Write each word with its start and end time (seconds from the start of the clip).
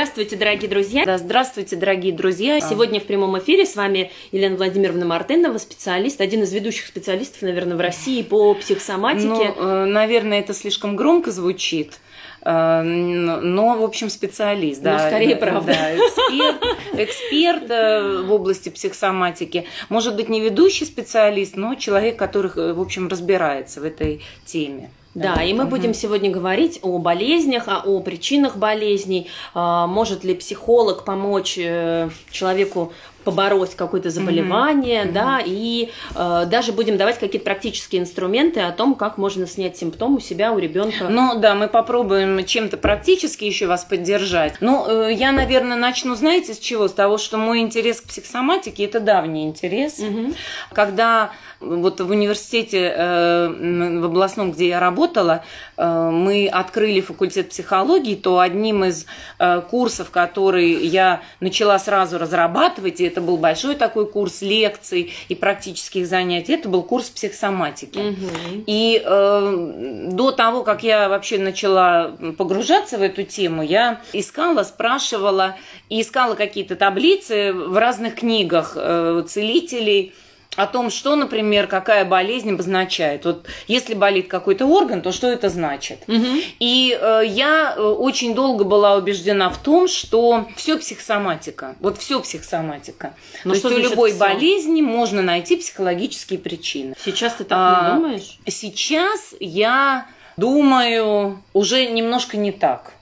Здравствуйте, 0.00 0.36
дорогие 0.36 0.70
друзья! 0.70 1.04
Да, 1.04 1.18
здравствуйте, 1.18 1.76
дорогие 1.76 2.14
друзья! 2.14 2.58
Сегодня 2.62 3.00
в 3.00 3.04
прямом 3.04 3.38
эфире 3.38 3.66
с 3.66 3.76
вами 3.76 4.10
Елена 4.32 4.56
Владимировна 4.56 5.04
Мартынова, 5.04 5.58
специалист, 5.58 6.22
один 6.22 6.42
из 6.42 6.54
ведущих 6.54 6.86
специалистов, 6.86 7.42
наверное, 7.42 7.76
в 7.76 7.80
России 7.80 8.22
по 8.22 8.54
психосоматике. 8.54 9.26
Ну, 9.28 9.44
э, 9.58 9.84
наверное, 9.84 10.40
это 10.40 10.54
слишком 10.54 10.96
громко 10.96 11.30
звучит. 11.30 11.98
Э, 12.40 12.80
но, 12.80 13.76
в 13.76 13.84
общем, 13.84 14.08
специалист, 14.08 14.80
да. 14.80 15.02
Ну, 15.02 15.08
скорее, 15.10 15.36
правда. 15.36 15.74
Да, 15.74 15.94
эксперт, 15.94 16.64
эксперт 16.94 17.70
э, 17.70 18.22
в 18.22 18.32
области 18.32 18.70
психосоматики. 18.70 19.66
Может 19.90 20.16
быть, 20.16 20.30
не 20.30 20.40
ведущий 20.40 20.86
специалист, 20.86 21.56
но 21.56 21.74
человек, 21.74 22.16
который, 22.16 22.72
в 22.72 22.80
общем, 22.80 23.08
разбирается 23.08 23.82
в 23.82 23.84
этой 23.84 24.22
теме. 24.46 24.88
Да, 25.20 25.42
и 25.42 25.52
мы 25.52 25.64
угу. 25.64 25.70
будем 25.70 25.94
сегодня 25.94 26.30
говорить 26.30 26.78
о 26.82 26.98
болезнях, 26.98 27.68
о, 27.68 27.82
о 27.84 28.00
причинах 28.00 28.56
болезней. 28.56 29.28
А, 29.54 29.86
может 29.86 30.24
ли 30.24 30.34
психолог 30.34 31.04
помочь 31.04 31.58
э, 31.58 32.08
человеку 32.30 32.92
побороть 33.24 33.74
какое-то 33.74 34.10
заболевание, 34.10 35.04
mm-hmm. 35.04 35.12
да, 35.12 35.40
и 35.44 35.90
э, 36.14 36.46
даже 36.46 36.72
будем 36.72 36.96
давать 36.96 37.18
какие-то 37.18 37.44
практические 37.44 38.02
инструменты 38.02 38.60
о 38.60 38.72
том, 38.72 38.94
как 38.94 39.18
можно 39.18 39.46
снять 39.46 39.76
симптом 39.76 40.16
у 40.16 40.20
себя, 40.20 40.52
у 40.52 40.58
ребенка. 40.58 41.08
Ну 41.08 41.38
да, 41.38 41.54
мы 41.54 41.68
попробуем 41.68 42.44
чем-то 42.44 42.76
практически 42.76 43.44
еще 43.44 43.66
вас 43.66 43.84
поддержать. 43.84 44.54
Ну, 44.60 44.86
э, 44.88 45.12
я, 45.12 45.32
наверное, 45.32 45.76
начну, 45.76 46.14
знаете, 46.14 46.54
с 46.54 46.58
чего? 46.58 46.88
С 46.88 46.92
того, 46.92 47.18
что 47.18 47.36
мой 47.38 47.60
интерес 47.60 48.00
к 48.00 48.08
психосоматике 48.08 48.84
это 48.84 49.00
давний 49.00 49.44
интерес. 49.44 49.98
Mm-hmm. 49.98 50.34
Когда 50.72 51.32
вот 51.60 52.00
в 52.00 52.10
университете 52.10 52.92
э, 52.96 53.48
в 54.00 54.04
областном, 54.04 54.52
где 54.52 54.68
я 54.68 54.80
работала, 54.80 55.44
мы 55.80 56.48
открыли 56.48 57.00
факультет 57.00 57.50
психологии, 57.50 58.14
то 58.14 58.38
одним 58.38 58.84
из 58.84 59.06
э, 59.38 59.62
курсов, 59.62 60.10
который 60.10 60.72
я 60.86 61.22
начала 61.40 61.78
сразу 61.78 62.18
разрабатывать, 62.18 63.00
и 63.00 63.04
это 63.04 63.20
был 63.20 63.36
большой 63.36 63.74
такой 63.76 64.06
курс 64.06 64.42
лекций 64.42 65.12
и 65.28 65.34
практических 65.34 66.06
занятий, 66.06 66.52
это 66.52 66.68
был 66.68 66.82
курс 66.82 67.08
психосоматики. 67.08 67.98
Угу. 67.98 68.64
И 68.66 69.02
э, 69.04 70.08
до 70.12 70.32
того, 70.32 70.62
как 70.62 70.82
я 70.82 71.08
вообще 71.08 71.38
начала 71.38 72.16
погружаться 72.36 72.98
в 72.98 73.02
эту 73.02 73.22
тему, 73.22 73.62
я 73.62 74.00
искала, 74.12 74.62
спрашивала 74.64 75.56
и 75.88 76.02
искала 76.02 76.34
какие-то 76.34 76.76
таблицы 76.76 77.52
в 77.52 77.76
разных 77.76 78.16
книгах 78.16 78.72
э, 78.76 79.24
целителей, 79.26 80.12
о 80.56 80.66
том, 80.66 80.90
что, 80.90 81.14
например, 81.14 81.66
какая 81.68 82.04
болезнь 82.04 82.50
обозначает. 82.50 83.24
Вот 83.24 83.46
если 83.68 83.94
болит 83.94 84.28
какой-то 84.28 84.66
орган, 84.66 85.00
то 85.00 85.12
что 85.12 85.28
это 85.28 85.48
значит? 85.48 86.00
Угу. 86.08 86.26
И 86.58 86.98
э, 87.00 87.22
я 87.26 87.74
э, 87.76 87.80
очень 87.80 88.34
долго 88.34 88.64
была 88.64 88.96
убеждена 88.96 89.48
в 89.50 89.58
том, 89.58 89.86
что 89.86 90.48
все 90.56 90.76
психосоматика. 90.78 91.76
Вот 91.80 91.98
все 91.98 92.20
психосоматика. 92.20 93.14
Но 93.44 93.50
то 93.50 93.54
есть 93.54 93.64
у 93.64 93.78
любой 93.90 94.10
все? 94.10 94.18
болезни 94.18 94.82
можно 94.82 95.22
найти 95.22 95.56
психологические 95.56 96.38
причины. 96.38 96.94
Сейчас 97.04 97.34
ты 97.34 97.44
так 97.44 97.58
а, 97.58 97.90
не 97.90 97.96
думаешь? 97.96 98.38
Сейчас 98.46 99.34
я 99.38 100.08
думаю 100.36 101.42
уже 101.52 101.86
немножко 101.86 102.36
не 102.36 102.50
так. 102.50 102.92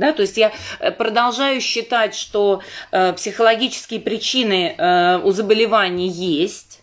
Да, 0.00 0.14
то 0.14 0.22
есть 0.22 0.38
я 0.38 0.50
э, 0.80 0.90
продолжаю 0.92 1.60
считать, 1.60 2.14
что 2.14 2.62
э, 2.90 3.12
психологические 3.12 4.00
причины 4.00 4.74
э, 4.76 5.20
у 5.22 5.30
заболеваний 5.30 6.08
есть, 6.08 6.79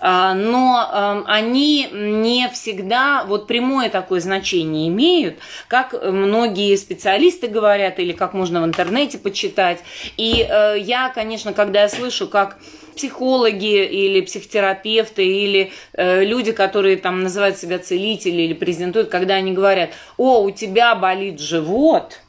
но 0.00 0.90
эм, 0.92 1.24
они 1.26 1.88
не 1.92 2.48
всегда 2.52 3.24
вот 3.24 3.46
прямое 3.46 3.90
такое 3.90 4.20
значение 4.20 4.88
имеют, 4.88 5.38
как 5.68 5.92
многие 6.02 6.76
специалисты 6.76 7.46
говорят 7.46 7.98
или 7.98 8.12
как 8.12 8.34
можно 8.34 8.62
в 8.62 8.64
интернете 8.64 9.18
почитать. 9.18 9.80
И 10.16 10.46
э, 10.48 10.76
я, 10.78 11.10
конечно, 11.10 11.52
когда 11.52 11.82
я 11.82 11.88
слышу, 11.88 12.28
как 12.28 12.58
психологи 12.96 13.84
или 13.84 14.20
психотерапевты 14.20 15.24
или 15.24 15.72
э, 15.92 16.24
люди, 16.24 16.52
которые 16.52 16.96
там 16.96 17.22
называют 17.22 17.56
себя 17.56 17.78
целители 17.78 18.42
или 18.42 18.54
презентуют, 18.54 19.08
когда 19.08 19.34
они 19.34 19.52
говорят, 19.52 19.90
о, 20.16 20.42
у 20.42 20.50
тебя 20.50 20.94
болит 20.94 21.40
живот, 21.40 22.20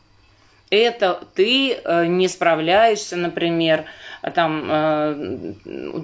это 0.69 1.19
ты 1.35 1.73
э, 1.73 2.05
не 2.07 2.27
справляешься, 2.27 3.15
например, 3.15 3.85
а 3.85 4.12
там 4.31 4.67
э, 4.69 5.53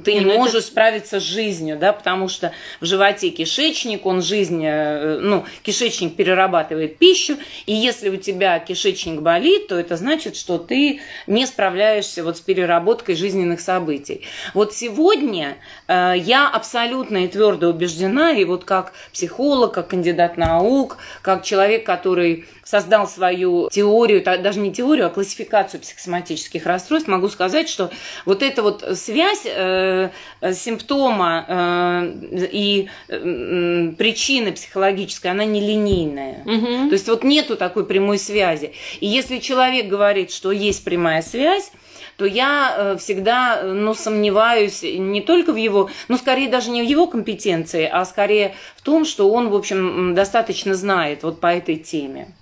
ты 0.04 0.14
не, 0.14 0.20
не 0.20 0.26
ну 0.26 0.38
можешь 0.38 0.56
это... 0.56 0.68
справиться 0.68 1.20
с 1.20 1.24
жизнью, 1.24 1.78
да, 1.80 1.94
потому 1.94 2.28
что 2.28 2.52
в 2.82 2.86
животе 2.86 3.30
кишечник, 3.30 4.06
он 4.06 4.22
жизнь, 4.22 4.64
э, 4.66 5.20
ну, 5.20 5.46
кишечник 5.64 6.16
перерабатывает 6.16 6.98
пищу, 6.98 7.38
и 7.66 7.74
если 7.74 8.10
у 8.10 8.18
тебя 8.18 8.60
кишечник 8.60 9.22
болит, 9.22 9.68
то 9.68 9.80
это 9.80 9.96
значит, 9.96 10.36
что 10.36 10.58
ты 10.58 11.00
не 11.28 11.46
справляешься 11.46 12.24
вот 12.24 12.38
с 12.38 12.42
переработкой 12.42 13.16
жизненных 13.16 13.62
событий. 13.62 14.26
Вот 14.54 14.74
сегодня 14.74 15.58
э, 15.88 16.14
я 16.18 16.50
абсолютно 16.50 17.26
и 17.26 17.28
твердо 17.28 17.70
убеждена, 17.70 18.32
и 18.32 18.44
вот 18.44 18.66
как 18.66 18.94
психолог, 19.14 19.74
как 19.74 19.88
кандидат 19.90 20.38
наук, 20.38 20.98
как 21.22 21.44
человек, 21.44 21.86
который 21.86 22.46
создал 22.70 23.08
свою 23.08 23.68
теорию, 23.72 24.24
даже 24.24 24.60
не 24.60 24.72
теорию, 24.72 25.08
а 25.08 25.10
классификацию 25.10 25.82
психосоматических 25.82 26.66
расстройств, 26.68 27.10
могу 27.10 27.28
сказать, 27.30 27.68
что 27.68 27.90
вот 28.26 28.44
эта 28.44 28.64
вот 28.64 28.84
связь 28.96 29.44
э, 29.46 30.10
симптома 30.54 31.46
э, 31.48 32.48
и 32.52 32.90
э, 33.08 33.92
причины 33.98 34.52
психологической, 34.52 35.32
она 35.32 35.46
не 35.46 35.62
линейная. 35.62 36.42
Угу. 36.46 36.90
То 36.90 36.94
есть 36.94 37.08
вот 37.08 37.24
нету 37.24 37.56
такой 37.56 37.86
прямой 37.86 38.20
связи. 38.20 38.74
И 39.00 39.08
если 39.08 39.40
человек 39.40 39.88
говорит, 39.88 40.32
что 40.32 40.52
есть 40.52 40.84
прямая 40.84 41.22
связь, 41.22 41.72
то 42.20 42.26
я 42.26 42.76
э, 42.78 42.98
всегда 42.98 43.64
ну, 43.64 43.94
сомневаюсь 43.94 44.84
не 44.84 45.22
только 45.22 45.54
в 45.54 45.56
его, 45.56 45.90
ну, 46.10 46.18
скорее 46.18 46.50
даже 46.50 46.70
не 46.70 46.82
в 46.82 46.86
его 46.86 47.08
компетенции, 47.08 47.90
а 47.92 48.04
скорее 48.04 48.56
в 48.76 48.82
том, 48.82 49.06
что 49.06 49.32
он, 49.32 49.50
в 49.50 49.56
общем, 49.56 50.14
достаточно 50.14 50.76
знает 50.76 51.24
вот 51.24 51.40
по 51.40 51.48
этой 51.48 51.78
теме. 51.78 52.34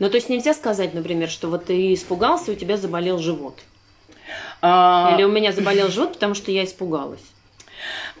Ну, 0.00 0.10
то 0.10 0.16
есть 0.16 0.28
нельзя 0.28 0.54
сказать, 0.54 0.94
например, 0.94 1.28
что 1.28 1.46
вот 1.48 1.66
ты 1.66 1.94
испугался, 1.94 2.50
у 2.50 2.54
тебя 2.56 2.76
заболел 2.76 3.18
живот. 3.18 3.60
А... 4.60 5.14
Или 5.14 5.24
у 5.24 5.28
меня 5.28 5.52
заболел 5.52 5.88
живот, 5.88 6.14
потому 6.14 6.34
что 6.34 6.50
я 6.50 6.64
испугалась. 6.64 7.31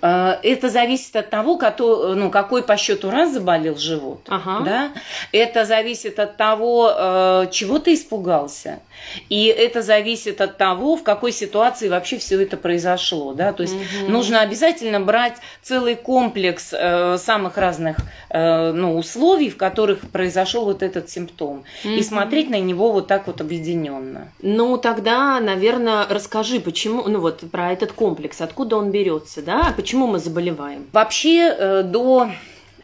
Э, 0.02 0.38
это 0.42 0.68
зависит 0.68 1.14
от 1.16 1.30
того, 1.30 1.56
какой, 1.56 2.16
ну, 2.16 2.30
какой 2.30 2.62
по 2.62 2.76
счету 2.76 3.10
раз 3.10 3.32
заболел 3.32 3.76
живот. 3.76 4.26
Ага. 4.28 4.64
Да? 4.64 4.90
Это 5.30 5.64
зависит 5.64 6.18
от 6.18 6.36
того, 6.36 6.92
э, 6.94 7.46
чего 7.52 7.78
ты 7.78 7.94
испугался. 7.94 8.80
И 9.28 9.46
это 9.46 9.82
зависит 9.82 10.40
от 10.40 10.58
того, 10.58 10.96
в 10.96 11.02
какой 11.02 11.32
ситуации 11.32 11.88
вообще 11.88 12.18
все 12.18 12.42
это 12.42 12.56
произошло. 12.56 13.32
Да? 13.32 13.52
То 13.52 13.62
есть 13.62 13.74
угу. 13.74 14.10
нужно 14.10 14.40
обязательно 14.40 15.00
брать 15.00 15.36
целый 15.62 15.94
комплекс 15.94 16.72
э, 16.72 17.16
самых 17.18 17.56
разных 17.56 17.96
ну, 18.34 18.96
условий, 18.96 19.50
в 19.50 19.58
которых 19.58 20.10
произошел 20.10 20.64
вот 20.64 20.82
этот 20.82 21.10
симптом. 21.10 21.64
Угу. 21.84 21.92
И 21.92 22.02
смотреть 22.02 22.48
на 22.48 22.58
него 22.58 22.90
вот 22.90 23.06
так 23.06 23.26
вот 23.26 23.42
объединенно. 23.42 24.32
Ну, 24.40 24.78
тогда, 24.78 25.38
наверное, 25.38 26.06
расскажи, 26.08 26.58
почему, 26.58 27.06
ну 27.08 27.20
вот 27.20 27.40
про 27.50 27.72
этот 27.72 27.92
комплекс, 27.92 28.40
откуда 28.40 28.76
он 28.76 28.90
берется, 28.90 29.42
да? 29.42 29.74
Почему 29.76 29.91
почему 29.92 30.06
мы 30.06 30.18
заболеваем? 30.18 30.86
Вообще 30.92 31.54
э, 31.54 31.82
до 31.82 32.30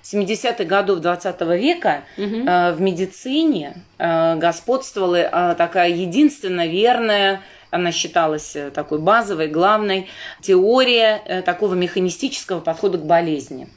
70-х 0.03 0.65
годов 0.65 0.99
20 0.99 1.41
века 1.59 2.05
угу. 2.19 2.27
в 2.27 2.77
медицине 2.81 3.83
э, 3.97 4.37
господствовала 4.37 5.55
такая 5.57 5.89
единственно 5.89 6.67
верная 6.67 7.41
она 7.71 7.93
считалась 7.93 8.57
такой 8.75 8.99
базовой, 8.99 9.49
главной 9.49 10.09
теория 10.41 11.43
такого 11.45 11.75
механистического 11.75 12.61
подхода 12.61 12.97
к 12.97 13.05
болезни. 13.05 13.69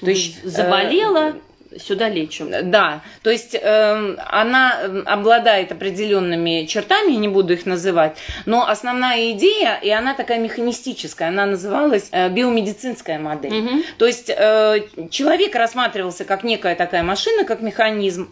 То 0.00 0.10
есть 0.10 0.42
заболела, 0.44 1.34
сюда 1.76 2.08
лечу. 2.08 2.46
Да, 2.62 3.02
то 3.22 3.30
есть 3.30 3.54
э, 3.54 4.16
она 4.28 4.80
эм, 4.82 5.02
обладает 5.06 5.72
определенными 5.72 6.66
чертами, 6.66 7.12
не 7.12 7.28
буду 7.28 7.52
их 7.52 7.66
называть, 7.66 8.16
но 8.46 8.66
основная 8.68 9.32
идея, 9.32 9.78
и 9.82 9.90
она 9.90 10.14
такая 10.14 10.38
механистическая, 10.38 11.28
она 11.28 11.46
называлась 11.46 12.08
э, 12.12 12.28
биомедицинская 12.28 13.18
модель. 13.18 13.52
Угу. 13.52 13.82
То 13.98 14.06
есть 14.06 14.30
э, 14.30 14.80
человек 15.10 15.54
рассматривался 15.54 16.24
как 16.24 16.44
некая 16.44 16.74
такая 16.74 17.02
машина, 17.02 17.44
как 17.44 17.60
механизм, 17.60 18.28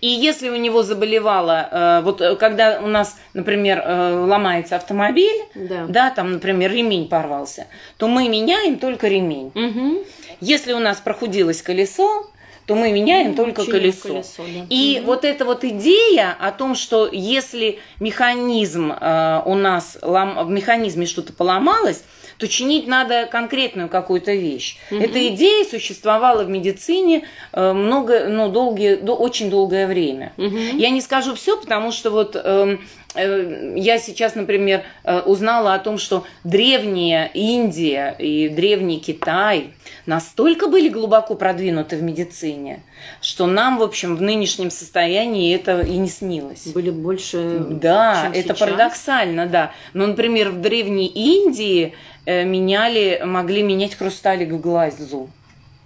и 0.00 0.08
если 0.08 0.48
у 0.48 0.56
него 0.56 0.82
заболевало, 0.82 1.68
э, 1.70 2.00
вот 2.02 2.20
э, 2.20 2.36
когда 2.36 2.80
у 2.80 2.86
нас, 2.86 3.16
например, 3.34 3.82
э, 3.84 4.24
ломается 4.26 4.76
автомобиль, 4.76 5.42
да. 5.54 5.86
да, 5.88 6.10
там, 6.10 6.32
например, 6.32 6.72
ремень 6.72 7.08
порвался, 7.08 7.66
то 7.96 8.08
мы 8.08 8.28
меняем 8.28 8.78
только 8.78 9.08
ремень. 9.08 9.52
Угу. 9.54 10.04
Если 10.40 10.72
у 10.72 10.78
нас 10.78 10.98
прохудилось 10.98 11.62
колесо, 11.62 12.26
то 12.68 12.74
мы 12.74 12.92
меняем 12.92 13.30
ну, 13.30 13.34
только 13.34 13.64
колесо. 13.64 14.08
колесо 14.08 14.42
да. 14.42 14.66
И 14.68 14.98
угу. 14.98 15.06
вот 15.06 15.24
эта 15.24 15.46
вот 15.46 15.64
идея 15.64 16.36
о 16.38 16.52
том, 16.52 16.74
что 16.74 17.08
если 17.10 17.78
механизм 17.98 18.92
э, 18.92 19.42
у 19.46 19.54
нас 19.54 19.96
лом, 20.02 20.46
в 20.46 20.50
механизме 20.50 21.06
что-то 21.06 21.32
поломалось, 21.32 22.04
то 22.36 22.46
чинить 22.46 22.86
надо 22.86 23.24
конкретную 23.24 23.88
какую-то 23.88 24.32
вещь. 24.34 24.76
Угу. 24.90 25.00
Эта 25.00 25.28
идея 25.28 25.64
существовала 25.64 26.44
в 26.44 26.50
медицине 26.50 27.26
э, 27.54 27.72
много, 27.72 28.28
ну, 28.28 28.50
долгие, 28.50 28.96
до, 28.96 29.14
очень 29.14 29.48
долгое 29.48 29.86
время. 29.86 30.34
Угу. 30.36 30.76
Я 30.76 30.90
не 30.90 31.00
скажу 31.00 31.34
все, 31.36 31.56
потому 31.56 31.90
что 31.90 32.10
вот 32.10 32.36
э, 32.36 32.76
я 33.18 33.98
сейчас, 33.98 34.34
например, 34.34 34.82
э, 35.04 35.20
узнала 35.20 35.74
о 35.74 35.78
том, 35.78 35.98
что 35.98 36.24
древняя 36.44 37.30
Индия 37.34 38.14
и 38.18 38.48
древний 38.48 39.00
Китай 39.00 39.70
настолько 40.06 40.68
были 40.68 40.88
глубоко 40.88 41.34
продвинуты 41.34 41.96
в 41.96 42.02
медицине, 42.02 42.82
что 43.20 43.46
нам, 43.46 43.78
в 43.78 43.82
общем, 43.82 44.16
в 44.16 44.22
нынешнем 44.22 44.70
состоянии 44.70 45.54
это 45.54 45.80
и 45.80 45.96
не 45.96 46.08
снилось. 46.08 46.66
Были 46.68 46.90
больше. 46.90 47.58
Да, 47.70 48.22
чем 48.22 48.32
это 48.32 48.54
сейчас. 48.54 48.58
парадоксально, 48.58 49.46
да. 49.46 49.72
Но, 49.92 50.06
например, 50.06 50.50
в 50.50 50.60
древней 50.60 51.06
Индии 51.06 51.94
э, 52.26 52.44
меняли, 52.44 53.20
могли 53.24 53.62
менять 53.62 53.94
хрусталик 53.94 54.50
в 54.50 54.60
глазу. 54.60 55.28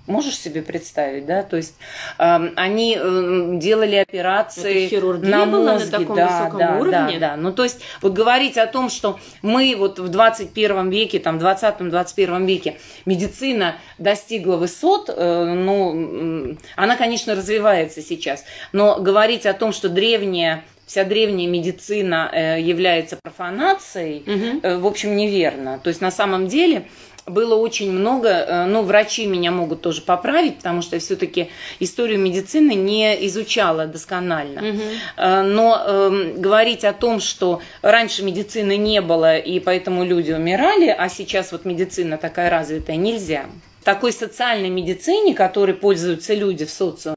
Можешь 0.07 0.37
себе 0.37 0.63
представить, 0.63 1.27
да? 1.27 1.45
То 1.45 1.57
есть 1.57 1.77
э, 2.19 2.49
они 2.57 2.99
э, 3.01 3.51
делали 3.55 3.97
операции 3.97 4.87
Это 4.87 4.91
хирургия 4.91 5.31
на 5.31 5.47
была 5.47 5.65
на 5.65 5.73
мозге, 5.75 5.91
таком 5.91 6.17
да, 6.17 6.27
высоком 6.27 6.59
да, 6.59 6.79
уровне? 6.79 7.19
да, 7.19 7.31
да. 7.31 7.37
Ну 7.37 7.53
то 7.53 7.63
есть 7.63 7.81
вот 8.01 8.13
говорить 8.13 8.59
о 8.59 8.67
том, 8.67 8.91
что 8.91 9.21
мы 9.43 9.77
вот 9.79 10.01
в 10.01 10.09
21 10.09 10.91
веке, 10.91 11.21
там, 11.21 11.39
в 11.39 11.43
20-21 11.45 12.47
веке 12.47 12.79
медицина 13.07 13.77
достигла 13.99 14.57
высот, 14.57 15.09
э, 15.09 15.55
ну, 15.55 16.57
она, 16.75 16.97
конечно, 16.97 17.37
развивается 17.37 18.03
сейчас, 18.03 18.45
но 18.73 18.99
говорить 18.99 19.47
о 19.47 19.55
том, 19.55 19.73
что 19.73 19.89
древняя 19.89 20.65
вся 20.93 21.05
древняя 21.05 21.49
медицина 21.49 22.29
э, 22.33 22.61
является 22.61 23.17
профанацией, 23.17 24.25
э, 24.63 24.77
в 24.77 24.87
общем, 24.87 25.17
неверно. 25.17 25.81
То 25.83 25.89
есть 25.89 26.03
на 26.03 26.11
самом 26.11 26.49
деле 26.49 26.87
было 27.27 27.55
очень 27.55 27.91
много, 27.93 28.29
э, 28.29 28.65
ну, 28.67 28.83
врачи 28.83 29.27
меня 29.27 29.51
могут 29.51 29.83
тоже 29.83 30.03
поправить, 30.03 30.57
потому 30.57 30.83
что 30.83 30.97
я 30.97 31.01
все-таки 31.01 31.51
историю 31.81 32.19
медицины 32.19 32.75
не 32.75 33.27
изучала 33.27 33.87
досконально. 33.87 34.61
Э, 35.17 35.43
Но 35.43 35.83
эм, 35.87 36.41
говорить 36.41 36.85
о 36.85 36.93
том, 36.93 37.21
что 37.21 37.61
раньше 37.83 38.23
медицины 38.23 38.77
не 38.77 39.01
было, 39.01 39.39
и 39.39 39.61
поэтому 39.61 40.05
люди 40.05 40.33
умирали, 40.33 40.89
а 40.89 41.09
сейчас 41.09 41.53
вот 41.53 41.65
медицина 41.65 42.19
такая 42.19 42.51
развитая, 42.51 42.97
нельзя. 42.97 43.47
В 43.81 43.85
такой 43.85 44.13
социальной 44.13 44.71
медицине, 44.71 45.35
которой 45.35 45.75
пользуются 45.75 46.35
люди 46.35 46.65
в 46.65 46.71
социуме, 46.71 47.17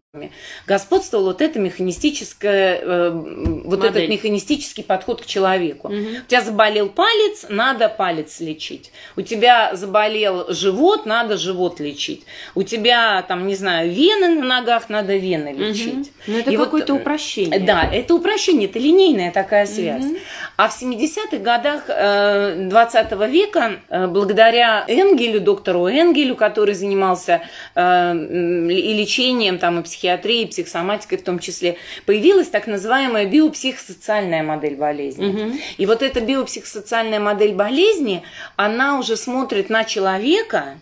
господствовал 0.68 1.26
вот 1.26 1.42
это 1.42 1.60
механистическое, 1.60 2.80
э, 2.82 3.10
вот 3.10 3.80
Модель. 3.80 4.04
этот 4.04 4.10
механистический 4.10 4.84
подход 4.84 5.22
к 5.22 5.26
человеку. 5.26 5.90
Мгм. 5.90 6.18
У 6.26 6.28
тебя 6.28 6.42
заболел 6.42 6.90
палец, 6.90 7.46
надо 7.50 7.90
палец 7.90 8.40
лечить. 8.40 8.92
У 9.16 9.22
тебя 9.22 9.72
заболел 9.74 10.52
живот, 10.54 11.06
надо 11.06 11.38
живот 11.38 11.80
лечить. 11.80 12.24
У 12.56 12.64
тебя, 12.64 13.22
там, 13.28 13.48
не 13.48 13.56
знаю, 13.56 13.92
вены 13.92 14.30
на 14.30 14.46
ногах, 14.46 14.90
надо 14.90 15.16
вены 15.16 15.54
лечить. 15.54 15.94
Мгм. 15.94 16.08
Ну, 16.28 16.38
это 16.40 16.52
И 16.52 16.58
вот, 16.58 16.66
какое-то 16.66 16.94
э, 16.94 16.96
упрощение. 16.98 17.60
Да, 17.60 17.84
это 17.92 18.16
упрощение, 18.16 18.70
это 18.70 18.80
линейная 18.80 19.32
такая 19.32 19.66
связь. 19.66 20.06
Мгм. 20.06 20.18
А 20.58 20.70
в 20.70 20.82
70-х 20.82 21.38
годах 21.38 21.84
э, 21.88 22.68
20 22.70 23.12
века, 23.28 23.80
э, 23.90 24.08
благодаря 24.08 24.86
Энгелю, 24.88 25.42
доктору 25.42 25.88
Энгелю, 25.88 26.36
который 26.36 26.74
занимался 26.74 27.42
э, 27.76 28.16
и 28.16 28.94
лечением, 28.94 29.58
там, 29.58 29.80
и 29.80 29.84
психиатрией, 29.84 30.05
и 30.44 30.46
психосоматикой 30.46 31.18
в 31.18 31.24
том 31.24 31.40
числе, 31.40 31.78
появилась 32.06 32.48
так 32.48 32.68
называемая 32.68 33.25
биопсихосоциальная 33.25 34.44
модель 34.44 34.75
болезни. 34.75 35.25
Мгм. 35.25 35.60
И 35.78 35.86
вот 35.86 36.02
эта 36.02 36.22
биопсихосоциальная 36.22 37.19
модель 37.19 37.54
болезни, 37.54 38.24
она 38.56 39.00
уже 39.00 39.18
смотрит 39.18 39.69
на 39.69 39.84
человека 39.84 40.78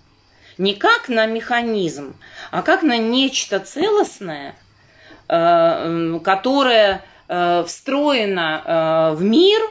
не 0.57 0.73
как 0.73 1.09
на 1.09 1.25
механизм, 1.25 2.15
а 2.51 2.61
как 2.61 2.83
на 2.83 2.97
нечто 2.97 3.59
целостное, 3.59 4.55
э, 5.27 6.19
которое 6.23 7.03
э, 7.27 7.63
встроено 7.65 8.61
э, 8.63 9.15
в 9.15 9.23
мир, 9.23 9.61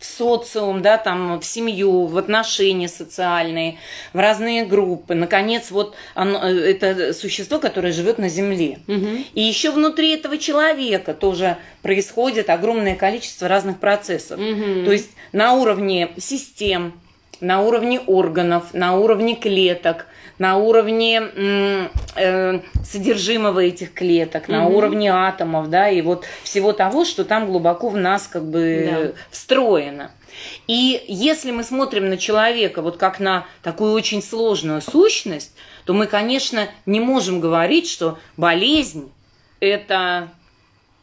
в 0.00 0.04
социум, 0.06 0.80
да, 0.80 0.96
там, 0.96 1.38
в 1.38 1.44
семью, 1.44 2.06
в 2.06 2.16
отношения 2.16 2.88
социальные, 2.88 3.78
в 4.14 4.18
разные 4.18 4.64
группы. 4.64 5.14
Наконец, 5.14 5.70
вот 5.70 5.94
оно, 6.14 6.42
э, 6.42 6.70
это 6.70 7.12
существо, 7.12 7.58
которое 7.58 7.92
живет 7.92 8.16
на 8.16 8.30
Земле. 8.30 8.78
Мгм. 8.86 9.26
И 9.34 9.42
еще 9.42 9.70
внутри 9.70 10.12
этого 10.12 10.38
человека 10.38 11.12
тоже 11.12 11.58
происходит 11.82 12.48
огромное 12.48 12.96
количество 12.96 13.46
разных 13.46 13.78
процессов. 13.78 14.40
Мгм. 14.40 14.86
То 14.86 14.92
есть 14.92 15.10
на 15.32 15.52
уровне 15.52 16.12
систем, 16.18 16.94
на 17.40 17.62
уровне 17.62 18.00
органов, 18.00 18.72
на 18.74 18.96
уровне 18.96 19.34
клеток, 19.34 20.06
на 20.38 20.56
уровне 20.56 21.22
э, 22.16 22.60
содержимого 22.84 23.60
этих 23.60 23.92
клеток, 23.94 24.48
на 24.48 24.64
Мгм. 24.64 24.74
уровне 24.74 25.12
атомов, 25.12 25.68
да, 25.70 25.88
и 25.90 26.00
вот 26.02 26.24
всего 26.42 26.72
того, 26.72 27.04
что 27.04 27.24
там 27.24 27.46
глубоко 27.46 27.88
в 27.88 27.96
нас 27.96 28.26
как 28.26 28.44
бы 28.44 29.12
Да. 29.14 29.20
встроено. 29.30 30.10
И 30.66 31.02
если 31.08 31.50
мы 31.50 31.64
смотрим 31.64 32.08
на 32.08 32.16
человека 32.16 32.82
вот 32.82 32.96
как 32.96 33.20
на 33.20 33.46
такую 33.62 33.92
очень 33.92 34.22
сложную 34.22 34.80
сущность, 34.80 35.52
то 35.84 35.92
мы, 35.92 36.06
конечно, 36.06 36.68
не 36.86 37.00
можем 37.00 37.40
говорить, 37.40 37.88
что 37.88 38.18
болезнь 38.36 39.10
это 39.60 40.28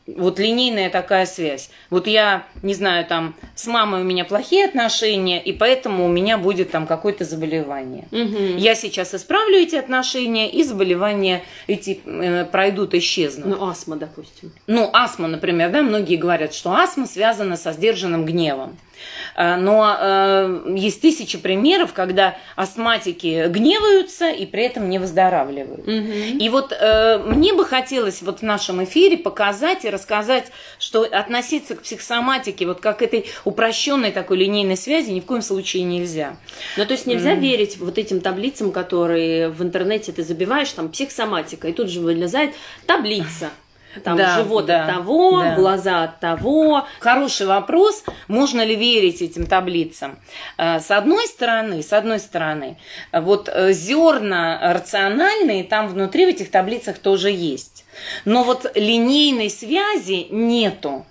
вот 0.08 0.40
линейная 0.40 0.90
такая 0.90 1.26
связь. 1.26 1.70
Вот 1.90 2.08
я, 2.08 2.46
не 2.64 2.74
знаю, 2.74 3.06
там 3.06 3.36
с 3.56 3.68
мамой 3.68 4.02
у 4.02 4.04
меня 4.06 4.24
плохие 4.24 4.66
отношения, 4.66 5.42
и 5.42 5.52
поэтому 5.52 6.06
у 6.06 6.08
меня 6.08 6.38
будет 6.38 6.72
там 6.72 6.88
какое-то 6.88 7.26
заболевание. 7.26 8.08
Мгм. 8.12 8.58
Я 8.58 8.76
сейчас 8.76 9.14
исправлю 9.14 9.58
эти 9.58 9.76
отношения, 9.76 10.50
и 10.50 10.64
заболевания 10.64 11.44
эти 11.68 12.00
э, 12.06 12.46
пройдут, 12.46 12.94
исчезнут. 12.94 13.48
Ну, 13.48 13.68
астма, 13.68 13.98
допустим. 13.98 14.54
Ну, 14.68 14.90
астма, 14.94 15.28
например, 15.28 15.72
да, 15.72 15.82
многие 15.82 16.16
говорят, 16.16 16.54
что 16.54 16.72
астма 16.72 17.06
связана 17.06 17.58
со 17.58 17.74
сдержанным 17.74 18.26
гневом. 18.26 18.78
Э, 19.36 19.56
Но 19.56 19.96
э, 20.00 20.74
есть 20.76 21.02
тысячи 21.02 21.38
примеров, 21.38 21.94
когда 21.94 22.38
астматики 22.56 23.48
гневаются 23.48 24.30
и 24.30 24.46
при 24.46 24.64
этом 24.64 24.90
не 24.90 25.00
выздоравливают. 25.00 25.86
Мгм. 25.88 26.38
И 26.40 26.50
вот 26.50 26.72
э, 26.72 27.18
мне 27.20 27.54
бы 27.54 27.66
хотелось 27.66 28.22
вот 28.22 28.40
в 28.40 28.44
нашем 28.44 28.84
эфире 28.84 29.18
показать 29.18 29.86
и 29.86 29.90
рассказать, 29.90 30.46
что 30.80 31.04
относиться 31.04 31.76
к 31.76 31.82
психосоматике 31.82 32.66
вот 32.66 32.80
как 32.80 33.00
к 33.00 33.02
этой 33.02 33.26
упрощенной 33.46 34.12
такой 34.12 34.38
линейной 34.38 34.78
связи 34.78 35.12
ни 35.12 35.20
в 35.20 35.26
коем 35.26 35.42
случае 35.42 35.84
нельзя. 35.84 36.38
Ну, 36.78 36.86
то 36.86 36.94
есть 36.94 37.06
нельзя 37.06 37.32
Мгм. 37.32 37.42
верить 37.42 37.78
вот 37.78 37.98
этим 37.98 38.22
таблицам, 38.22 38.72
которые 38.72 39.50
в 39.50 39.62
интернете 39.62 40.12
ты 40.12 40.24
забиваешь, 40.24 40.72
там, 40.72 40.90
психосоматика, 40.90 41.68
и 41.68 41.74
тут 41.74 41.90
же 41.90 42.00
вылезает 42.00 42.54
таблица. 42.86 43.50
Там 44.04 44.18
Да, 44.18 44.38
живот 44.38 44.66
да, 44.66 44.86
от 44.86 44.96
того, 44.96 45.42
да. 45.42 45.56
глаза 45.56 46.04
от 46.04 46.20
того. 46.20 46.86
Хороший 47.00 47.48
вопрос, 47.48 48.04
можно 48.28 48.64
ли 48.64 48.76
верить 48.76 49.22
этим 49.22 49.46
таблицам? 49.46 50.18
Э, 50.58 50.80
С 50.80 50.92
одной 50.92 51.28
стороны, 51.28 51.82
с 51.84 51.94
одной 51.94 52.20
стороны, 52.20 52.78
вот 53.12 53.50
э, 53.52 53.74
зерна 53.74 54.74
рациональные 54.74 55.64
там 55.64 55.88
внутри 55.88 56.26
в 56.26 56.30
этих 56.30 56.52
таблицах 56.52 57.00
тоже 57.00 57.32
есть. 57.32 57.86
Но 58.26 58.44
вот 58.44 58.72
линейной 58.76 59.50
связи 59.50 60.28
нету. 60.30 61.06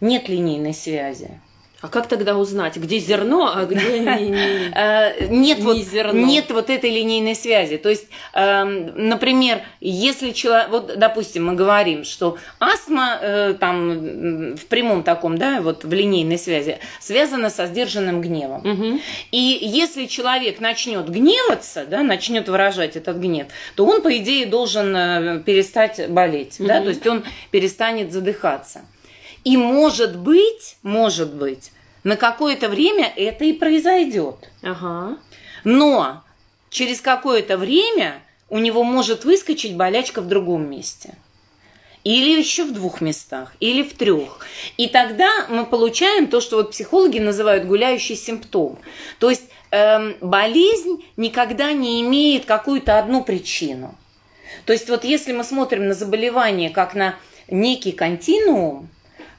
Нет 0.00 0.28
линейной 0.28 0.74
связи. 0.74 1.40
А 1.86 1.88
как 1.88 2.08
тогда 2.08 2.36
узнать, 2.36 2.76
где 2.76 2.98
зерно, 2.98 3.52
а 3.54 3.64
где 3.64 4.00
не- 4.00 4.28
не- 4.28 4.72
Э, 4.74 5.26
нет, 5.28 5.58
Не 5.58 5.64
вот, 5.64 5.76
зерно. 5.78 6.18
нет 6.26 6.50
вот 6.50 6.68
этой 6.68 6.90
линейной 6.90 7.36
связи. 7.36 7.76
То 7.76 7.88
есть, 7.88 8.06
эм, 8.34 9.08
например, 9.08 9.60
если 9.80 10.32
человек, 10.32 10.68
вот, 10.70 10.98
допустим, 10.98 11.46
мы 11.46 11.54
говорим, 11.54 12.02
что 12.02 12.38
астма 12.58 13.18
э, 13.22 13.54
там 13.60 14.56
в 14.56 14.66
прямом 14.66 15.04
таком, 15.04 15.38
да, 15.38 15.60
вот 15.60 15.84
в 15.84 15.92
линейной 15.92 16.38
связи 16.38 16.78
связана 17.00 17.50
со 17.50 17.66
сдержанным 17.66 18.20
гневом. 18.20 19.00
И 19.30 19.58
если 19.62 20.06
человек 20.06 20.58
начнет 20.58 21.08
гневаться, 21.08 21.86
да, 21.88 22.02
начнет 22.02 22.48
выражать 22.48 22.96
этот 22.96 23.18
гнев, 23.18 23.46
то 23.76 23.86
он, 23.86 24.02
по 24.02 24.16
идее, 24.18 24.46
должен 24.46 24.96
э, 24.96 25.40
перестать 25.46 26.08
болеть, 26.10 26.56
да, 26.58 26.80
то 26.80 26.88
есть 26.88 27.06
он 27.06 27.22
перестанет 27.52 28.12
задыхаться. 28.12 28.80
И 29.44 29.56
может 29.56 30.16
быть, 30.16 30.76
может 30.82 31.32
быть, 31.32 31.70
на 32.06 32.16
какое-то 32.16 32.68
время 32.68 33.12
это 33.16 33.44
и 33.44 33.52
произойдет. 33.52 34.36
Ага. 34.62 35.18
Но 35.64 36.22
через 36.70 37.00
какое-то 37.00 37.58
время 37.58 38.22
у 38.48 38.58
него 38.58 38.84
может 38.84 39.24
выскочить 39.24 39.74
болячка 39.74 40.22
в 40.22 40.28
другом 40.28 40.70
месте. 40.70 41.16
Или 42.04 42.38
еще 42.38 42.62
в 42.62 42.72
двух 42.72 43.00
местах, 43.00 43.56
или 43.58 43.82
в 43.82 43.94
трех. 43.94 44.46
И 44.76 44.86
тогда 44.86 45.48
мы 45.48 45.66
получаем 45.66 46.28
то, 46.28 46.40
что 46.40 46.58
вот 46.58 46.70
психологи 46.70 47.18
называют 47.18 47.64
гуляющий 47.64 48.14
симптом. 48.14 48.78
То 49.18 49.28
есть 49.28 49.50
эм, 49.72 50.14
болезнь 50.20 51.04
никогда 51.16 51.72
не 51.72 52.00
имеет 52.02 52.44
какую-то 52.44 53.00
одну 53.00 53.24
причину. 53.24 53.96
То 54.64 54.72
есть 54.72 54.88
вот 54.88 55.02
если 55.02 55.32
мы 55.32 55.42
смотрим 55.42 55.88
на 55.88 55.94
заболевание 55.94 56.70
как 56.70 56.94
на 56.94 57.16
некий 57.48 57.90
континуум, 57.90 58.90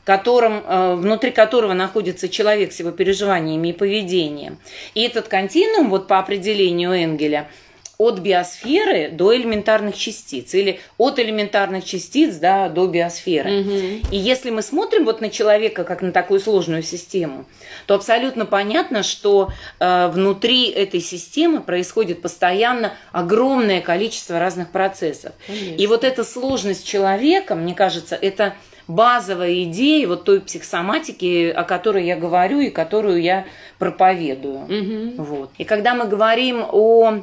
которым, 0.08 0.64
э, 0.66 0.96
внутри 0.96 1.32
которого 1.32 1.74
находится 1.74 2.30
человек 2.30 2.72
с 2.72 2.80
его 2.80 2.92
переживаниями 2.92 3.68
и 3.68 3.74
поведением. 3.74 4.58
И 4.94 5.02
этот 5.02 5.28
континуум, 5.28 5.90
вот 5.90 6.08
по 6.08 6.18
определению 6.18 6.94
Энгеля, 6.94 7.50
от 7.98 8.20
биосферы 8.20 9.10
до 9.10 9.36
элементарных 9.36 9.98
частиц 9.98 10.54
или 10.54 10.80
от 10.98 11.20
элементарных 11.20 11.84
частиц 11.84 12.36
да, 12.36 12.70
до 12.70 12.88
биосферы. 12.88 13.60
Угу. 13.60 13.72
И 14.12 14.18
если 14.18 14.50
мы 14.50 14.62
смотрим 14.62 15.04
вот 15.04 15.20
на 15.20 15.30
человека 15.30 15.84
как 15.84 16.02
на 16.02 16.14
такую 16.14 16.40
сложную 16.40 16.84
систему, 16.84 17.46
то 17.86 17.96
абсолютно 17.96 18.46
понятно, 18.46 19.04
что 19.04 19.52
э, 19.82 20.08
внутри 20.08 20.70
этой 20.70 21.02
системы 21.02 21.60
происходит 21.60 22.22
постоянно 22.22 22.94
огромное 23.12 23.82
количество 23.82 24.40
разных 24.40 24.70
процессов. 24.70 25.34
Конечно. 25.48 25.76
И 25.76 25.86
вот 25.86 26.06
эта 26.06 26.24
сложность 26.24 26.88
человека, 26.88 27.56
мне 27.56 27.76
кажется, 27.76 28.16
это 28.16 28.56
базовая 28.88 29.64
идея 29.64 30.08
вот 30.08 30.24
той 30.24 30.42
психосоматики, 30.42 31.50
о 31.50 31.64
которой 31.64 32.06
я 32.06 32.16
говорю 32.16 32.60
и 32.60 32.70
которую 32.70 33.22
я 33.22 33.46
проповедую. 33.80 34.64
Угу. 34.64 35.24
Вот. 35.24 35.52
И 35.58 35.64
когда 35.64 35.94
мы 35.94 36.06
говорим 36.06 36.66
о 36.70 37.20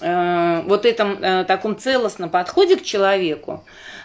э, 0.00 0.62
вот 0.66 0.86
этом 0.86 1.22
э, 1.22 1.44
таком 1.44 1.76
целостном 1.76 2.30
подходе 2.30 2.76
к 2.76 2.84
человеку, 2.84 3.64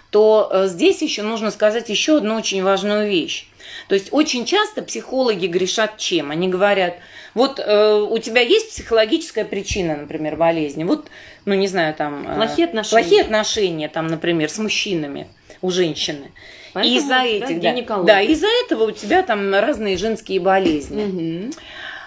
то 0.10 0.50
э, 0.52 0.68
здесь 0.68 1.02
еще 1.02 1.24
нужно 1.24 1.52
сказать 1.52 1.90
еще 1.90 2.18
одну 2.18 2.36
очень 2.36 2.64
важную 2.64 3.10
вещь. 3.10 3.48
То 3.88 3.96
есть 3.96 4.10
очень 4.12 4.46
часто 4.46 4.82
психологи 4.84 5.48
грешат 5.48 5.98
чем? 5.98 6.32
Они 6.32 6.48
говорят, 6.48 6.96
вот 7.34 7.60
э, 7.60 7.96
у 7.96 8.18
тебя 8.20 8.42
есть 8.42 8.70
психологическая 8.70 9.46
причина, 9.46 9.96
например, 9.96 10.36
болезни, 10.36 10.84
вот, 10.84 11.08
ну 11.46 11.56
не 11.56 11.68
знаю, 11.68 11.94
там... 11.96 12.28
э, 12.28 12.36
Плохие 12.36 12.68
отношения. 12.68 13.02
Плохие 13.02 13.22
отношения, 13.22 13.90
там, 13.90 14.08
например, 14.08 14.50
с 14.50 14.58
мужчинами 14.60 15.28
у 15.64 15.72
женщины. 15.72 16.32
Поэтому 16.74 16.94
и 16.94 16.98
из-за 17.00 17.22
этих, 17.22 17.60
да, 17.62 18.04
да, 18.04 18.22
из-за 18.22 18.48
этого 18.64 18.84
у 18.84 18.92
тебя 18.92 19.24
там 19.24 19.52
разные 19.54 19.98
женские 19.98 20.40
болезни. 20.40 21.46
Угу. 21.46 21.54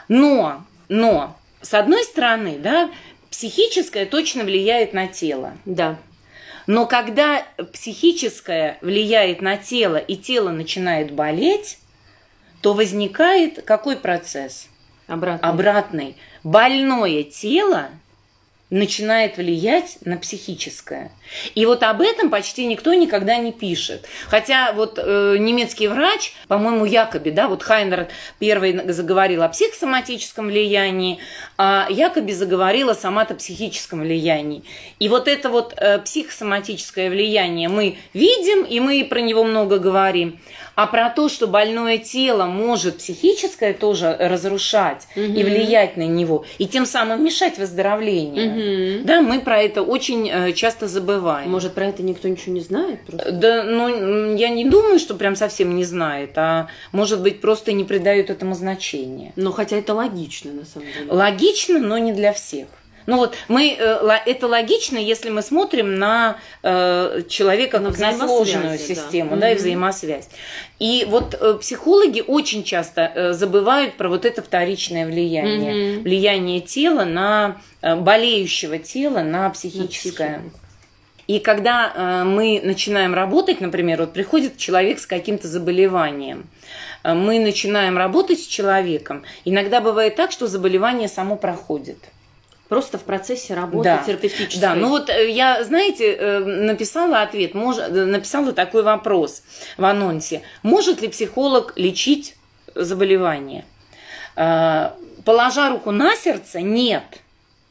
Но, 0.08 0.64
но, 0.88 1.36
с 1.62 1.74
одной 1.74 2.04
стороны, 2.04 2.58
да, 2.58 2.90
психическое 3.30 4.06
точно 4.06 4.44
влияет 4.44 4.92
на 4.92 5.08
тело. 5.08 5.54
Да. 5.64 5.96
Но 6.66 6.86
когда 6.86 7.46
психическое 7.72 8.76
влияет 8.82 9.40
на 9.40 9.56
тело 9.56 9.96
и 9.96 10.16
тело 10.16 10.50
начинает 10.50 11.12
болеть, 11.12 11.78
то 12.60 12.74
возникает 12.74 13.62
какой 13.64 13.96
процесс? 13.96 14.68
Обратно. 15.06 15.48
Обратный. 15.48 16.16
Больное 16.42 17.22
тело 17.22 17.88
начинает 18.68 19.36
влиять 19.36 19.98
на 20.04 20.16
психическое. 20.16 21.12
И 21.54 21.64
вот 21.66 21.84
об 21.84 22.00
этом 22.00 22.30
почти 22.30 22.66
никто 22.66 22.94
никогда 22.94 23.36
не 23.36 23.52
пишет. 23.52 24.06
Хотя 24.26 24.72
вот 24.72 24.98
э, 24.98 25.36
немецкий 25.38 25.86
врач, 25.86 26.32
по-моему, 26.48 26.84
Якоби, 26.84 27.30
да, 27.30 27.46
вот 27.46 27.62
Хайнер 27.62 28.08
первый 28.40 28.92
заговорил 28.92 29.44
о 29.44 29.48
психосоматическом 29.48 30.48
влиянии, 30.48 31.18
а 31.56 31.86
Якоби 31.90 32.32
заговорил 32.32 32.90
о 32.90 32.96
соматопсихическом 32.96 34.00
влиянии. 34.00 34.64
И 34.98 35.08
вот 35.08 35.28
это 35.28 35.48
вот 35.48 35.72
э, 35.76 36.00
психосоматическое 36.00 37.08
влияние 37.08 37.68
мы 37.68 37.98
видим, 38.14 38.64
и 38.64 38.80
мы 38.80 39.04
про 39.04 39.20
него 39.20 39.44
много 39.44 39.78
говорим. 39.78 40.40
А 40.76 40.86
про 40.86 41.08
то, 41.08 41.30
что 41.30 41.46
больное 41.46 41.96
тело 41.96 42.44
может 42.44 42.98
психическое 42.98 43.72
тоже 43.72 44.14
разрушать 44.20 45.08
и 45.16 45.20
Мгм. 45.20 45.32
влиять 45.34 45.96
на 45.96 46.06
него, 46.06 46.44
и 46.58 46.66
тем 46.66 46.84
самым 46.84 47.24
мешать 47.24 47.56
выздоровлению. 47.58 48.98
Мгм. 48.98 49.06
Да, 49.06 49.22
мы 49.22 49.40
про 49.40 49.62
это 49.62 49.82
очень 49.82 50.28
э, 50.30 50.52
часто 50.52 50.86
забываем. 50.86 51.50
Может, 51.50 51.72
про 51.72 51.86
это 51.86 52.02
никто 52.02 52.28
ничего 52.28 52.52
не 52.52 52.60
знает? 52.60 53.00
Просто? 53.06 53.32
Да, 53.32 53.62
ну, 53.64 54.36
я 54.36 54.50
не 54.50 54.66
думаю, 54.68 54.98
что 54.98 55.14
прям 55.14 55.34
совсем 55.34 55.74
не 55.74 55.84
знает, 55.84 56.36
а 56.36 56.68
может 56.92 57.22
быть 57.22 57.40
просто 57.40 57.72
не 57.72 57.84
придают 57.84 58.28
этому 58.28 58.54
значения. 58.54 59.32
Но 59.34 59.52
хотя 59.52 59.76
это 59.76 59.94
логично, 59.94 60.52
на 60.52 60.66
самом 60.66 60.88
деле. 60.92 61.10
Логично, 61.10 61.78
но 61.78 61.96
не 61.96 62.12
для 62.12 62.34
всех. 62.34 62.68
Ну 63.06 63.18
вот 63.18 63.36
мы 63.48 63.76
э, 63.78 64.08
это 64.26 64.48
логично, 64.48 64.98
если 64.98 65.30
мы 65.30 65.42
смотрим 65.42 65.94
на 65.94 66.38
э, 66.62 67.22
человека 67.28 67.78
На 67.78 67.90
как 67.90 67.98
на 67.98 68.10
взаимосвязи, 68.10 68.52
сложную 68.52 68.78
да. 68.78 68.78
систему, 68.78 69.36
да, 69.36 69.52
и 69.52 69.54
взаимосвязь. 69.54 70.28
И 70.80 71.06
вот 71.08 71.36
э, 71.40 71.54
психологи 71.60 72.22
очень 72.26 72.64
часто 72.64 73.32
забывают 73.32 73.94
про 73.94 74.08
вот 74.08 74.24
это 74.24 74.42
вторичное 74.42 75.06
влияние, 75.06 75.96
Мгм. 75.96 76.02
влияние 76.02 76.60
тела 76.60 77.04
на 77.04 77.56
болеющего 77.82 78.78
тела 78.78 79.20
на 79.20 79.48
психическое. 79.50 80.42
И 81.28 81.40
когда 81.40 82.24
мы 82.24 82.60
начинаем 82.62 83.14
работать, 83.14 83.60
например, 83.60 84.00
вот 84.00 84.12
приходит 84.12 84.58
человек 84.58 85.00
с 85.00 85.06
каким-то 85.06 85.48
заболеванием, 85.48 86.46
мы 87.04 87.38
начинаем 87.38 87.98
работать 87.98 88.40
с 88.40 88.46
человеком, 88.46 89.24
иногда 89.44 89.80
бывает 89.80 90.14
так, 90.16 90.30
что 90.30 90.46
заболевание 90.46 91.08
само 91.08 91.36
проходит. 91.36 91.98
Просто 92.68 92.98
в 92.98 93.02
процессе 93.04 93.54
работы 93.54 93.84
Да. 93.84 93.98
терапевтической. 94.04 94.60
Да, 94.60 94.74
ну 94.74 94.88
вот 94.88 95.08
э, 95.08 95.30
я, 95.30 95.62
знаете, 95.62 96.12
э, 96.14 96.38
написала 96.40 97.22
ответ, 97.22 97.54
мож- 97.54 97.78
э, 97.80 98.04
написала 98.06 98.52
такой 98.52 98.82
вопрос 98.82 99.42
в 99.76 99.84
анонсе. 99.84 100.42
Может 100.64 101.00
ли 101.00 101.08
психолог 101.08 101.72
лечить 101.76 102.34
заболевание? 102.74 103.64
Положа 105.24 105.70
руку 105.70 105.90
на 105.92 106.14
сердце, 106.16 106.60
нет. 106.60 107.02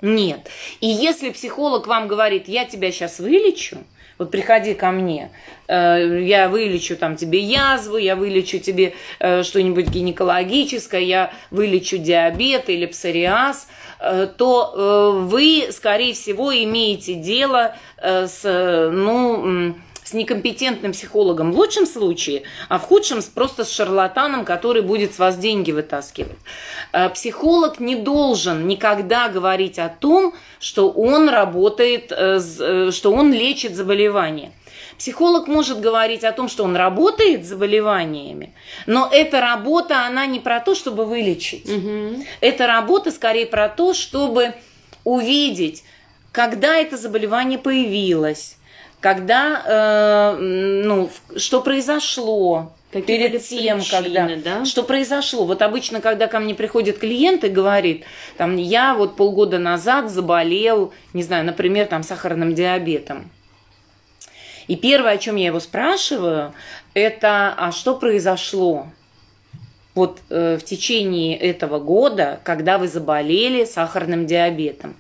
Нет. 0.02 0.48
И 0.82 0.88
если 0.88 1.30
психолог 1.30 1.88
вам 1.88 2.08
говорит, 2.08 2.48
я 2.48 2.66
тебя 2.66 2.92
сейчас 2.92 3.20
вылечу, 3.20 3.78
вот 4.18 4.32
приходи 4.32 4.74
ко 4.74 4.92
мне, 4.92 5.32
э, 5.68 6.22
я 6.24 6.48
вылечу 6.48 6.96
там 6.96 7.18
тебе 7.18 7.40
язву, 7.40 7.98
я 7.98 8.16
вылечу 8.16 8.60
тебе 8.60 8.94
э, 9.20 9.44
что-нибудь 9.44 9.90
гинекологическое, 9.90 11.02
я 11.02 11.34
вылечу 11.52 11.98
диабет 11.98 12.70
или 12.70 12.86
псориаз, 12.86 13.68
э, 14.00 14.28
то 14.38 15.26
вы, 15.30 15.68
скорее 15.72 16.14
всего, 16.14 16.54
имеете 16.54 17.16
дело 17.16 17.76
с, 18.02 18.44
ну, 18.44 19.76
с 20.06 20.14
некомпетентным 20.14 20.92
психологом 20.94 21.52
в 21.52 21.58
лучшем 21.58 21.86
случае, 21.86 22.44
а 22.70 22.78
в 22.78 22.84
худшем 22.84 23.22
просто 23.34 23.66
с 23.66 23.72
шарлатаном, 23.72 24.46
который 24.46 24.84
будет 24.84 25.16
с 25.16 25.20
вас 25.20 25.36
деньги 25.38 25.72
вытаскивать. 25.72 26.38
Э, 26.94 27.10
Психолог 27.10 27.80
не 27.80 27.96
должен 27.96 28.68
никогда 28.68 29.30
говорить 29.30 29.80
о 29.80 29.90
том, 29.90 30.34
что 30.60 30.92
он 30.92 31.28
работает, 31.28 32.12
э, 32.12 32.40
э, 32.60 32.92
что 32.92 33.12
он 33.12 33.34
лечит 33.34 33.76
заболевание. 33.76 34.52
Психолог 35.00 35.48
может 35.48 35.82
говорить 35.82 36.24
о 36.24 36.32
том, 36.32 36.48
что 36.48 36.64
он 36.64 36.76
работает 36.76 37.44
с 37.44 37.50
заболеваниями, 37.50 38.54
но 38.86 39.10
эта 39.12 39.42
работа, 39.42 40.06
она 40.06 40.26
не 40.26 40.40
про 40.40 40.60
то, 40.60 40.76
чтобы 40.76 41.06
вылечить. 41.06 41.68
Мгм. 41.68 42.24
Эта 42.42 42.68
работа 42.68 43.12
скорее 43.12 43.48
про 43.48 43.68
то, 43.70 43.94
чтобы 43.94 44.54
увидеть, 45.04 45.84
когда 46.32 46.76
это 46.76 46.96
заболевание 46.96 47.58
появилось, 47.58 48.55
когда, 49.06 49.62
э, 49.68 50.38
ну, 50.40 51.12
что 51.38 51.62
произошло 51.62 52.74
Какие 52.92 53.06
перед 53.06 53.46
тем, 53.46 53.78
причины, 53.78 54.02
когда, 54.02 54.36
да? 54.44 54.66
что 54.66 54.82
произошло. 54.82 55.46
Вот 55.46 55.62
обычно, 55.62 56.02
когда 56.02 56.26
ко 56.26 56.40
мне 56.40 56.56
приходит 56.56 56.98
клиент 56.98 57.44
и 57.44 57.50
говорит, 57.50 58.04
там, 58.36 58.58
я 58.58 58.96
вот 58.96 59.16
полгода 59.16 59.60
назад 59.60 60.10
заболел, 60.10 60.92
не 61.14 61.22
знаю, 61.22 61.46
например, 61.46 61.86
там, 61.86 62.02
сахарным 62.02 62.56
диабетом. 62.56 63.30
И 64.68 64.76
первое, 64.76 65.12
о 65.12 65.18
чем 65.20 65.36
я 65.36 65.46
его 65.46 65.60
спрашиваю, 65.60 66.56
это, 66.96 67.54
а 67.56 67.72
что 67.72 67.98
произошло? 67.98 68.88
Вот 69.96 70.20
э, 70.30 70.58
в 70.58 70.64
течение 70.64 71.38
этого 71.38 71.80
года, 71.80 72.40
когда 72.44 72.78
вы 72.78 72.88
заболели 72.90 73.64
сахарным 73.64 74.28
диабетом. 74.28 74.96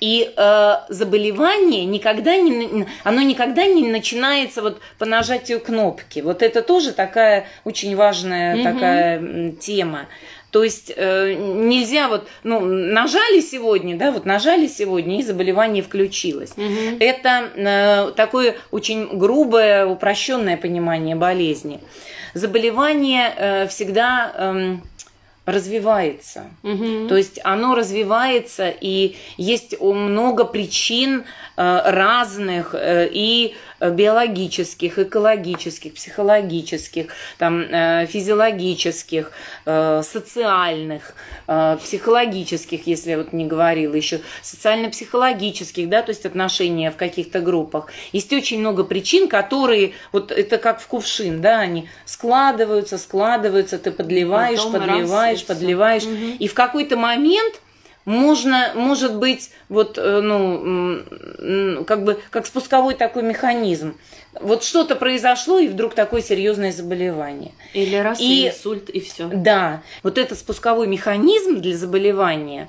И 0.00 0.32
э, 0.36 0.74
заболевание 0.88 1.84
никогда 1.84 2.36
не, 2.36 2.86
оно 3.04 3.22
никогда 3.22 3.64
не 3.66 3.88
начинается 3.88 4.60
вот 4.60 4.80
по 4.98 5.06
нажатию 5.06 5.60
кнопки. 5.60 6.20
Вот 6.20 6.42
это 6.42 6.62
тоже 6.62 6.92
такая 6.92 7.46
очень 7.64 7.94
важная 7.94 8.56
Мгм. 8.56 8.64
такая 8.64 9.52
тема. 9.52 10.06
То 10.50 10.62
есть 10.64 10.92
э, 10.94 11.32
нельзя 11.34 12.08
вот, 12.08 12.28
ну, 12.42 12.60
нажали 12.60 13.40
сегодня, 13.40 13.96
да, 13.96 14.10
вот 14.10 14.26
нажали 14.26 14.66
сегодня, 14.66 15.18
и 15.18 15.22
заболевание 15.22 15.82
включилось. 15.82 16.54
Мгм. 16.56 16.98
Это 17.00 17.48
э, 17.56 18.12
такое 18.16 18.56
очень 18.70 19.16
грубое, 19.16 19.86
упрощенное 19.86 20.58
понимание 20.58 21.16
болезни. 21.16 21.80
Заболевание 22.34 23.34
э, 23.36 23.68
всегда 23.68 24.32
эм, 24.34 24.82
развивается. 25.44 26.50
Мгм. 26.62 27.08
То 27.08 27.16
есть 27.16 27.40
оно 27.42 27.74
развивается, 27.74 28.72
и 28.80 29.16
есть 29.36 29.80
много 29.80 30.44
причин 30.44 31.24
э, 31.56 31.90
разных 31.90 32.74
э, 32.74 33.08
и 33.10 33.54
биологических, 33.90 34.98
экологических, 34.98 35.94
психологических, 35.94 37.06
там, 37.38 37.60
э, 37.60 38.06
физиологических, 38.06 39.32
э, 39.64 40.02
социальных, 40.04 41.14
э, 41.46 41.78
психологических, 41.82 42.86
если 42.86 43.10
я 43.10 43.18
вот 43.18 43.32
не 43.32 43.46
говорила 43.46 43.94
еще, 43.94 44.20
социально-психологических, 44.42 45.88
да, 45.88 46.02
то 46.02 46.10
есть 46.10 46.26
отношения 46.26 46.90
в 46.90 46.96
каких-то 46.96 47.40
группах. 47.40 47.88
Есть 48.12 48.32
очень 48.32 48.60
много 48.60 48.84
причин, 48.84 49.28
которые, 49.28 49.92
вот 50.12 50.30
это 50.30 50.58
как 50.58 50.80
в 50.80 50.86
кувшин, 50.86 51.40
да, 51.40 51.60
они 51.60 51.88
складываются, 52.04 52.98
складываются, 52.98 53.78
ты 53.78 53.90
подливаешь, 53.90 54.58
Потом 54.58 54.72
подливаешь, 54.80 55.44
подливаешь, 55.44 56.04
Мгм. 56.04 56.36
и 56.38 56.48
в 56.48 56.54
какой-то 56.54 56.96
момент 56.96 57.60
можно, 58.04 58.72
может 58.74 59.16
быть, 59.16 59.50
вот, 59.68 59.98
э, 59.98 60.20
ну, 60.20 61.84
как 61.84 62.04
бы, 62.04 62.18
как 62.30 62.46
спусковой 62.46 62.94
такой 62.94 63.22
механизм. 63.22 63.96
Вот 64.40 64.64
что-то 64.64 64.96
произошло, 64.96 65.58
и 65.58 65.68
вдруг 65.68 65.94
такое 65.94 66.22
серьезное 66.22 66.72
заболевание. 66.72 67.52
Или 67.74 67.96
раз, 67.96 68.18
и, 68.18 68.48
инсульт, 68.48 68.88
и 68.88 69.00
все. 69.00 69.28
Да, 69.28 69.82
вот 70.02 70.16
этот 70.16 70.38
спусковой 70.38 70.86
механизм 70.86 71.60
для 71.60 71.76
заболевания, 71.76 72.68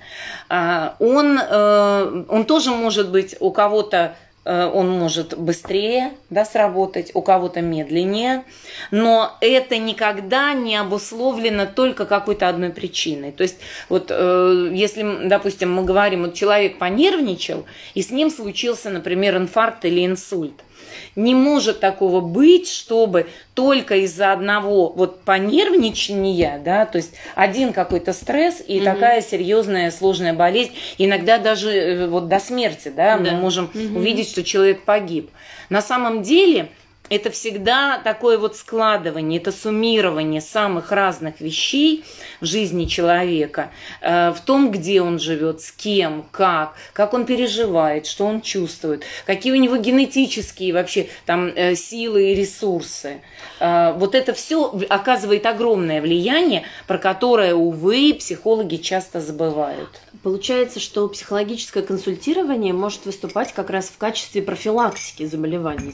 а, 0.50 0.96
он, 1.00 1.40
э, 1.40 2.26
он 2.28 2.46
тоже 2.46 2.72
может 2.72 3.10
быть 3.10 3.36
у 3.40 3.52
кого-то 3.52 4.16
он 4.46 4.90
может 4.90 5.38
быстрее 5.38 6.12
да, 6.30 6.44
сработать, 6.46 7.12
у 7.14 7.22
кого-то 7.22 7.62
медленнее, 7.62 8.44
но 8.92 9.38
это 9.40 9.78
никогда 9.78 10.54
не 10.54 10.76
обусловлено 10.76 11.66
только 11.66 12.06
какой-то 12.06 12.50
одной 12.50 12.72
причиной. 12.72 13.32
То 13.32 13.44
есть 13.44 13.58
вот 13.90 14.08
э, 14.10 14.70
если, 14.74 15.28
допустим, 15.28 15.74
мы 15.74 15.84
говорим, 15.84 16.24
вот 16.24 16.34
человек 16.34 16.78
понервничал, 16.78 17.66
и 17.94 18.02
с 18.02 18.12
ним 18.12 18.30
случился, 18.30 18.90
например, 18.90 19.38
инфаркт 19.38 19.86
или 19.86 20.06
инсульт– 20.06 20.56
не 21.16 21.36
может 21.36 21.80
такого 21.80 22.22
быть, 22.22 22.70
чтобы 22.70 23.28
только 23.54 23.98
из-за 23.98 24.32
одного 24.32 24.90
вот 24.90 25.22
понервничания, 25.22 26.62
да, 26.64 26.86
то 26.86 26.98
есть 26.98 27.14
один 27.36 27.74
какой-то 27.74 28.14
стресс 28.14 28.64
и 28.66 28.78
угу. 28.78 28.86
такая 28.86 29.22
серьезная 29.22 29.92
сложная 29.92 30.34
болезнь, 30.34 30.74
иногда 30.98 31.38
даже 31.38 31.72
э, 31.72 32.08
вот 32.08 32.28
до 32.28 32.40
смерти, 32.40 32.92
да, 32.96 33.18
да. 33.18 33.32
мы 33.32 33.38
можем 33.38 33.66
угу. 33.66 34.00
увидеть, 34.00 34.30
что 34.30 34.44
человек 34.44 34.84
погиб. 34.84 35.30
На 35.70 35.82
самом 35.82 36.24
деле 36.24 36.70
это 37.16 37.30
всегда 37.30 38.00
такое 38.00 38.38
вот 38.38 38.56
складывание, 38.56 39.40
это 39.40 39.52
суммирование 39.52 40.42
самых 40.42 40.92
разных 40.92 41.42
вещей 41.42 42.04
в 42.42 42.46
жизни 42.46 42.86
человека, 42.86 43.72
э, 44.02 44.32
в 44.32 44.42
том, 44.42 44.72
где 44.72 45.02
он 45.02 45.20
живет, 45.20 45.62
с 45.62 45.72
кем, 45.72 46.26
как, 46.32 46.74
как 46.94 47.14
он 47.14 47.26
переживает, 47.26 48.08
что 48.08 48.26
он 48.26 48.42
чувствует, 48.42 49.04
какие 49.26 49.54
у 49.54 49.58
него 49.58 49.78
генетические 49.78 50.74
вообще 50.74 51.08
там 51.26 51.52
э, 51.56 51.76
силы 51.76 52.32
и 52.32 52.36
ресурсы. 52.36 53.22
Э, 53.60 53.94
вот 53.94 54.16
это 54.16 54.34
все 54.34 54.74
оказывает 54.90 55.46
огромное 55.46 56.02
влияние, 56.02 56.64
про 56.88 56.98
которое, 56.98 57.54
увы, 57.54 58.16
психологи 58.16 58.78
часто 58.78 59.22
забывают. 59.22 60.02
Получается, 60.24 60.80
что 60.80 61.08
психологическое 61.10 61.84
консультирование 61.84 62.74
может 62.74 63.06
выступать 63.06 63.54
как 63.54 63.70
раз 63.70 63.90
в 63.90 63.98
качестве 63.98 64.42
профилактики 64.42 65.26
заболеваний. 65.26 65.94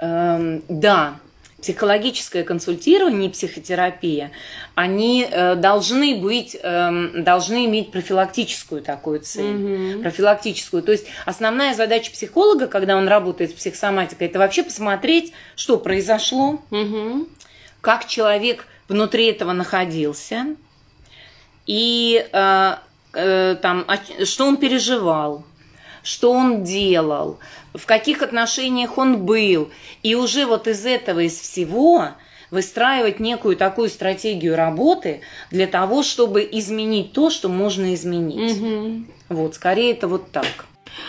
Эм, 0.00 0.62
да, 0.68 1.18
психологическое 1.60 2.44
консультирование 2.44 3.28
и 3.28 3.32
психотерапия, 3.32 4.30
они 4.76 5.26
э, 5.28 5.56
должны 5.56 6.14
быть, 6.16 6.56
э, 6.62 7.10
должны 7.16 7.66
иметь 7.66 7.90
профилактическую 7.90 8.80
такую 8.80 9.20
цель, 9.20 9.44
mm-hmm. 9.44 10.02
профилактическую. 10.02 10.84
То 10.84 10.92
есть 10.92 11.06
основная 11.26 11.74
задача 11.74 12.12
психолога, 12.12 12.68
когда 12.68 12.96
он 12.96 13.08
работает 13.08 13.50
с 13.50 13.54
психосоматикой, 13.54 14.28
это 14.28 14.38
вообще 14.38 14.62
посмотреть, 14.62 15.32
что 15.56 15.78
произошло, 15.78 16.62
mm-hmm. 16.70 17.28
как 17.80 18.06
человек 18.06 18.66
внутри 18.86 19.26
этого 19.26 19.52
находился 19.52 20.54
и 21.66 22.24
э, 22.32 22.74
э, 23.14 23.56
там, 23.60 23.84
что 24.24 24.46
он 24.46 24.58
переживал, 24.58 25.44
что 26.08 26.32
он 26.32 26.64
делал, 26.64 27.38
в 27.74 27.84
каких 27.84 28.22
отношениях 28.22 28.96
он 28.96 29.26
был. 29.26 29.68
И 30.02 30.14
уже 30.14 30.46
вот 30.46 30.66
из 30.66 30.86
этого, 30.86 31.20
из 31.20 31.38
всего 31.38 32.08
выстраивать 32.50 33.20
некую 33.20 33.58
такую 33.58 33.90
стратегию 33.90 34.56
работы 34.56 35.20
для 35.50 35.66
того, 35.66 36.02
чтобы 36.02 36.48
изменить 36.50 37.12
то, 37.12 37.28
что 37.28 37.50
можно 37.50 37.92
изменить. 37.92 38.58
Угу. 38.58 39.02
Вот, 39.28 39.54
скорее 39.56 39.92
это 39.92 40.08
вот 40.08 40.32
так. 40.32 40.64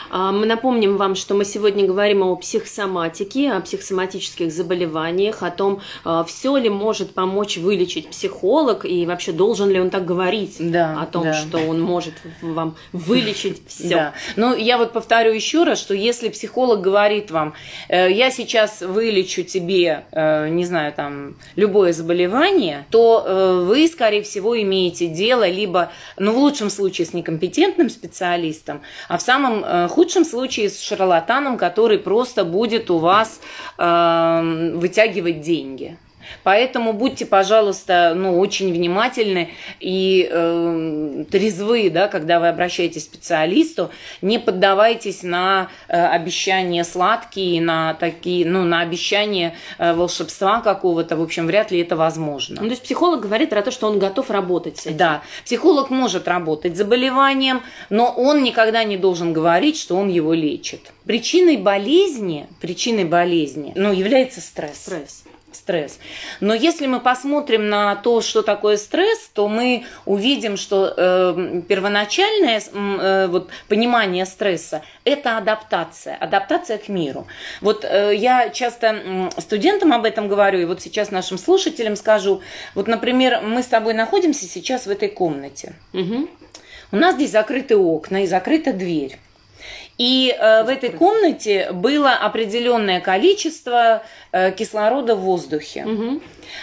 А, 0.09 0.31
мы 0.31 0.45
напомним 0.45 0.97
вам, 0.97 1.15
что 1.15 1.35
мы 1.35 1.45
сегодня 1.45 1.85
говорим 1.85 2.23
о 2.23 2.35
психосоматике, 2.35 3.51
о 3.51 3.61
психосоматических 3.61 4.51
заболеваниях, 4.51 5.43
о 5.43 5.51
том, 5.51 5.81
а, 6.03 6.23
все 6.23 6.57
ли 6.57 6.69
может 6.69 7.13
помочь 7.13 7.57
вылечить 7.57 8.09
психолог 8.09 8.85
и 8.85 9.05
вообще 9.05 9.31
должен 9.31 9.69
ли 9.69 9.79
он 9.79 9.89
так 9.89 10.05
говорить 10.05 10.57
да, 10.59 11.01
о 11.01 11.05
том, 11.05 11.23
да. 11.23 11.33
что 11.33 11.59
он 11.59 11.81
может 11.81 12.13
вам 12.41 12.75
вылечить 12.91 13.61
все. 13.67 13.89
Да. 13.89 14.13
Ну, 14.35 14.55
я 14.55 14.77
вот 14.77 14.93
повторю 14.93 15.31
еще 15.31 15.63
раз, 15.63 15.79
что 15.79 15.93
если 15.93 16.29
психолог 16.29 16.81
говорит 16.81 17.31
вам, 17.31 17.53
э, 17.87 18.11
я 18.11 18.31
сейчас 18.31 18.81
вылечу 18.81 19.43
тебе, 19.43 20.05
э, 20.11 20.49
не 20.49 20.65
знаю, 20.65 20.93
там, 20.93 21.35
любое 21.55 21.93
заболевание, 21.93 22.85
то 22.89 23.23
э, 23.25 23.63
вы, 23.65 23.87
скорее 23.87 24.23
всего, 24.23 24.59
имеете 24.61 25.07
дело 25.07 25.47
либо, 25.47 25.91
ну, 26.17 26.33
в 26.33 26.37
лучшем 26.37 26.69
случае 26.69 27.05
с 27.05 27.13
некомпетентным 27.13 27.89
специалистом, 27.89 28.81
а 29.07 29.17
в 29.17 29.21
самом 29.21 29.63
Э, 29.79 29.87
худшем 29.87 30.25
случае 30.25 30.69
с 30.69 30.81
шарлатаном, 30.81 31.57
который 31.57 31.97
просто 31.97 32.43
будет 32.43 32.89
у 32.89 32.97
вас 32.97 33.39
э, 33.77 34.71
вытягивать 34.75 35.41
деньги. 35.41 35.97
Поэтому 36.43 36.93
будьте, 36.93 37.25
пожалуйста, 37.25 38.13
ну, 38.15 38.39
очень 38.39 38.71
внимательны 38.71 39.51
и 39.79 40.27
э, 40.29 41.25
трезвы, 41.29 41.89
да, 41.89 42.07
когда 42.07 42.39
вы 42.39 42.47
обращаетесь 42.47 43.03
к 43.03 43.13
специалисту. 43.13 43.89
Не 44.21 44.39
поддавайтесь 44.39 45.23
на 45.23 45.69
э, 45.87 46.05
обещания 46.05 46.83
сладкие, 46.83 47.61
на 47.61 47.93
такие, 47.93 48.45
ну, 48.45 48.63
на 48.63 48.81
обещания 48.81 49.55
э, 49.77 49.93
волшебства 49.93 50.61
какого-то. 50.61 51.17
В 51.17 51.21
общем, 51.21 51.47
вряд 51.47 51.71
ли 51.71 51.79
это 51.79 51.95
возможно. 51.95 52.61
Ну, 52.61 52.67
то 52.67 52.71
есть 52.71 52.83
психолог 52.83 53.21
говорит 53.21 53.49
про 53.49 53.61
то, 53.61 53.71
что 53.71 53.87
он 53.87 53.99
готов 53.99 54.29
работать 54.29 54.77
с 54.77 54.85
этим. 54.87 54.97
Да, 54.97 55.21
психолог 55.45 55.89
может 55.89 56.27
работать 56.27 56.75
с 56.75 56.77
заболеванием, 56.77 57.61
но 57.89 58.11
он 58.11 58.43
никогда 58.43 58.83
не 58.83 58.97
должен 58.97 59.33
говорить, 59.33 59.77
что 59.77 59.95
он 59.95 60.09
его 60.09 60.33
лечит. 60.33 60.91
Причиной 61.05 61.57
болезни, 61.57 62.47
причиной 62.61 63.05
болезни, 63.05 63.73
ну, 63.75 63.91
является 63.91 64.41
стресс. 64.41 64.77
Стресс 64.79 65.23
стресс. 65.51 65.99
Но 66.39 66.53
если 66.53 66.87
мы 66.87 66.99
посмотрим 66.99 67.69
на 67.69 67.95
то, 67.95 68.21
что 68.21 68.41
такое 68.41 68.77
стресс, 68.77 69.29
то 69.33 69.47
мы 69.47 69.85
увидим, 70.05 70.57
что 70.57 70.93
э, 70.95 71.61
первоначальное 71.67 72.61
э, 72.61 73.27
вот, 73.27 73.49
понимание 73.67 74.25
стресса– 74.25 74.81
это 75.03 75.37
адаптация, 75.37 76.15
адаптация 76.15 76.77
к 76.77 76.89
миру. 76.89 77.27
Вот 77.61 77.85
э, 77.85 78.13
я 78.15 78.49
часто 78.49 79.29
студентам 79.37 79.93
об 79.93 80.05
этом 80.05 80.27
говорю, 80.27 80.59
и 80.59 80.65
вот 80.65 80.81
сейчас 80.81 81.11
нашим 81.11 81.37
слушателям 81.37 81.95
скажу. 81.95 82.41
Вот, 82.75 82.87
например, 82.87 83.41
мы 83.41 83.63
с 83.63 83.67
тобой 83.67 83.93
находимся 83.93 84.45
сейчас 84.45 84.85
в 84.85 84.89
этой 84.89 85.09
комнате. 85.09 85.73
Угу. 85.93 86.27
У 86.91 86.95
нас 86.95 87.15
здесь 87.15 87.31
закрыты 87.31 87.77
окна 87.77 88.23
и 88.23 88.27
закрыта 88.27 88.73
дверь. 88.73 89.17
И 89.99 90.33
э, 90.33 90.63
в 90.63 90.69
этой 90.69 90.91
комнате 90.91 91.71
было 91.73 92.13
определенное 92.13 93.01
количество 93.01 94.01
э, 94.31 94.51
кислорода 94.53 95.13
в 95.13 95.19
воздухе. 95.19 95.85
Угу. 95.85 96.21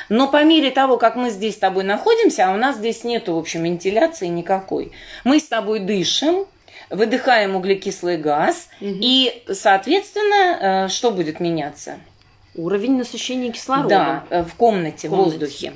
Но 0.09 0.29
по 0.29 0.43
мере 0.43 0.71
того, 0.71 0.97
как 0.97 1.17
мы 1.17 1.29
здесь 1.29 1.55
с 1.55 1.59
тобой 1.59 1.85
находимся, 1.85 2.49
а 2.49 2.55
у 2.55 2.57
нас 2.57 2.77
здесь 2.77 3.05
нету, 3.05 3.35
в 3.35 3.39
общем, 3.39 3.65
вентиляции 3.65 4.29
никакой, 4.29 4.91
мы 5.23 5.39
с 5.39 5.45
тобой 5.45 5.81
дышим, 5.81 6.47
выдыхаем 6.89 7.57
углекислый 7.57 8.17
газ, 8.17 8.69
угу. 8.81 8.91
и, 9.03 9.45
соответственно, 9.53 10.87
э, 10.87 10.89
что 10.89 11.11
будет 11.11 11.39
меняться? 11.39 11.97
Уровень 12.55 12.97
насыщения 12.97 13.53
кислорода. 13.53 13.89
Да, 13.89 14.25
э, 14.31 14.43
в 14.45 14.55
комнате, 14.55 15.09
в, 15.09 15.11
комнате. 15.11 15.31
воздухе. 15.31 15.73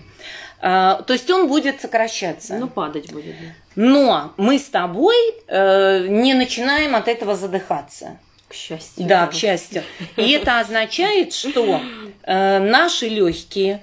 А, 0.63 1.03
то 1.03 1.13
есть 1.13 1.31
он 1.31 1.49
будет 1.49 1.81
сокращаться. 1.81 2.57
Ну, 2.59 2.69
падать 2.69 3.13
будет. 3.13 3.35
Но 3.77 4.33
мы 4.37 4.59
с 4.59 4.65
тобой 4.65 5.17
э, 5.47 6.07
не 6.09 6.35
начинаем 6.35 6.95
от 6.95 7.09
этого 7.09 7.35
задыхаться. 7.35 8.19
К 8.49 8.55
счастью. 8.55 9.07
Да, 9.07 9.27
к 9.27 9.33
счастью. 9.33 9.83
И 10.17 10.31
это 10.33 10.59
означает, 10.59 11.33
что 11.33 11.81
э, 12.25 12.59
наши 12.59 13.09
легкие 13.09 13.81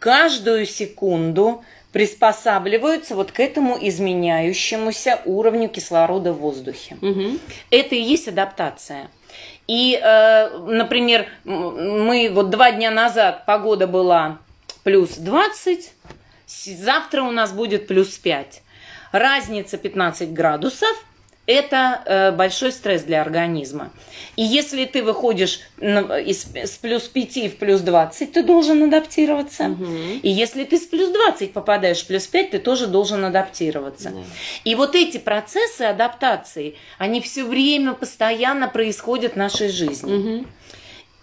каждую 0.00 0.66
секунду 0.66 1.62
приспосабливаются 1.92 3.14
вот 3.14 3.32
к 3.32 3.40
этому 3.40 3.78
изменяющемуся 3.80 5.20
уровню 5.24 5.68
кислорода 5.68 6.32
в 6.32 6.38
воздухе. 6.38 6.96
Угу. 7.00 7.38
Это 7.70 7.94
и 7.94 8.00
есть 8.00 8.28
адаптация. 8.28 9.08
И, 9.68 9.98
э, 10.02 10.58
например, 10.66 11.26
мы 11.44 12.30
вот 12.32 12.50
два 12.50 12.72
дня 12.72 12.90
назад 12.90 13.46
погода 13.46 13.86
была 13.86 14.38
плюс 14.82 15.16
20, 15.16 15.92
завтра 16.46 17.22
у 17.22 17.30
нас 17.30 17.52
будет 17.52 17.86
плюс 17.86 18.18
5. 18.18 18.62
Разница 19.12 19.76
15 19.76 20.32
градусов– 20.32 21.04
это 21.46 22.02
э, 22.06 22.32
большой 22.32 22.72
стресс 22.72 23.02
для 23.02 23.20
организма. 23.20 23.90
И 24.36 24.42
если 24.42 24.84
ты 24.84 25.02
выходишь 25.02 25.60
из, 25.80 26.46
с 26.54 26.78
плюс 26.78 27.02
5 27.02 27.52
в 27.52 27.56
плюс 27.56 27.80
20, 27.80 28.32
ты 28.32 28.42
должен 28.42 28.82
адаптироваться. 28.84 29.64
Угу. 29.64 29.86
И 30.22 30.30
если 30.30 30.64
ты 30.64 30.78
с 30.78 30.86
плюс 30.86 31.10
20 31.10 31.52
попадаешь 31.52 32.02
в 32.02 32.06
плюс 32.06 32.26
5, 32.26 32.50
ты 32.52 32.58
тоже 32.58 32.86
должен 32.86 33.24
адаптироваться. 33.24 34.10
Да. 34.10 34.22
И 34.64 34.74
вот 34.74 34.94
эти 34.94 35.18
процессы 35.18 35.82
адаптации, 35.82 36.76
они 36.98 37.20
все 37.20 37.44
время, 37.44 37.94
постоянно 37.94 38.68
происходят 38.68 39.32
в 39.32 39.36
нашей 39.36 39.68
жизни. 39.68 40.14
Угу. 40.14 40.46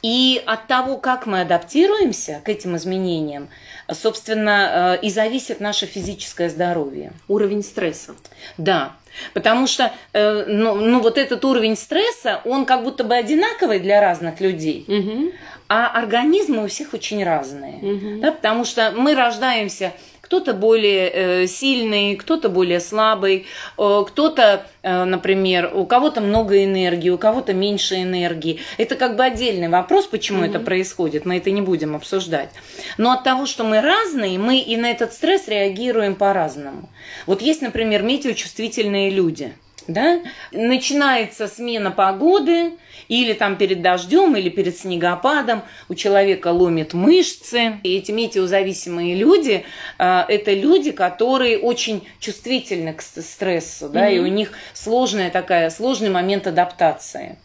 И 0.02 0.42
от 0.46 0.68
того, 0.68 0.98
как 0.98 1.26
мы 1.26 1.42
адаптируемся 1.42 2.42
к 2.44 2.50
этим 2.50 2.76
изменениям, 2.78 3.50
собственно, 3.92 4.98
э, 5.02 5.06
и 5.06 5.10
зависит 5.10 5.60
наше 5.60 5.86
физическое 5.86 6.50
здоровье. 6.50 7.12
Уровень 7.28 7.64
стресса. 7.64 8.16
Да. 8.58 8.94
Потому 9.34 9.68
что 9.68 9.92
э, 10.14 10.46
ну, 10.48 10.76
ну, 10.76 11.02
вот 11.02 11.18
этот 11.18 11.44
уровень 11.44 11.76
стресса, 11.76 12.42
он 12.46 12.66
как 12.66 12.84
будто 12.84 13.04
бы 13.04 13.16
одинаковый 13.16 13.80
для 13.80 14.00
разных 14.00 14.40
людей. 14.40 14.86
Угу. 14.88 15.32
А 15.68 15.88
организмы 15.88 16.64
у 16.64 16.68
всех 16.68 16.94
очень 16.94 17.24
разные. 17.24 17.78
Угу. 17.78 18.22
Да, 18.22 18.32
потому 18.32 18.66
что 18.66 18.92
мы 18.96 19.16
рождаемся 19.16 19.94
кто-то 20.30 20.54
более 20.54 21.10
э, 21.10 21.48
сильный, 21.48 22.16
кто-то 22.16 22.50
более 22.50 22.80
слабый, 22.80 23.48
э, 23.80 24.04
кто-то, 24.08 24.68
э, 24.84 25.04
например, 25.04 25.72
у 25.74 25.88
кого-то 25.88 26.22
много 26.22 26.64
энергии, 26.64 27.10
у 27.10 27.18
кого-то 27.18 27.56
меньше 27.56 27.96
энергии. 27.96 28.60
Это 28.78 28.96
как 28.96 29.16
бы 29.16 29.24
отдельный 29.24 29.70
вопрос, 29.70 30.06
почему 30.06 30.44
mm-hmm. 30.44 30.50
это 30.50 30.60
происходит, 30.60 31.26
мы 31.26 31.38
это 31.38 31.50
не 31.50 31.62
будем 31.62 31.96
обсуждать. 31.96 32.52
Но 33.00 33.12
от 33.12 33.24
того, 33.24 33.48
что 33.48 33.64
мы 33.64 33.82
разные, 33.82 34.38
мы 34.38 34.60
и 34.60 34.78
на 34.78 34.92
этот 34.92 35.14
стресс 35.14 35.48
реагируем 35.48 36.14
по-разному. 36.14 36.90
Вот 37.26 37.42
есть, 37.42 37.64
например, 37.64 38.04
метеочувствительные 38.04 39.10
люди– 39.10 39.52
да, 39.90 40.22
начинается 40.52 41.48
смена 41.48 41.92
погоды, 41.92 42.74
или 43.08 43.34
там 43.34 43.58
перед 43.58 43.82
дождем, 43.82 44.36
или 44.36 44.50
перед 44.50 44.78
снегопадом, 44.78 45.64
у 45.90 45.96
человека 45.96 46.50
ломит 46.50 46.94
мышцы. 46.94 47.80
И 47.84 47.98
эти 47.98 48.12
метеозависимые 48.12 49.16
люди, 49.16 49.66
э, 49.98 50.24
это 50.28 50.54
люди, 50.54 50.92
которые 50.92 51.58
очень 51.58 52.08
чувствительны 52.20 52.94
к 52.94 53.02
стрессу, 53.02 53.90
да, 53.90 54.10
mm-hmm. 54.10 54.16
и 54.16 54.20
у 54.20 54.28
них 54.28 54.52
сложная 54.74 55.32
такая, 55.32 55.70
сложный 55.72 56.10
момент 56.10 56.48
адаптации. 56.48 57.38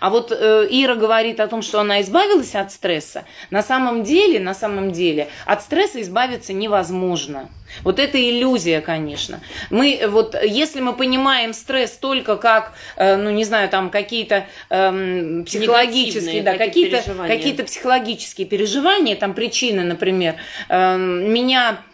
А 0.00 0.10
вот 0.10 0.32
э, 0.32 0.66
Ира 0.70 0.94
говорит 0.94 1.40
о 1.40 1.46
том, 1.48 1.62
что 1.62 1.80
она 1.80 2.00
избавилась 2.00 2.54
от 2.54 2.72
стресса. 2.72 3.24
На 3.50 3.62
самом 3.62 4.02
деле, 4.02 4.40
на 4.40 4.54
самом 4.54 4.92
деле, 4.92 5.28
от 5.46 5.62
стресса 5.62 6.00
избавиться 6.02 6.52
невозможно. 6.52 7.48
Вот 7.82 7.98
это 7.98 8.18
иллюзия, 8.18 8.80
конечно. 8.80 9.40
Мы 9.70 10.02
вот, 10.08 10.34
если 10.42 10.80
мы 10.80 10.92
понимаем 10.92 11.52
стресс 11.52 11.92
только 11.92 12.36
как, 12.36 12.72
э, 12.96 13.16
ну 13.16 13.30
не 13.30 13.44
знаю, 13.44 13.68
там 13.68 13.90
какие-то 13.90 14.46
э, 14.70 15.42
психологические, 15.46 16.42
да, 16.42 16.56
какие-то 16.56 17.02
какие-то 17.26 17.64
психологические 17.64 18.46
переживания, 18.46 19.16
там 19.16 19.34
причины, 19.34 19.84
например, 19.84 20.36
э, 20.68 20.96
меня 20.96 21.60
Э, 21.60 21.89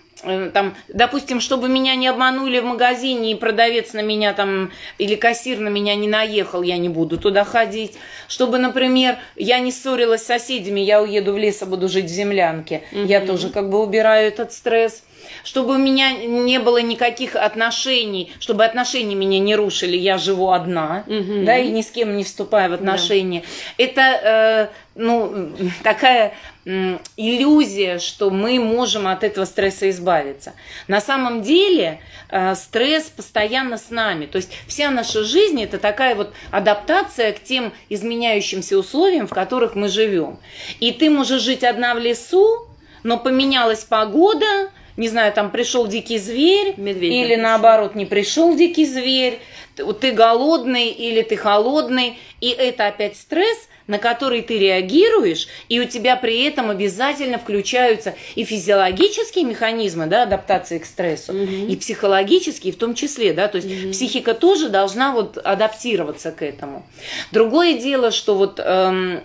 там, 0.52 0.74
допустим, 0.88 1.40
чтобы 1.40 1.68
меня 1.68 1.94
не 1.94 2.08
обманули 2.08 2.58
в 2.58 2.64
магазине 2.64 3.32
и 3.32 3.34
продавец 3.34 3.92
на 3.92 4.02
меня 4.02 4.32
там 4.32 4.72
или 4.98 5.14
кассир 5.14 5.58
на 5.58 5.68
меня 5.68 5.94
не 5.94 6.08
наехал, 6.08 6.62
я 6.62 6.76
не 6.78 6.88
буду 6.88 7.18
туда 7.18 7.44
ходить. 7.44 7.94
Чтобы, 8.28 8.58
например, 8.58 9.16
я 9.36 9.60
не 9.60 9.70
ссорилась 9.70 10.22
с 10.22 10.26
соседями, 10.26 10.80
я 10.80 11.00
уеду 11.00 11.32
в 11.32 11.38
лес, 11.38 11.62
а 11.62 11.66
буду 11.66 11.88
жить 11.88 12.06
в 12.06 12.08
землянке. 12.08 12.82
Mm-hmm. 12.92 13.06
Я 13.06 13.20
тоже 13.20 13.50
как 13.50 13.70
бы 13.70 13.82
убираю 13.82 14.28
этот 14.28 14.52
стресс 14.52 15.02
чтобы 15.44 15.74
у 15.74 15.78
меня 15.78 16.12
не 16.12 16.58
было 16.58 16.78
никаких 16.78 17.36
отношений, 17.36 18.32
чтобы 18.40 18.64
отношения 18.64 19.14
меня 19.14 19.38
не 19.38 19.54
рушили, 19.54 19.96
я 19.96 20.18
живу 20.18 20.50
одна, 20.50 21.04
угу. 21.06 21.44
да, 21.44 21.58
и 21.58 21.70
ни 21.70 21.82
с 21.82 21.90
кем 21.90 22.16
не 22.16 22.24
вступаю 22.24 22.70
в 22.70 22.74
отношения. 22.74 23.42
Да. 23.78 23.84
Это, 23.84 24.00
э, 24.00 24.68
ну, 24.94 25.50
такая 25.82 26.28
э, 26.28 26.30
иллюзия, 26.66 28.00
что 28.00 28.30
мы 28.30 28.58
можем 28.58 29.06
от 29.06 29.22
этого 29.22 29.44
стресса 29.44 29.88
избавиться. 29.88 30.54
На 30.88 31.00
самом 31.00 31.42
деле 31.42 32.00
э, 32.28 32.56
стресс 32.56 33.04
постоянно 33.04 33.78
с 33.78 33.90
нами, 33.90 34.26
то 34.26 34.36
есть 34.36 34.50
вся 34.66 34.90
наша 34.90 35.22
жизнь 35.22 35.62
это 35.62 35.78
такая 35.78 36.16
вот 36.16 36.34
адаптация 36.50 37.32
к 37.32 37.42
тем 37.42 37.72
изменяющимся 37.88 38.76
условиям, 38.76 39.28
в 39.28 39.30
которых 39.30 39.76
мы 39.76 39.88
живем. 39.88 40.40
И 40.80 40.90
ты 40.90 41.08
можешь 41.08 41.42
жить 41.42 41.62
одна 41.62 41.94
в 41.94 41.98
лесу, 41.98 42.66
но 43.04 43.16
поменялась 43.16 43.84
погода, 43.84 44.72
не 44.96 45.08
знаю, 45.08 45.32
там 45.32 45.52
пришел 45.52 45.86
дикий 45.86 46.18
зверь, 46.18 46.74
Медведь 46.78 47.12
или 47.12 47.26
пришел. 47.28 47.42
наоборот 47.42 47.94
не 47.94 48.06
пришел 48.06 48.56
дикий 48.56 48.86
зверь, 48.86 49.38
ты 49.76 50.10
голодный 50.10 50.88
или 50.88 51.22
ты 51.22 51.36
холодный, 51.36 52.18
и 52.40 52.48
это 52.48 52.88
опять 52.88 53.16
стресс, 53.16 53.68
на 53.86 53.98
который 53.98 54.42
ты 54.42 54.58
реагируешь, 54.58 55.48
и 55.68 55.80
у 55.80 55.84
тебя 55.84 56.16
при 56.16 56.42
этом 56.44 56.70
обязательно 56.70 57.38
включаются 57.38 58.14
и 58.34 58.44
физиологические 58.44 59.44
механизмы 59.44 60.06
да, 60.06 60.24
адаптации 60.24 60.78
к 60.78 60.86
стрессу, 60.86 61.32
угу. 61.32 61.52
и 61.68 61.76
психологические 61.76 62.72
в 62.72 62.76
том 62.76 62.94
числе, 62.94 63.32
да, 63.32 63.48
то 63.48 63.56
есть 63.56 63.68
угу. 63.68 63.92
психика 63.92 64.34
тоже 64.34 64.68
должна 64.68 65.12
вот 65.12 65.38
адаптироваться 65.38 66.32
к 66.32 66.42
этому. 66.42 66.86
Другое 67.32 67.78
дело, 67.78 68.10
что 68.10 68.34
вот 68.34 68.60
эм, 68.62 69.20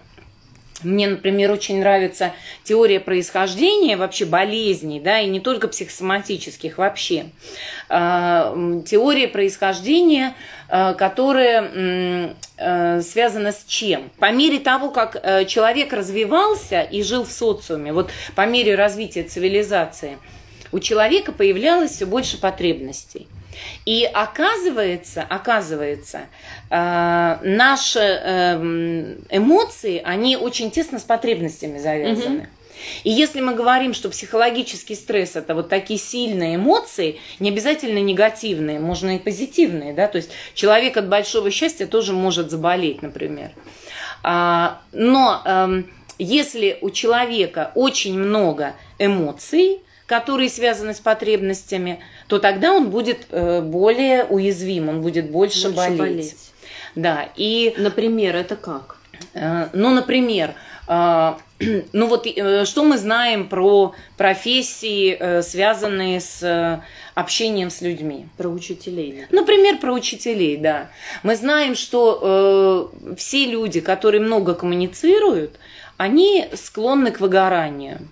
мне, 0.84 1.08
например, 1.08 1.52
очень 1.52 1.80
нравится 1.80 2.34
теория 2.64 3.00
происхождения 3.00 3.98
вообще 3.98 4.26
болезней, 4.26 5.00
да, 5.00 5.20
и 5.20 5.28
не 5.28 5.40
только 5.40 5.68
психосоматических 5.68 6.78
вообще. 6.78 7.26
А, 7.90 8.56
теория 8.86 9.28
происхождения, 9.28 10.36
а, 10.70 10.94
которая 10.94 12.34
э, 12.58 13.02
связана 13.02 13.52
с 13.52 13.64
чем? 13.66 14.10
По 14.20 14.32
мере 14.32 14.60
того, 14.60 14.90
как 14.90 15.18
э, 15.22 15.46
человек 15.46 15.94
развивался 15.94 16.82
и 16.82 17.04
жил 17.04 17.24
в 17.24 17.32
социуме, 17.32 17.94
вот 17.94 18.12
по 18.36 18.46
мере 18.46 18.76
развития 18.76 19.24
цивилизации, 19.24 20.18
у 20.72 20.80
человека 20.80 21.32
появлялось 21.32 21.92
все 21.92 22.06
больше 22.06 22.40
потребностей– 22.40 23.28
и 23.86 24.06
оказывается, 24.06 25.26
оказывается, 25.28 26.22
э, 26.70 27.38
наши 27.44 28.00
э, 28.00 28.56
эмоции, 29.30 30.02
они 30.04 30.38
очень 30.38 30.72
тесно 30.72 31.00
с 31.00 31.04
потребностями 31.04 31.78
завязаны. 31.78 32.40
Угу. 32.40 32.48
И 33.04 33.12
если 33.12 33.42
мы 33.42 33.54
говорим, 33.54 33.94
что 33.94 34.10
психологический 34.10 34.96
стресс 34.96 35.36
это 35.36 35.56
вот 35.56 35.70
такие 35.70 36.00
сильные 36.00 36.56
эмоции, 36.56 37.20
не 37.40 37.50
обязательно 37.50 38.00
негативные, 38.00 38.80
можно 38.80 39.16
и 39.16 39.20
позитивные, 39.20 39.94
да, 39.94 40.08
то 40.08 40.18
есть 40.18 40.32
человек 40.54 40.98
от 40.98 41.08
большого 41.08 41.52
счастья 41.52 41.86
тоже 41.86 42.14
может 42.14 42.50
заболеть, 42.50 43.02
например. 43.02 43.52
А, 44.24 44.82
но 44.92 45.42
эм, 45.46 45.92
если 46.18 46.78
у 46.82 46.90
человека 46.90 47.72
очень 47.76 48.18
много 48.18 48.76
эмоций, 49.00 49.82
которые 50.12 50.50
связаны 50.50 50.94
с 50.94 51.00
потребностями, 51.00 52.02
то 52.28 52.38
тогда 52.38 52.74
он 52.74 52.90
будет 52.90 53.28
э, 53.30 53.62
более 53.62 54.26
уязвим, 54.26 54.90
он 54.90 55.02
будет 55.02 55.32
больше, 55.32 55.70
больше 55.70 55.92
болеть. 55.92 55.98
болеть. 56.00 56.54
Да, 56.96 57.30
и... 57.38 57.74
Например, 57.78 58.36
это 58.36 58.58
как? 58.58 58.98
Э, 59.34 59.70
ну, 59.72 59.90
например, 59.92 60.54
э, 60.90 61.34
ну 61.94 62.08
вот 62.08 62.28
что 62.66 62.84
мы 62.84 62.98
знаем 62.98 63.48
про 63.48 63.96
профессии, 64.18 65.42
связанные 65.42 66.20
с 66.20 66.84
общением 67.16 67.70
с 67.70 67.80
людьми? 67.80 68.28
Про 68.36 68.50
учителей. 68.50 69.28
Например, 69.32 69.78
про 69.78 69.94
учителей, 69.94 70.58
да. 70.58 70.90
Мы 71.24 71.38
знаем, 71.38 71.76
что 71.76 72.92
все 73.16 73.46
люди, 73.46 73.80
которые 73.80 74.20
много 74.20 74.56
коммуницируют, 74.56 75.58
они 75.96 76.50
склонны 76.54 77.12
к 77.12 77.22
выгоранию. 77.22 78.10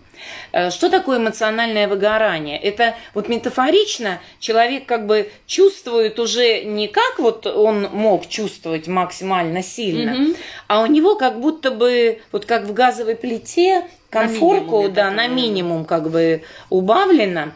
Э, 0.52 0.70
что 0.72 0.90
такое 0.90 1.20
эмоциональное 1.20 1.88
выгорание? 1.88 2.60
Это 2.60 2.96
вот 3.14 3.30
метафорично 3.30 4.20
человек 4.40 4.86
как 4.86 5.06
бы 5.06 5.32
чувствует 5.48 6.20
уже 6.20 6.64
не 6.64 6.88
как 6.88 7.20
вот 7.20 7.46
он 7.46 7.90
мог 7.92 8.28
чувствовать 8.28 8.88
максимально 8.88 9.64
сильно, 9.64 10.12
mm-hmm. 10.12 10.38
а 10.68 10.82
у 10.82 10.86
него 10.86 11.16
как 11.16 11.40
будто 11.40 11.72
бы 11.72 12.22
вот 12.32 12.46
как 12.46 12.64
в 12.64 12.74
газовой 12.74 13.16
плите 13.16 13.86
комфорку, 14.10 14.84
на 14.84 14.90
да, 14.90 15.12
на 15.12 15.28
минимум 15.28 15.86
как 15.86 16.10
бы 16.10 16.44
убавлено. 16.70 17.52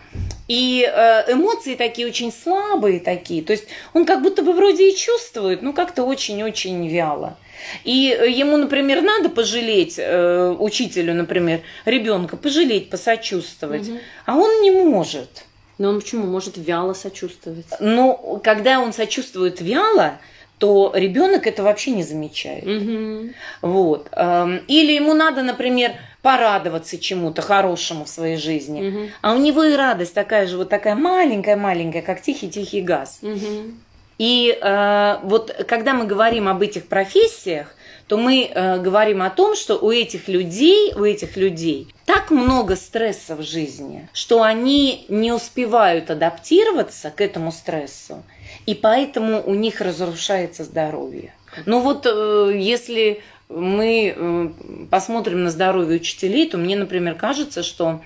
И 0.47 0.87
э, 0.87 1.31
эмоции 1.31 1.75
такие 1.75 2.07
очень 2.07 2.31
слабые 2.31 2.99
такие. 2.99 3.41
То 3.43 3.53
есть 3.53 3.65
он 3.93 4.05
как 4.05 4.21
будто 4.21 4.43
бы 4.43 4.53
вроде 4.53 4.89
и 4.89 4.95
чувствует, 4.95 5.61
но 5.61 5.73
как-то 5.73 6.03
очень-очень 6.03 6.87
вяло. 6.87 7.37
И 7.83 8.15
э, 8.17 8.29
ему, 8.29 8.57
например, 8.57 9.01
надо 9.01 9.29
пожалеть 9.29 9.95
э, 9.97 10.55
учителю, 10.59 11.13
например, 11.13 11.61
ребенка, 11.85 12.37
пожалеть, 12.37 12.89
посочувствовать, 12.89 13.87
угу. 13.89 13.99
а 14.25 14.35
он 14.35 14.61
не 14.61 14.71
может. 14.71 15.45
Но 15.77 15.89
он 15.89 16.01
почему 16.01 16.25
может 16.27 16.57
вяло 16.57 16.93
сочувствовать? 16.93 17.65
Ну, 17.79 18.39
когда 18.43 18.79
он 18.79 18.93
сочувствует 18.93 19.59
вяло, 19.59 20.19
то 20.59 20.93
ребенок 20.95 21.47
это 21.47 21.63
вообще 21.63 21.91
не 21.91 22.03
замечает. 22.03 22.65
Угу. 22.65 23.33
Вот. 23.61 24.07
Эм, 24.11 24.61
или 24.67 24.93
ему 24.93 25.13
надо, 25.13 25.41
например, 25.41 25.91
порадоваться 26.21 26.97
чему-то 26.97 27.41
хорошему 27.41 28.05
в 28.05 28.09
своей 28.09 28.37
жизни, 28.37 28.87
угу. 28.87 28.99
а 29.21 29.33
у 29.33 29.39
него 29.39 29.63
и 29.63 29.75
радость 29.75 30.13
такая 30.13 30.47
же, 30.47 30.57
вот 30.57 30.69
такая 30.69 30.95
маленькая-маленькая, 30.95 32.01
как 32.01 32.21
тихий-тихий 32.21 32.81
газ. 32.81 33.19
Угу. 33.21 33.73
И 34.17 34.57
э, 34.59 35.17
вот 35.23 35.65
когда 35.67 35.93
мы 35.93 36.05
говорим 36.05 36.47
об 36.47 36.61
этих 36.61 36.87
профессиях, 36.87 37.75
то 38.07 38.17
мы 38.17 38.45
э, 38.45 38.79
говорим 38.79 39.21
о 39.21 39.29
том, 39.29 39.55
что 39.55 39.77
у 39.77 39.91
этих 39.91 40.27
людей, 40.27 40.93
у 40.93 41.03
этих 41.03 41.35
людей 41.37 41.93
так 42.05 42.31
много 42.31 42.75
стресса 42.75 43.35
в 43.35 43.41
жизни, 43.41 44.07
что 44.13 44.43
они 44.43 45.05
не 45.09 45.31
успевают 45.31 46.11
адаптироваться 46.11 47.11
к 47.11 47.21
этому 47.21 47.51
стрессу, 47.51 48.23
и 48.65 48.75
поэтому 48.75 49.41
у 49.43 49.55
них 49.55 49.81
разрушается 49.81 50.63
здоровье. 50.63 51.33
Ну 51.65 51.79
вот 51.79 52.05
э, 52.05 52.51
если 52.55 53.21
мы 53.49 54.13
э, 54.15 54.49
посмотрим 54.89 55.43
на 55.43 55.51
здоровье 55.51 55.97
учителей, 55.97 56.49
то 56.49 56.57
мне, 56.57 56.75
например, 56.75 57.15
кажется, 57.15 57.63
что 57.63 58.01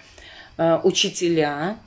э, 0.58 0.80
учителя 0.84 1.78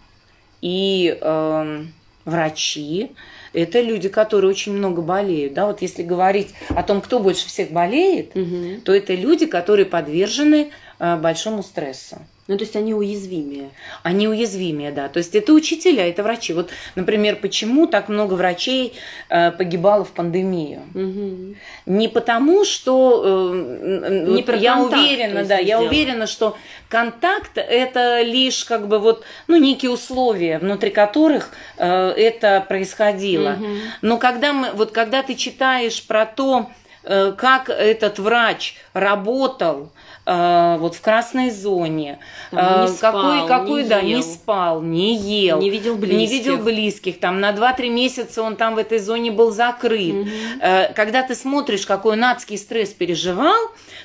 и 0.61 1.17
э, 1.21 1.85
врачи. 2.25 3.13
Это 3.53 3.81
люди, 3.81 4.09
которые 4.09 4.51
очень 4.51 4.73
много 4.73 5.03
болеют. 5.03 5.55
Да? 5.55 5.67
Вот 5.67 5.83
если 5.83 6.03
говорить 6.03 6.51
о 6.69 6.83
том, 6.83 7.01
кто 7.01 7.19
больше 7.19 7.47
всех 7.49 7.71
болеет, 7.71 8.35
Мгм. 8.35 8.81
то 8.83 8.93
это 8.95 9.15
люди, 9.15 9.47
которые 9.47 9.87
подвержены 9.87 10.71
э, 10.99 11.17
большому 11.17 11.63
стрессу. 11.63 12.19
Ну, 12.51 12.59
то 12.59 12.65
есть 12.65 12.75
они 12.75 12.93
уязвимее. 12.95 13.71
Они 14.03 14.27
уязвимее, 14.27 14.91
да. 14.91 15.09
То 15.09 15.19
есть 15.19 15.37
это 15.37 15.53
учителя, 15.53 16.09
это 16.09 16.25
врачи. 16.25 16.53
Вот, 16.53 16.71
например, 16.97 17.37
почему 17.37 17.87
так 17.87 18.09
много 18.09 18.35
врачей 18.35 18.95
э, 19.29 19.53
погибало 19.53 20.05
в 20.05 20.11
пандемию? 20.11 20.83
Мгм. 20.93 21.55
Не 21.87 22.09
потому, 22.09 22.65
что 22.65 23.23
э, 23.55 24.25
Не 24.27 24.33
вот 24.39 24.47
про 24.47 24.57
я 24.57 24.75
контакт, 24.75 25.01
уверена, 25.01 25.45
да, 25.45 25.59
я 25.59 25.65
дело. 25.65 25.83
уверена, 25.87 26.27
что 26.27 26.57
контакт 26.89 27.57
это 27.57 28.23
лишь 28.23 28.65
как 28.65 28.89
бы 28.89 28.99
вот 28.99 29.23
ну 29.47 29.57
некие 29.57 29.93
условия, 29.93 30.59
внутри 30.59 30.91
которых 30.91 31.51
э, 31.77 31.87
это 31.87 32.67
происходило. 32.69 33.51
Мгм. 33.51 33.79
Но 34.03 34.19
когда 34.19 34.53
мы 34.53 34.73
вот 34.73 34.91
когда 34.91 35.23
ты 35.23 35.37
читаешь 35.37 36.05
про 36.05 36.27
то, 36.27 36.69
э, 37.05 37.33
как 37.39 37.71
этот 37.71 38.19
врач 38.19 38.75
работал 38.93 39.93
э, 40.31 40.77
вот 40.79 40.95
в 40.95 41.01
красной 41.01 41.51
зоне, 41.51 42.19
Там 42.51 42.83
не 42.83 42.89
э, 42.89 42.93
спал, 42.95 43.13
какой, 43.13 43.49
какой, 43.49 43.83
не 43.83 43.89
да, 43.89 43.99
ел. 43.99 44.17
не 44.19 44.23
спал, 44.23 44.81
не 44.83 45.17
ел, 45.17 45.61
Не 45.61 45.71
видел 45.71 45.97
близких. 45.97 46.19
не 46.19 46.27
видел 46.27 46.59
близких, 46.59 47.21
там 47.21 47.41
на 47.41 47.51
2-3 47.53 47.89
месяца 47.91 48.43
он 48.43 48.57
там 48.57 48.75
в 48.75 48.79
этой 48.79 48.99
зоне 48.99 49.31
был 49.31 49.51
закрыт. 49.51 50.29
Э, 50.61 50.93
Когда 50.95 51.23
ты 51.23 51.35
смотришь, 51.35 51.87
какой 51.87 52.13
он 52.13 52.25
адский 52.25 52.59
стресс 52.59 52.91
переживал, 52.91 53.59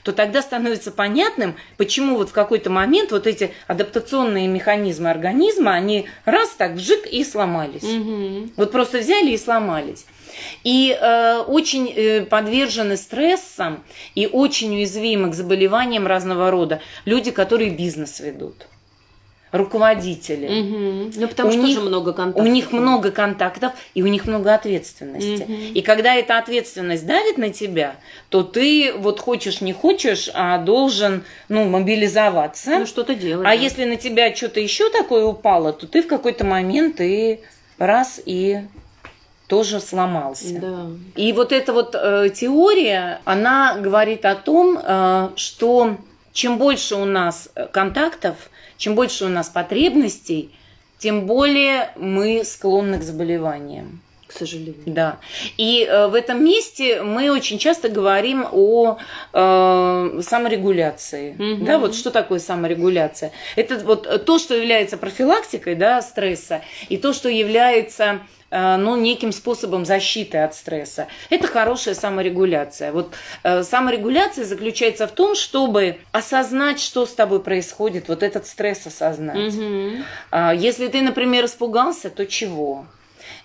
то 0.03 0.11
тогда 0.11 0.41
становится 0.41 0.91
понятным, 0.91 1.55
почему 1.77 2.17
вот 2.17 2.29
в 2.29 2.33
какой-то 2.33 2.69
момент 2.69 3.11
вот 3.11 3.27
эти 3.27 3.51
адаптационные 3.67 4.47
механизмы 4.47 5.09
организма, 5.09 5.73
они 5.73 6.07
раз 6.25 6.49
так 6.49 6.73
вжик 6.73 7.05
и 7.07 7.23
сломались. 7.23 7.83
Мгм. 7.83 8.51
Вот 8.55 8.71
просто 8.71 8.99
взяли 8.99 9.31
и 9.31 9.37
сломались. 9.37 10.05
И 10.63 10.97
э, 10.99 11.37
очень 11.47 11.91
э, 11.95 12.21
подвержены 12.25 12.97
стрессам 12.97 13.83
и 14.15 14.27
очень 14.27 14.75
уязвимы 14.75 15.29
к 15.31 15.33
заболеваниям 15.33 16.07
разного 16.07 16.51
рода 16.51 16.81
люди, 17.05 17.31
которые 17.31 17.69
бизнес 17.69 18.19
ведут, 18.19 18.67
руководители. 19.51 20.47
Мгм. 20.47 21.11
Ну, 21.15 21.27
потому 21.27 21.49
У 21.49 21.53
что 21.53 21.61
них- 21.61 21.81
много 21.81 22.13
контактов. 22.13 22.45
У 22.45 22.47
них 22.51 22.71
много 22.71 23.11
контактов 23.11 23.73
и 23.93 24.03
у 24.03 24.07
них 24.07 24.25
много 24.25 24.53
ответственности. 24.53 25.43
Мгм. 25.43 25.73
И 25.73 25.81
когда 25.81 26.15
эта 26.15 26.37
ответственность 26.37 27.05
давит 27.05 27.37
на 27.37 27.49
тебя, 27.49 27.95
то 28.29 28.43
ты 28.43 28.93
вот 28.93 29.19
хочешь 29.19 29.61
не 29.61 29.73
хочешь, 29.73 30.29
а 30.33 30.57
должен 30.57 31.23
ну, 31.49 31.65
мобилизоваться. 31.65 32.79
Ну, 32.79 32.85
что-то 32.85 33.15
делать. 33.15 33.45
а 33.47 33.49
да. 33.49 33.53
если 33.53 33.85
на 33.85 33.95
тебя 33.95 34.35
что-то 34.35 34.59
еще 34.59 34.89
такое 34.89 35.25
упало, 35.25 35.73
то 35.73 35.87
ты 35.87 36.01
в 36.01 36.07
какой-то 36.07 36.45
момент 36.45 36.99
и 36.99 37.39
раз 37.77 38.21
и 38.25 38.61
тоже 39.47 39.79
сломался. 39.79 40.59
Да. 40.59 40.87
И 41.15 41.31
вот 41.33 41.51
эта 41.51 41.73
вот 41.73 41.95
э, 41.95 42.29
теория, 42.33 43.21
она 43.25 43.75
говорит 43.75 44.25
о 44.25 44.35
том, 44.35 44.79
э, 44.81 45.29
что 45.35 45.97
чем 46.33 46.57
больше 46.57 46.95
у 46.95 47.05
нас 47.05 47.49
э, 47.55 47.67
контактов, 47.67 48.35
чем 48.77 48.95
больше 48.95 49.25
у 49.25 49.29
нас 49.29 49.49
потребностей, 49.49 50.51
тем 50.97 51.25
более 51.27 51.91
мы 51.95 52.43
склонны 52.43 52.99
к 52.99 53.03
заболеваниям. 53.03 54.01
К 54.27 54.31
сожалению. 54.31 54.81
Да. 54.87 55.19
И 55.55 55.87
э, 55.87 56.07
в 56.07 56.15
этом 56.15 56.43
месте 56.43 57.03
мы 57.03 57.29
очень 57.29 57.59
часто 57.59 57.89
говорим 57.89 58.45
о 58.51 58.97
э, 59.31 60.21
саморегуляции. 60.23 61.35
Мгм. 61.37 61.65
Да, 61.65 61.77
вот 61.77 61.93
что 61.93 62.09
такое 62.09 62.39
саморегуляция? 62.39 63.31
Это 63.55 63.77
вот 63.77 64.25
то, 64.25 64.39
что 64.39 64.55
является 64.55 64.97
профилактикой 64.97 65.75
да, 65.75 66.01
стресса, 66.01 66.63
и 66.89 66.97
то, 66.97 67.13
что 67.13 67.29
является 67.29 68.21
ну, 68.77 68.95
неким 68.95 69.31
способом 69.31 69.85
защиты 69.85 70.37
от 70.37 70.55
стресса. 70.55 71.07
Это 71.29 71.47
хорошая 71.47 71.93
саморегуляция. 71.95 72.91
Вот 72.91 73.13
э, 73.43 73.63
саморегуляция 73.63 74.45
заключается 74.45 75.07
в 75.07 75.11
том, 75.11 75.35
чтобы 75.35 75.97
осознать, 76.11 76.79
что 76.79 77.05
с 77.05 77.13
тобой 77.13 77.41
происходит, 77.41 78.07
вот 78.07 78.23
этот 78.23 78.47
стресс 78.47 78.87
осознать. 78.87 79.53
А, 80.31 80.53
Если 80.53 80.87
ты, 80.87 81.01
например, 81.01 81.45
испугался, 81.45 82.09
то 82.09 82.25
чего? 82.25 82.85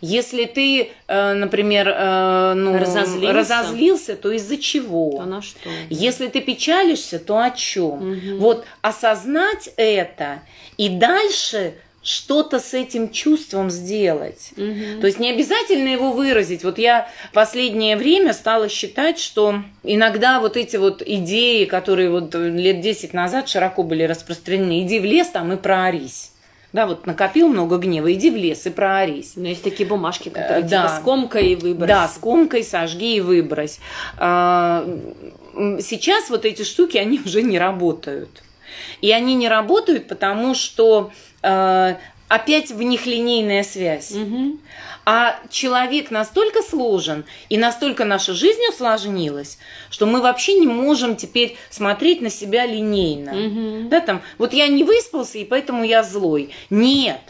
Если 0.01 0.45
ты, 0.47 0.93
э, 1.09 1.33
например, 1.35 1.89
э, 1.89 2.55
ну, 2.55 2.79
Разозлился. 2.79 3.33
разозлился, 3.35 4.17
то 4.17 4.31
из-за 4.33 4.57
чего? 4.57 5.11
То 5.19 5.25
на 5.25 5.43
что? 5.43 5.69
Если 5.91 6.29
ты 6.29 6.41
печалишься, 6.41 7.19
то 7.19 7.39
о 7.39 7.51
чем? 7.51 8.13
Мгм. 8.15 8.39
Вот 8.39 8.65
осознать 8.81 9.71
это 9.77 10.41
и 10.79 10.89
дальше 10.89 11.75
что-то 12.03 12.61
с 12.61 12.73
этим 12.73 13.11
чувством 13.11 13.69
сделать. 13.71 14.53
Мгм. 14.57 15.01
То 15.01 15.07
есть 15.07 15.19
не 15.19 15.31
обязательно 15.31 15.89
его 15.89 16.13
выразить. 16.13 16.65
Вот 16.65 16.79
я 16.79 17.09
в 17.31 17.35
последнее 17.35 17.97
время 17.97 18.33
стала 18.33 18.69
считать, 18.71 19.19
что 19.19 19.57
иногда 19.83 20.41
вот 20.41 20.57
эти 20.57 20.77
вот 20.77 21.03
идеи, 21.05 21.67
которые 21.67 22.09
вот 22.11 22.35
лет 22.35 22.81
10 22.81 23.13
назад 23.13 23.49
широко 23.49 23.83
были 23.83 24.05
распространены, 24.05 24.83
иди 24.83 24.99
в 24.99 25.05
лес 25.05 25.29
там 25.29 25.53
и 25.53 25.57
проорись. 25.57 26.33
Да, 26.73 26.87
вот 26.87 27.05
накопил 27.05 27.49
много 27.49 27.79
гнева, 27.79 28.13
иди 28.13 28.31
в 28.31 28.37
лес 28.37 28.65
и 28.65 28.71
проорись. 28.71 29.33
Но 29.35 29.49
есть 29.49 29.63
такие 29.65 29.89
бумажки, 29.89 30.29
Э, 30.29 30.33
которые 30.33 30.63
да. 30.63 30.83
типа 30.85 30.97
скомкай 31.01 31.47
и 31.49 31.57
выбрось. 31.57 31.89
Да, 31.89 32.09
с 32.09 32.17
комкой 32.17 32.63
сожги 32.65 33.17
и 33.17 33.21
выбрось. 33.21 33.81
А, 34.19 34.87
Сейчас 35.81 36.31
вот 36.31 36.45
эти 36.45 36.63
штуки, 36.63 36.97
они 36.97 37.21
уже 37.25 37.43
не 37.43 37.59
работают. 37.59 38.43
И 39.01 39.11
они 39.13 39.35
не 39.35 39.49
работают, 39.49 40.09
потому 40.09 40.55
что 40.55 41.13
э, 41.43 41.95
опять 42.29 42.71
в 42.71 42.83
них 42.83 43.07
линейная 43.07 43.65
связь. 43.65 44.13
Мгм. 44.13 44.61
А 45.05 45.41
человек 45.51 46.11
настолько 46.11 46.63
сложен 46.63 47.25
и 47.49 47.59
настолько 47.59 48.05
наша 48.05 48.35
жизнь 48.35 48.61
усложнилась, 48.69 49.59
что 49.91 50.07
мы 50.07 50.21
вообще 50.21 50.55
не 50.55 50.67
можем 50.67 51.17
теперь 51.17 51.57
смотреть 51.71 52.21
на 52.21 52.31
себя 52.31 52.67
линейно. 52.67 53.33
Мгм. 53.33 53.89
Да, 53.89 54.01
там, 54.01 54.23
вот 54.39 54.53
я 54.53 54.69
не 54.69 54.85
выспался, 54.85 55.39
и 55.39 55.45
поэтому 55.45 55.85
я 55.85 56.03
злой. 56.03 56.51
Нет. 56.71 57.21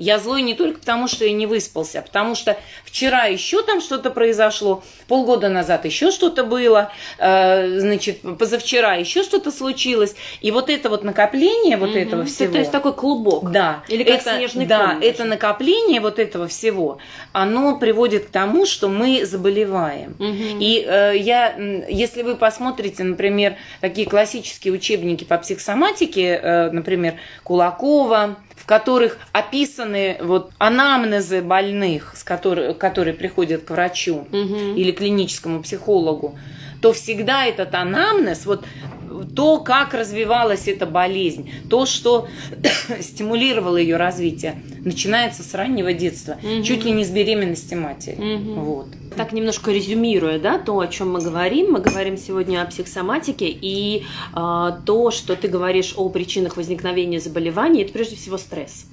Я 0.00 0.18
злой 0.18 0.40
не 0.40 0.54
только 0.54 0.80
потому, 0.80 1.08
что 1.08 1.26
я 1.26 1.32
не 1.32 1.46
выспался, 1.46 1.98
а 1.98 2.02
потому 2.02 2.34
что 2.34 2.56
вчера 2.84 3.24
еще 3.26 3.62
там 3.62 3.82
что-то 3.82 4.10
произошло, 4.10 4.82
полгода 5.08 5.50
назад 5.50 5.84
еще 5.84 6.10
что-то 6.10 6.42
было, 6.44 6.90
э, 7.18 7.78
значит, 7.78 8.20
позавчера 8.38 8.94
еще 8.94 9.22
что-то 9.22 9.50
случилось. 9.50 10.16
И 10.40 10.50
вот 10.52 10.70
это 10.70 10.88
вот 10.88 11.04
накопление 11.04 11.76
вот 11.76 11.90
Мгм. 11.90 11.98
этого 11.98 12.22
То- 12.24 12.30
всего... 12.30 12.52
То 12.52 12.58
есть 12.58 12.70
такой 12.70 12.94
клубок. 12.94 13.50
Да, 13.52 13.84
Или 13.88 14.04
как 14.04 14.22
это, 14.22 14.36
снежный 14.38 14.64
да, 14.64 14.92
ком 14.92 15.02
это 15.02 15.24
накопление 15.24 16.00
вот 16.00 16.18
этого 16.18 16.48
всего, 16.48 16.96
оно 17.32 17.76
приводит 17.76 18.26
к 18.26 18.30
тому, 18.30 18.64
что 18.64 18.88
мы 18.88 19.26
заболеваем. 19.26 20.16
Мгм. 20.18 20.60
И 20.60 20.82
э, 20.88 21.12
я, 21.18 21.54
если 21.90 22.22
вы 22.22 22.36
посмотрите, 22.36 23.04
например, 23.04 23.56
такие 23.82 24.08
классические 24.08 24.72
учебники 24.72 25.24
по 25.24 25.36
психосоматике, 25.36 26.40
э, 26.42 26.70
например, 26.70 27.16
Кулакова, 27.44 28.36
в 28.60 28.66
которых 28.66 29.16
описаны 29.32 30.18
вот 30.20 30.52
анамнезы 30.58 31.40
больных, 31.40 32.12
с 32.14 32.22
которых, 32.22 32.76
которые 32.78 33.14
приходят 33.14 33.62
к 33.64 33.70
врачу 33.70 34.26
Мгм. 34.30 34.76
или 34.76 34.92
клиническому 34.92 35.62
психологу, 35.62 36.38
то 36.82 36.92
всегда 36.92 37.46
этот 37.46 37.74
анамнез, 37.74 38.44
вот 38.46 38.64
то, 39.24 39.58
как 39.60 39.94
развивалась 39.94 40.68
эта 40.68 40.86
болезнь, 40.86 41.50
то, 41.68 41.86
что 41.86 42.28
стимулировало 43.00 43.76
ее 43.76 43.96
развитие, 43.96 44.62
начинается 44.84 45.42
с 45.42 45.54
раннего 45.54 45.92
детства, 45.92 46.36
Мгм. 46.42 46.62
чуть 46.62 46.84
ли 46.84 46.92
не 46.92 47.04
с 47.04 47.10
беременности 47.10 47.74
матери. 47.74 48.16
Мгм. 48.16 48.54
Вот. 48.60 48.86
Так 49.16 49.32
немножко 49.32 49.72
резюмируя, 49.72 50.38
да, 50.38 50.58
то, 50.58 50.78
о 50.78 50.86
чем 50.86 51.12
мы 51.12 51.20
говорим, 51.20 51.72
мы 51.72 51.80
говорим 51.80 52.16
сегодня 52.16 52.62
о 52.62 52.66
психосоматике 52.66 53.48
и 53.48 54.04
а, 54.32 54.78
то, 54.86 55.10
что 55.10 55.34
ты 55.36 55.48
говоришь 55.48 55.94
о 55.96 56.08
причинах 56.08 56.56
возникновения 56.56 57.20
заболеваний, 57.20 57.82
это 57.82 57.92
прежде 57.92 58.16
всего 58.16 58.38
стресс. 58.38 58.86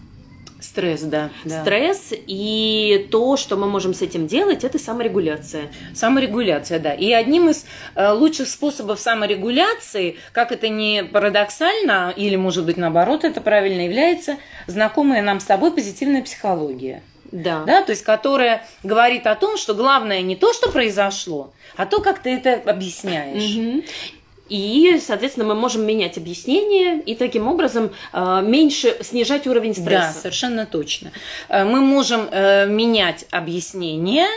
Стресс, 0.59 1.01
да. 1.01 1.29
да. 1.45 1.61
Стресс 1.61 2.11
и 2.11 3.07
то, 3.11 3.37
что 3.37 3.57
мы 3.57 3.67
можем 3.67 3.93
с 3.93 4.01
этим 4.01 4.27
делать, 4.27 4.63
это 4.63 4.79
саморегуляция. 4.79 5.69
Саморегуляция, 5.93 6.79
да. 6.79 6.93
И 6.93 7.11
одним 7.11 7.49
из 7.49 7.65
э, 7.95 8.11
лучших 8.11 8.47
способов 8.47 8.99
саморегуляции, 8.99 10.17
как 10.31 10.51
это 10.51 10.69
не 10.69 11.03
парадоксально, 11.03 12.13
или, 12.15 12.35
может 12.35 12.65
быть, 12.65 12.77
наоборот, 12.77 13.23
это 13.23 13.41
правильно 13.41 13.81
является, 13.81 14.37
знакомая 14.65 15.21
нам 15.21 15.39
с 15.39 15.45
тобой 15.45 15.71
позитивная 15.71 16.23
психология. 16.23 17.03
Да. 17.31 17.63
Да, 17.65 17.81
то 17.83 17.91
есть 17.91 18.03
которая 18.03 18.65
говорит 18.83 19.27
о 19.27 19.35
том, 19.35 19.57
что 19.57 19.73
главное 19.73 20.21
не 20.21 20.35
то, 20.35 20.53
что 20.53 20.71
произошло, 20.71 21.53
а 21.75 21.85
то, 21.85 22.01
как 22.01 22.19
ты 22.19 22.33
это 22.33 22.53
объясняешь. 22.69 23.55
Мгм. 23.55 23.83
И, 24.49 24.99
соответственно, 25.05 25.45
мы 25.47 25.55
можем 25.55 25.85
менять 25.85 26.17
объяснение 26.17 27.01
и 27.01 27.15
таким 27.15 27.47
образом 27.47 27.91
а, 28.13 28.41
меньше 28.41 28.97
снижать 29.01 29.47
уровень 29.47 29.73
Да, 29.73 29.81
стресса. 29.81 30.19
совершенно 30.21 30.65
точно. 30.65 31.11
Э, 31.49 31.63
Мы 31.65 31.81
можем 31.81 32.27
э, 32.31 32.67
менять 32.67 33.25
объяснение, 33.31 34.27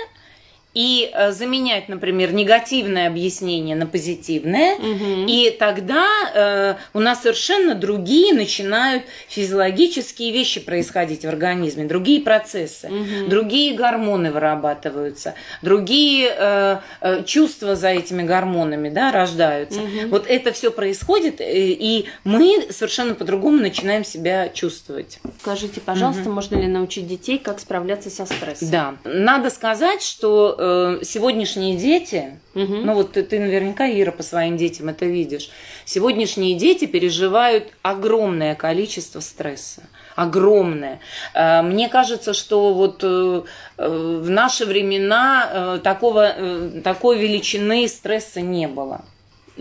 и 0.80 1.10
э, 1.12 1.32
заменять, 1.32 1.90
например, 1.90 2.32
негативное 2.32 3.06
объяснение 3.06 3.76
на 3.76 3.84
позитивное, 3.86 4.76
Мгм. 4.78 5.26
и 5.26 5.50
тогда 5.50 6.06
э, 6.34 6.74
у 6.94 7.00
нас 7.00 7.20
совершенно 7.20 7.74
другие 7.74 8.32
начинают 8.32 9.02
физиологические 9.28 10.32
вещи 10.32 10.58
происходить 10.60 11.26
в 11.26 11.28
организме, 11.28 11.84
другие 11.84 12.22
процессы, 12.22 12.88
Мгм. 12.88 13.28
другие 13.28 13.74
гормоны 13.74 14.32
вырабатываются, 14.32 15.34
другие 15.60 16.34
э, 16.34 16.78
э, 17.02 17.24
чувства 17.24 17.76
за 17.76 17.88
этими 17.88 18.22
гормонами 18.22 18.88
да, 18.88 19.12
рождаются. 19.12 19.80
Мгм. 19.80 20.08
Вот 20.08 20.24
это 20.28 20.50
все 20.52 20.70
происходит, 20.70 21.42
э, 21.42 21.44
и 21.52 22.06
мы 22.24 22.68
совершенно 22.70 23.14
по-другому 23.14 23.58
начинаем 23.58 24.02
себя 24.04 24.48
чувствовать. 24.48 25.18
Скажите, 25.40 25.82
пожалуйста, 25.82 26.30
можно 26.30 26.56
ли 26.56 26.68
научить 26.68 27.06
детей, 27.06 27.36
как 27.38 27.60
справляться 27.60 28.08
со 28.08 28.24
стрессом? 28.24 28.70
Да. 28.70 28.94
Надо 29.04 29.50
сказать, 29.50 30.00
что 30.00 30.56
э, 30.70 31.04
сегодняшние 31.04 31.76
дети, 31.76 32.38
Мгм. 32.54 32.86
ну 32.86 32.94
вот 32.94 33.12
ты, 33.12 33.22
ты 33.22 33.38
наверняка, 33.38 33.88
Ира, 33.88 34.12
по 34.12 34.22
своим 34.22 34.56
детям 34.56 34.88
это 34.88 35.04
видишь, 35.06 35.50
сегодняшние 35.84 36.54
дети 36.56 36.86
переживают 36.86 37.64
огромное 37.82 38.54
количество 38.54 39.20
стресса. 39.20 39.82
Огромное. 40.16 41.00
Э, 41.34 41.62
Мне 41.62 41.88
кажется, 41.88 42.34
что 42.34 42.74
вот 42.74 43.00
э, 43.04 43.42
э, 43.78 44.20
в 44.24 44.28
наши 44.30 44.64
времена 44.66 45.50
э, 45.52 45.80
такого, 45.82 46.32
э, 46.36 46.80
такой 46.84 47.18
величины 47.18 47.88
стресса 47.88 48.40
не 48.40 48.68
было. 48.68 49.04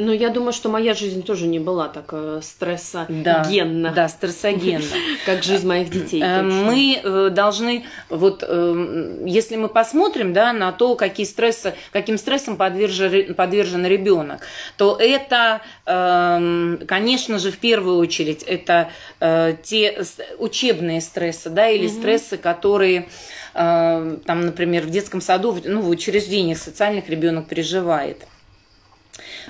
Ну, 0.01 0.13
я 0.13 0.29
думаю, 0.29 0.53
что 0.53 0.69
моя 0.69 0.93
жизнь 0.93 1.23
тоже 1.23 1.45
не 1.45 1.59
была 1.59 1.89
так 1.89 2.05
э, 2.13 2.39
Да, 3.09 3.43
стрессогенна, 3.43 3.91
да, 3.91 4.07
стрессогенно. 4.07 4.85
как 5.25 5.43
жизнь 5.43 5.67
моих 5.67 5.89
детей. 5.89 6.23
Э. 6.23 6.41
Мы 6.41 7.01
э, 7.03 7.29
должны, 7.29 7.83
вот 8.07 8.41
если 8.41 9.57
мы 9.57 9.67
посмотрим 9.67 10.31
да, 10.31 10.53
на 10.53 10.71
то, 10.71 10.95
какие 10.95 11.25
стрессы, 11.25 11.73
каким 11.91 12.17
стрессом 12.17 12.55
подвержен, 12.55 13.33
подвержен 13.33 13.85
ребенок, 13.85 14.39
то 14.77 14.95
это, 14.97 15.61
эм, 15.85 16.79
конечно 16.87 17.37
же, 17.37 17.51
в 17.51 17.57
первую 17.57 17.97
очередь, 17.97 18.43
это 18.43 18.89
те 19.63 20.01
учебные 20.37 21.01
стрессы, 21.01 21.49
да, 21.49 21.67
или 21.67 21.87
стрессы, 21.87 22.37
которые 22.37 23.09
там, 23.53 24.19
например, 24.25 24.83
в 24.83 24.89
детском 24.89 25.19
саду, 25.19 25.57
ну, 25.65 25.81
в 25.81 25.89
учреждениях 25.89 26.57
социальных 26.57 27.09
ребенок 27.09 27.47
переживает. 27.47 28.19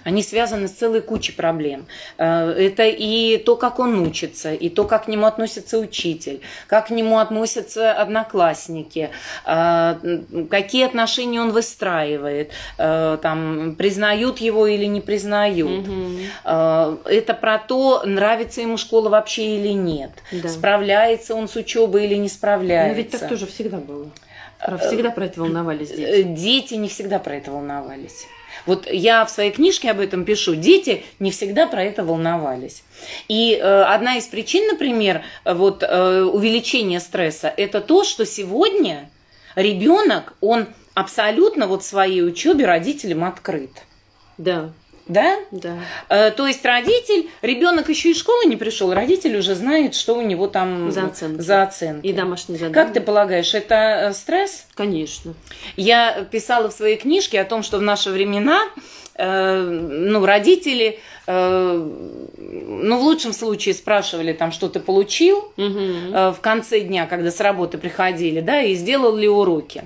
Они 0.03 0.23
связаны 0.23 0.67
с 0.67 0.71
целой 0.71 1.01
кучей 1.01 1.33
проблем. 1.33 1.85
Э, 2.17 2.49
Это 2.51 2.83
и 2.87 3.37
то, 3.37 3.55
как 3.55 3.79
он 3.79 3.99
учится, 3.99 4.53
и 4.53 4.69
то, 4.69 4.83
как 4.85 5.05
к 5.05 5.07
нему 5.07 5.25
относится 5.25 5.77
учитель, 5.77 6.41
как 6.67 6.87
к 6.87 6.89
нему 6.91 7.17
относятся 7.19 7.93
одноклассники, 7.93 9.09
э, 9.45 9.95
какие 10.49 10.85
отношения 10.85 11.41
он 11.41 11.51
выстраивает, 11.51 12.51
э, 12.77 13.17
там, 13.21 13.75
признают 13.77 14.39
его 14.39 14.67
или 14.67 14.85
не 14.85 15.01
признают. 15.01 15.85
Э, 16.45 16.97
Это 17.05 17.33
про 17.33 17.57
то, 17.59 18.03
нравится 18.05 18.61
ему 18.61 18.77
школа 18.77 19.09
вообще 19.09 19.55
или 19.57 19.73
нет, 19.73 20.11
Да. 20.31 20.49
справляется 20.49 21.35
он 21.35 21.47
с 21.47 21.55
учебой 21.55 22.05
или 22.05 22.15
не 22.15 22.29
справляется. 22.29 22.89
Но 22.89 22.97
ведь 22.97 23.11
так 23.11 23.29
тоже 23.29 23.45
всегда 23.45 23.77
было. 23.77 24.09
Всегда 24.79 25.11
про 25.11 25.25
это 25.25 25.39
волновались 25.39 25.89
дети. 25.89 26.23
Дети 26.23 26.73
не 26.75 26.89
всегда 26.89 27.19
про 27.19 27.35
это 27.35 27.51
волновались. 27.51 28.25
Вот 28.65 28.87
я 28.91 29.25
в 29.25 29.29
своей 29.29 29.51
книжке 29.51 29.91
об 29.91 29.99
этом 29.99 30.25
пишу. 30.25 30.55
Дети 30.55 31.03
не 31.19 31.31
всегда 31.31 31.67
про 31.67 31.83
это 31.83 32.03
волновались. 32.03 32.83
И 33.27 33.53
э, 33.53 33.81
одна 33.83 34.17
из 34.17 34.25
причин, 34.25 34.67
например, 34.67 35.23
вот 35.45 35.83
э, 35.83 36.21
увеличения 36.21 36.99
стресса, 36.99 37.53
это 37.55 37.81
то, 37.81 38.03
что 38.03 38.25
сегодня 38.25 39.09
ребенок, 39.55 40.33
он 40.41 40.67
абсолютно 40.93 41.67
вот 41.67 41.83
своей 41.83 42.23
учебе 42.23 42.65
родителям 42.65 43.23
открыт. 43.23 43.71
Да, 44.37 44.71
Да? 45.09 45.37
да. 45.51 45.75
Э, 46.07 46.31
То 46.31 46.47
есть 46.47 46.63
родитель, 46.63 47.29
ребенок 47.41 47.89
еще 47.89 48.11
из 48.11 48.17
школы 48.19 48.45
не 48.45 48.55
пришел, 48.55 48.93
родитель 48.93 49.35
уже 49.37 49.55
знает, 49.55 49.95
что 49.95 50.13
у 50.15 50.21
него 50.21 50.47
там 50.47 50.91
За 50.91 51.07
оценки. 51.07 51.41
за 51.41 51.63
оценки. 51.63 52.05
И 52.05 52.13
домашние 52.13 52.59
задания. 52.59 52.73
Как 52.85 52.93
ты 52.93 53.01
полагаешь, 53.01 53.53
это 53.53 54.09
э, 54.09 54.13
стресс? 54.13 54.65
Конечно. 54.75 55.33
Я 55.75 56.25
писала 56.31 56.69
в 56.69 56.73
своей 56.73 56.95
книжке 56.95 57.41
о 57.41 57.45
том, 57.45 57.63
что 57.63 57.79
в 57.79 57.81
наши 57.81 58.11
времена 58.11 58.61
э, 59.15 59.61
ну, 59.61 60.25
родители, 60.25 60.99
э, 61.27 61.87
ну, 62.37 62.97
в 62.97 63.01
лучшем 63.01 63.33
случае 63.33 63.73
спрашивали 63.73 64.33
там, 64.33 64.51
что 64.51 64.69
ты 64.69 64.79
получил 64.79 65.51
э, 65.57 66.33
в 66.35 66.39
конце 66.39 66.81
дня, 66.81 67.07
когда 67.07 67.31
с 67.31 67.39
работы 67.39 67.77
приходили, 67.79 68.41
да, 68.41 68.61
и 68.61 68.75
сделал 68.75 69.15
ли 69.15 69.27
уроки. 69.27 69.83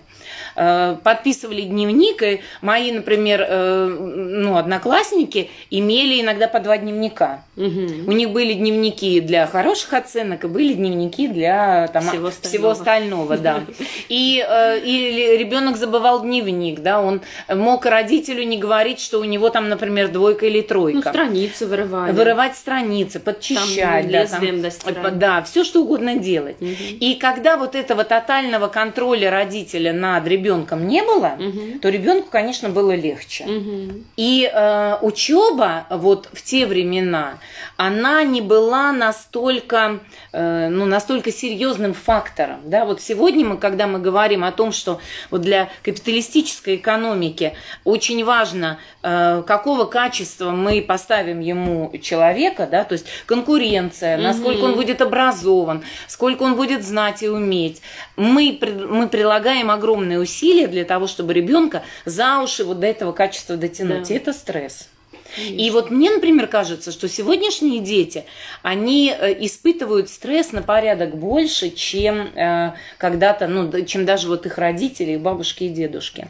Э, 0.56 0.96
подписывали 1.04 1.62
дневник, 1.62 2.22
и 2.22 2.41
мои, 2.62 2.91
например, 2.91 3.46
э, 3.48 3.86
ну, 3.88 4.58
одноклассники 4.58 5.50
имели 5.72 6.22
иногда 6.22 6.48
по 6.48 6.60
два 6.60 6.78
дневника. 6.78 7.43
Мгм. 7.56 8.08
У 8.08 8.12
них 8.12 8.30
были 8.32 8.54
дневники 8.54 9.19
для 9.19 9.48
хороших 9.48 9.93
оценок 9.93 10.43
и 10.43 10.48
были 10.48 10.74
дневники 10.74 11.28
для 11.28 11.88
там, 11.88 12.04
Всего 12.04 12.30
всего, 12.32 12.69
остального. 12.69 13.34
остального, 13.34 13.38
да. 13.38 13.63
И 14.10 14.43
э, 14.48 14.80
или 14.80 15.38
ребенок 15.38 15.78
забывал 15.78 16.22
дневник, 16.22 16.82
да, 16.82 17.02
он 17.02 17.22
мог 17.50 17.86
родителю 17.86 18.43
не 18.43 18.58
говорить, 18.58 19.00
что 19.00 19.19
у 19.19 19.24
него 19.24 19.50
там, 19.50 19.69
например, 19.69 20.10
двойка 20.10 20.46
или 20.46 20.62
Ну, 20.62 20.67
тройка. 20.67 21.10
страницы 21.10 21.65
вырывали. 21.67 22.12
Вырывать 22.12 22.56
страницы, 22.56 23.19
подчищать, 23.19 24.10
да, 24.12 24.26
там, 24.26 24.41
лезвием 24.41 24.62
достирать. 24.62 25.17
да, 25.19 25.41
все 25.43 25.63
что 25.63 25.82
угодно 25.82 26.15
делать. 26.15 26.60
Мгм. 26.62 26.74
И 27.00 27.15
когда 27.15 27.58
вот 27.58 27.76
этого 27.76 28.04
тотального 28.04 28.67
контроля 28.67 29.30
родителя 29.32 29.93
над 29.93 30.22
ребенком 30.27 30.88
не 30.88 31.01
было, 31.03 31.36
Мгм. 31.38 31.79
то 31.79 31.89
ребенку, 31.89 32.29
конечно, 32.31 32.69
было 32.69 32.93
легче. 32.95 33.45
Мгм. 33.45 34.05
И 34.17 34.49
э, 34.51 34.97
учеба 35.01 35.86
вот 35.89 36.29
в 36.33 36.41
те 36.43 36.65
времена, 36.65 37.38
она 37.77 38.23
не 38.23 38.41
была 38.41 38.91
настолько, 38.91 39.99
э, 40.31 40.69
ну, 40.69 40.86
настолько 40.86 41.31
серьезным 41.31 41.93
фактором. 41.93 42.59
Да? 42.65 42.86
Вот 42.86 43.01
сегодня 43.01 43.45
мы, 43.45 43.57
когда 43.57 43.88
мы 43.88 43.99
говорим 43.99 44.43
о 44.43 44.51
том, 44.51 44.71
что 44.71 44.99
вот 45.31 45.41
для 45.41 45.69
капиталистической 45.83 46.75
экономики 46.75 47.53
очень 47.83 48.23
важно, 48.23 48.77
э, 49.01 49.43
какого 49.45 49.86
качества 49.86 50.51
мы 50.51 50.81
поставим 50.81 51.39
ему 51.39 51.91
человека, 52.01 52.67
да? 52.69 52.83
то 52.83 52.93
есть 52.93 53.05
конкуренция, 53.25 54.17
насколько 54.17 54.59
Мгм. 54.59 54.69
он 54.71 54.75
будет 54.75 55.01
образован, 55.01 55.83
сколько 56.07 56.43
он 56.43 56.55
будет 56.55 56.83
знать 56.86 57.23
и 57.23 57.29
уметь. 57.29 57.81
Мы, 58.15 58.57
мы 58.89 59.07
прилагаем 59.07 59.71
огромные 60.13 60.19
усилия 60.19 60.67
для 60.67 60.86
того, 60.86 61.08
чтобы 61.08 61.34
ребенка 61.34 61.84
за 62.06 62.39
уши 62.41 62.63
вот 62.63 62.80
до 62.80 62.88
этого 62.88 63.12
качества 63.12 63.58
дотянуть. 63.58 64.08
Да. 64.08 64.13
И 64.13 64.17
это 64.17 64.34
стресс. 64.34 64.89
И 65.38 65.71
вот 65.71 65.89
мне, 65.89 66.12
например, 66.12 66.45
кажется, 66.45 66.91
что 66.91 67.10
сегодняшние 67.10 67.80
дети, 67.80 68.23
они 68.62 69.10
э, 69.10 69.34
испытывают 69.45 70.10
стресс 70.10 70.52
на 70.52 70.62
порядок 70.62 71.17
больше, 71.17 71.71
чем 71.71 72.30
э, 72.36 72.73
когда-то, 72.99 73.47
ну, 73.47 73.86
чем 73.86 74.06
даже 74.06 74.28
вот 74.28 74.45
их 74.45 74.60
родители, 74.60 75.13
их 75.13 75.21
бабушки 75.21 75.63
и 75.63 75.69
дедушки. 75.69 76.28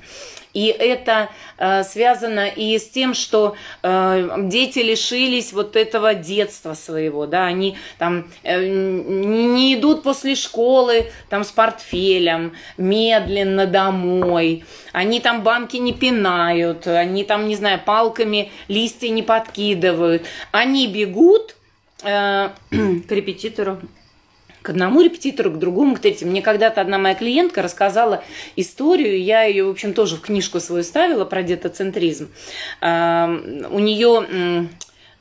И 0.53 0.67
это 0.67 1.29
э, 1.57 1.83
связано 1.83 2.47
и 2.47 2.77
с 2.77 2.87
тем, 2.87 3.15
что 3.15 3.55
э, 3.81 4.29
дети 4.43 4.79
лишились 4.79 5.51
вот 5.51 5.75
этого 5.75 6.13
детства 6.13 6.75
своего, 6.75 7.25
да, 7.25 7.45
они 7.47 7.75
там 7.97 8.31
э, 8.43 8.63
не 8.65 9.73
идут 9.73 10.03
после 10.03 10.35
школы 10.35 11.11
там 11.29 11.43
с 11.43 11.51
портфелем 11.51 12.53
медленно 12.77 13.65
домой, 13.65 14.63
они 14.91 15.19
там 15.19 15.41
банки 15.41 15.77
не 15.77 15.93
пинают, 15.93 16.85
они 16.85 17.23
там, 17.23 17.47
не 17.47 17.55
знаю, 17.55 17.81
палками 17.83 18.51
листья 18.67 19.09
не 19.09 19.23
подкидывают, 19.23 20.23
они 20.51 20.87
бегут 20.87 21.55
э, 22.03 22.49
К 22.69 23.11
репетитору. 23.11 23.79
К 24.63 24.69
одному 24.69 25.01
репетитору, 25.01 25.51
к 25.51 25.59
другому, 25.59 25.95
к 25.95 25.99
третьему. 25.99 26.31
Мне 26.31 26.41
когда-то 26.41 26.81
одна 26.81 26.97
моя 26.97 27.13
клиентка 27.15 27.61
рассказала 27.61 28.23
историю, 28.55 29.21
я 29.21 29.43
ее, 29.43 29.65
в 29.65 29.69
общем, 29.69 29.93
тоже 29.93 30.15
в 30.15 30.21
книжку 30.21 30.59
свою 30.59 30.83
ставила 30.83 31.25
про 31.25 31.43
детоцентризм. 31.43 32.29
А, 32.81 33.27
У 33.69 33.79
нее 33.79 34.69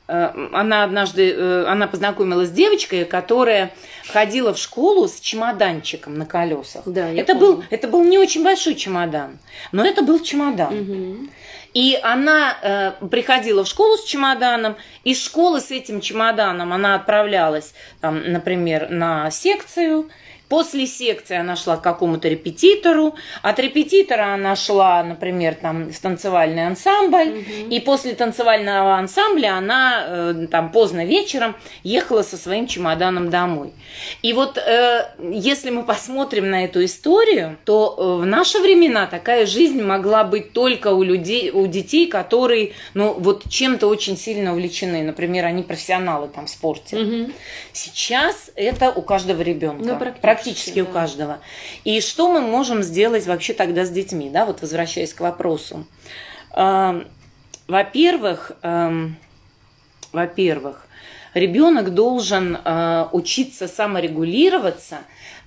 э, 0.07 0.47
она 0.53 0.83
однажды, 0.83 1.31
э, 1.31 1.65
она 1.67 1.87
познакомилась 1.87 2.49
с 2.49 2.51
девочкой, 2.51 3.05
которая 3.05 3.71
ходила 4.07 4.53
в 4.53 4.57
школу 4.57 5.07
с 5.07 5.19
чемоданчиком 5.19 6.17
на 6.17 6.25
колесах. 6.25 6.83
Да, 6.85 7.09
это 7.09 7.35
помню. 7.35 7.39
был, 7.39 7.63
это 7.69 7.87
был 7.87 8.03
не 8.03 8.17
очень 8.17 8.43
большой 8.43 8.75
чемодан, 8.75 9.39
но 9.71 9.85
это 9.85 10.01
был 10.03 10.19
чемодан. 10.21 10.73
Мгм. 10.73 11.29
И 11.73 11.99
она 12.03 12.57
э, 12.61 12.91
приходила 13.07 13.63
в 13.63 13.67
школу 13.67 13.97
с 13.97 14.03
чемоданом, 14.03 14.75
из 15.03 15.23
школы 15.23 15.59
с 15.59 15.71
этим 15.71 16.01
чемоданом 16.01 16.71
она 16.71 16.95
отправлялась, 16.95 17.73
там, 17.99 18.31
например, 18.31 18.89
на 18.89 19.31
секцию, 19.31 20.09
После 20.53 20.85
секции 20.85 21.35
она 21.35 21.55
шла 21.55 21.77
к 21.77 21.81
какому-то 21.81 22.27
репетитору, 22.27 23.15
от 23.41 23.57
репетитора 23.57 24.35
она 24.35 24.55
шла, 24.55 25.03
например, 25.03 25.55
там, 25.55 25.91
в 25.91 25.99
танцевальный 25.99 26.67
ансамбль, 26.67 27.39
угу. 27.39 27.73
и 27.73 27.79
после 27.79 28.13
танцевального 28.13 28.97
ансамбля 28.97 29.55
она 29.55 30.05
э, 30.05 30.47
там 30.51 30.71
поздно 30.71 31.05
вечером 31.05 31.55
ехала 31.81 32.21
со 32.21 32.37
своим 32.37 32.67
чемоданом 32.67 33.31
домой. 33.31 33.73
И 34.21 34.33
вот 34.33 34.59
э, 34.59 35.07
если 35.31 35.71
мы 35.71 35.81
посмотрим 35.81 36.51
на 36.51 36.65
эту 36.65 36.85
историю, 36.85 37.57
то 37.65 37.95
э, 37.97 38.21
в 38.21 38.25
наши 38.27 38.59
времена 38.59 39.07
такая 39.07 39.47
жизнь 39.47 39.81
могла 39.81 40.23
быть 40.23 40.53
только 40.53 40.89
у 40.89 41.01
людей, 41.01 41.49
у 41.49 41.65
детей, 41.65 42.05
которые, 42.05 42.73
ну, 42.93 43.13
вот 43.17 43.49
чем-то 43.49 43.87
очень 43.87 44.17
сильно 44.17 44.51
увлечены. 44.51 45.01
Например, 45.01 45.45
они 45.45 45.63
профессионалы 45.63 46.27
там 46.27 46.45
в 46.45 46.49
спорте. 46.51 46.97
Угу. 46.97 47.31
Сейчас 47.71 48.51
это 48.55 48.91
у 48.91 49.01
каждого 49.01 49.41
ребенка. 49.41 49.83
Ну, 49.83 50.13
практически 50.21 50.42
практически 50.43 50.81
да. 50.81 50.89
у 50.89 50.93
каждого. 50.93 51.39
И 51.83 52.01
что 52.01 52.31
мы 52.31 52.41
можем 52.41 52.83
сделать 52.83 53.25
вообще 53.25 53.53
тогда 53.53 53.85
с 53.85 53.89
детьми, 53.89 54.29
да, 54.29 54.45
вот 54.45 54.61
возвращаясь 54.61 55.13
к 55.13 55.21
вопросу. 55.21 55.85
Эм, 56.55 57.07
во-первых, 57.67 58.51
эм, 58.61 59.15
во-первых, 60.11 60.87
ребенок 61.33 61.93
должен 61.93 62.57
э, 62.63 63.05
учиться 63.11 63.67
саморегулироваться, 63.67 64.99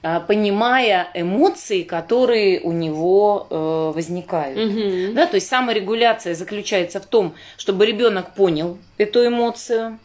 э, 0.03 0.21
понимая 0.27 1.09
эмоции, 1.15 1.83
которые 1.83 2.61
у 2.61 2.73
него 2.73 3.47
э, 3.49 3.93
возникают. 3.95 4.59
Угу. 4.59 5.15
Да, 5.15 5.27
то 5.27 5.37
есть 5.37 5.49
саморегуляция 5.49 6.35
заключается 6.35 7.01
в 7.01 7.07
том, 7.07 7.35
чтобы 7.57 7.87
ребенок 7.87 8.35
понял 8.35 8.79
эту 8.99 9.27
эмоцию, 9.27 9.99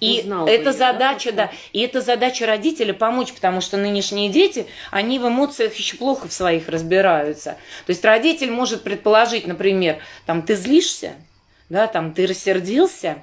и 0.00 0.20
Узнал 0.20 0.46
это 0.46 0.72
задача, 0.72 1.32
да, 1.32 1.46
да, 1.46 1.52
и 1.72 1.80
это 1.80 2.00
задача 2.00 2.46
родителя 2.46 2.92
помочь, 2.92 3.32
потому 3.32 3.60
что 3.60 3.76
нынешние 3.76 4.28
дети, 4.28 4.66
они 4.90 5.18
в 5.18 5.26
эмоциях 5.26 5.74
еще 5.74 5.96
плохо 5.96 6.28
в 6.28 6.32
своих 6.32 6.68
разбираются. 6.68 7.56
То 7.86 7.90
есть 7.90 8.04
родитель 8.04 8.50
может 8.50 8.82
предположить, 8.82 9.46
например, 9.46 9.98
там 10.26 10.42
ты 10.42 10.54
злишься, 10.54 11.12
да, 11.68 11.86
там 11.86 12.12
ты 12.12 12.26
рассердился, 12.26 13.16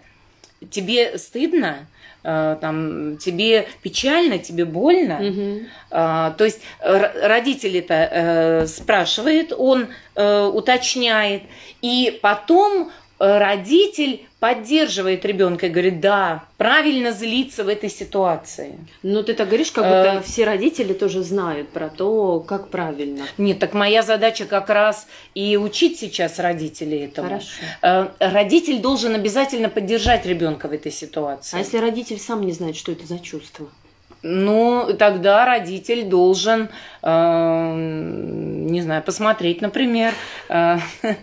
тебе 0.71 1.17
стыдно, 1.17 1.87
э, 2.23 2.57
там 2.59 3.17
тебе 3.17 3.67
печально, 3.81 4.39
тебе 4.39 4.65
больно. 4.65 5.19
Угу. 5.21 5.61
то 5.89 6.43
есть 6.43 6.61
родитель 6.79 7.77
это 7.77 7.93
э, 7.93 8.67
спрашивает, 8.67 9.53
он 9.55 9.87
э, 10.15 10.45
уточняет, 10.45 11.43
и 11.81 12.17
потом 12.21 12.91
родитель 13.19 14.25
поддерживает 14.43 15.23
ребенка 15.23 15.67
и 15.67 15.69
говорит, 15.69 16.01
да, 16.01 16.43
правильно 16.57 17.13
злиться 17.13 17.63
в 17.63 17.69
этой 17.69 17.89
ситуации. 17.89 18.77
Но 19.01 19.23
ты 19.23 19.35
так 19.35 19.47
говоришь, 19.47 19.71
как 19.71 19.85
будто 19.85 20.17
э, 20.17 20.21
все 20.21 20.43
родители 20.43 20.91
тоже 20.91 21.23
знают 21.23 21.69
про 21.69 21.87
то, 21.87 22.41
как 22.41 22.67
правильно. 22.67 23.23
Нет, 23.37 23.59
так 23.59 23.73
моя 23.73 24.01
задача 24.01 24.43
как 24.43 24.69
раз 24.69 25.07
и 25.33 25.55
учить 25.55 25.97
сейчас 25.97 26.39
родителей 26.39 27.05
этому. 27.05 27.29
Хорошо. 27.29 27.61
Э, 27.81 28.07
родитель 28.19 28.81
должен 28.81 29.15
обязательно 29.15 29.69
поддержать 29.69 30.25
ребенка 30.25 30.67
в 30.67 30.73
этой 30.73 30.91
ситуации. 30.91 31.55
А 31.55 31.59
если 31.59 31.77
родитель 31.77 32.19
сам 32.19 32.41
не 32.45 32.51
знает, 32.51 32.75
что 32.75 32.91
это 32.91 33.07
за 33.07 33.19
чувство? 33.19 33.69
Ну, 34.23 34.93
тогда 34.99 35.45
родитель 35.45 36.03
должен, 36.03 36.67
э, 37.01 37.73
не 37.77 38.81
знаю, 38.81 39.03
посмотреть, 39.03 39.61
например, 39.61 40.13
э, 40.49 40.79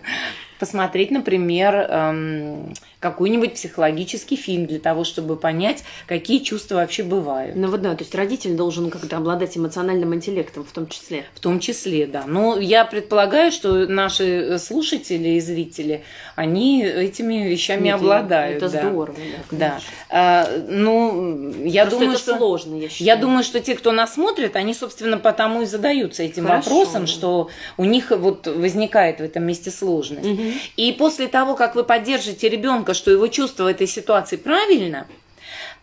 посмотреть, 0.57 1.11
например, 1.11 1.75
эм, 1.75 2.73
какой-нибудь 3.01 3.55
психологический 3.55 4.35
фильм 4.35 4.67
для 4.67 4.79
того, 4.79 5.03
чтобы 5.03 5.35
понять, 5.35 5.83
какие 6.05 6.37
чувства 6.39 6.75
вообще 6.75 7.03
бывают. 7.03 7.55
Ну 7.55 7.67
вот 7.67 7.81
да, 7.81 7.95
то 7.95 8.03
есть 8.03 8.13
родитель 8.13 8.55
должен 8.55 8.91
как-то 8.91 9.17
обладать 9.17 9.57
эмоциональным 9.57 10.13
интеллектом 10.13 10.63
в 10.63 10.71
том 10.71 10.87
числе. 10.87 11.25
В 11.33 11.39
том 11.39 11.59
числе, 11.59 12.05
да. 12.05 12.23
Но 12.27 12.59
я 12.59 12.85
предполагаю, 12.85 13.51
что 13.51 13.87
наши 13.87 14.57
слушатели 14.59 15.29
и 15.29 15.39
зрители, 15.39 16.03
они 16.35 16.83
этими 16.83 17.47
вещами 17.47 17.85
Нет, 17.85 17.95
обладают. 17.95 18.57
Это 18.57 18.69
да. 18.69 18.81
здорово, 18.81 19.17
да. 19.49 19.57
да. 19.57 19.79
А, 20.09 20.47
ну, 20.67 21.51
я 21.63 21.85
Просто 21.85 21.99
думаю, 21.99 22.13
это 22.13 22.21
что 22.21 22.37
сложно, 22.37 22.75
я 22.75 22.87
считаю. 22.87 23.07
Я 23.07 23.15
думаю, 23.15 23.43
что 23.43 23.59
те, 23.59 23.75
кто 23.75 23.91
нас 23.91 24.13
смотрит, 24.13 24.55
они, 24.55 24.75
собственно, 24.75 25.17
потому 25.17 25.63
и 25.63 25.65
задаются 25.65 26.21
этим 26.21 26.45
Хорошо. 26.45 26.69
вопросом, 26.69 27.07
что 27.07 27.49
у 27.77 27.85
них 27.85 28.11
вот 28.11 28.45
возникает 28.45 29.17
в 29.17 29.23
этом 29.23 29.43
месте 29.43 29.71
сложность. 29.71 30.29
Угу. 30.29 30.43
И 30.77 30.91
после 30.91 31.27
того, 31.27 31.55
как 31.55 31.73
вы 31.73 31.83
поддержите 31.83 32.47
ребенка 32.47 32.90
ребенка, 32.91 32.93
что 32.93 33.11
его 33.11 33.27
чувство 33.27 33.63
в 33.63 33.67
этой 33.67 33.87
ситуации 33.87 34.37
правильно, 34.37 35.07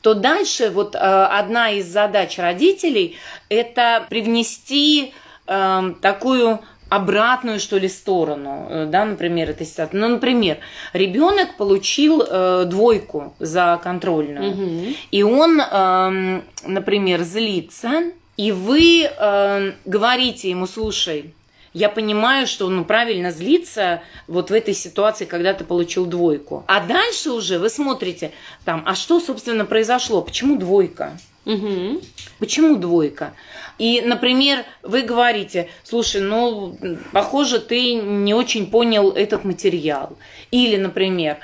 то 0.01 0.15
дальше 0.15 0.71
вот 0.71 0.95
э, 0.95 0.99
одна 0.99 1.71
из 1.71 1.87
задач 1.87 2.39
родителей 2.39 3.17
это 3.49 4.07
привнести 4.09 5.13
э, 5.47 5.93
такую 6.01 6.61
обратную, 6.89 7.61
что 7.61 7.79
ли, 7.79 7.89
сторону, 7.89 8.67
э, 8.71 8.87
да, 8.87 9.05
например, 9.05 9.51
этой 9.51 9.67
ситуации. 9.67 9.99
Ну, 9.99 10.09
например, 10.09 10.59
ребенок 10.93 11.57
получил 11.57 12.23
э, 12.23 12.65
двойку 12.67 13.35
за 13.41 13.79
контрольную, 13.83 14.53
угу. 14.53 14.95
и 15.11 15.23
он, 15.23 15.61
э, 15.61 16.41
например, 16.65 17.23
злится, 17.23 18.05
и 18.37 18.53
вы 18.53 19.03
э, 19.05 19.73
говорите 19.85 20.51
ему, 20.51 20.67
слушай, 20.67 21.35
я 21.79 21.89
понимаю, 21.89 22.47
что 22.47 22.69
ну, 22.69 22.85
правильно 22.85 23.31
злиться 23.31 24.03
вот 24.27 24.51
в 24.51 24.53
этой 24.53 24.75
ситуации, 24.75 25.27
когда 25.27 25.55
ты 25.55 25.65
получил 25.65 26.07
двойку. 26.07 26.65
А 26.67 26.81
дальше 26.81 27.31
уже 27.31 27.59
вы 27.59 27.71
смотрите, 27.71 28.33
там, 28.65 28.83
а 28.85 28.97
что, 28.97 29.21
собственно, 29.21 29.65
произошло? 29.65 30.21
Почему 30.23 30.57
двойка? 30.59 31.17
Угу. 31.47 32.01
Почему 32.41 32.77
двойка? 32.77 33.33
И, 33.79 34.03
например, 34.03 34.65
вы 34.83 35.03
говорите, 35.03 35.69
слушай, 35.85 36.21
ну, 36.21 36.77
похоже, 37.13 37.61
ты 37.61 37.95
не 37.95 38.35
очень 38.35 38.71
понял 38.71 39.11
этот 39.13 39.45
материал. 39.45 40.19
Или, 40.51 40.77
например, 40.77 41.39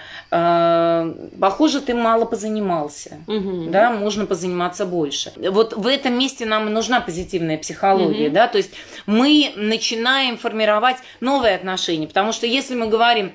похоже, 1.39 1.81
ты 1.81 1.95
мало 1.95 2.25
позанимался. 2.25 3.19
Угу. 3.29 3.71
Да, 3.71 3.91
можно 3.91 4.27
позаниматься 4.27 4.85
больше. 4.85 5.33
Вот 5.37 5.75
в 5.75 5.87
этом 5.87 6.19
месте 6.19 6.45
нам 6.45 6.73
нужна 6.73 7.01
позитивная 7.01 7.59
психология, 7.59 8.27
угу. 8.27 8.35
да, 8.35 8.49
то 8.49 8.59
есть 8.59 8.71
мы 9.07 9.53
начинаем 9.57 10.37
формировать 10.37 10.97
новые 11.21 11.55
отношения, 11.55 12.09
потому 12.09 12.33
что 12.33 12.47
если 12.47 12.75
мы 12.75 12.89
говорим, 12.89 13.33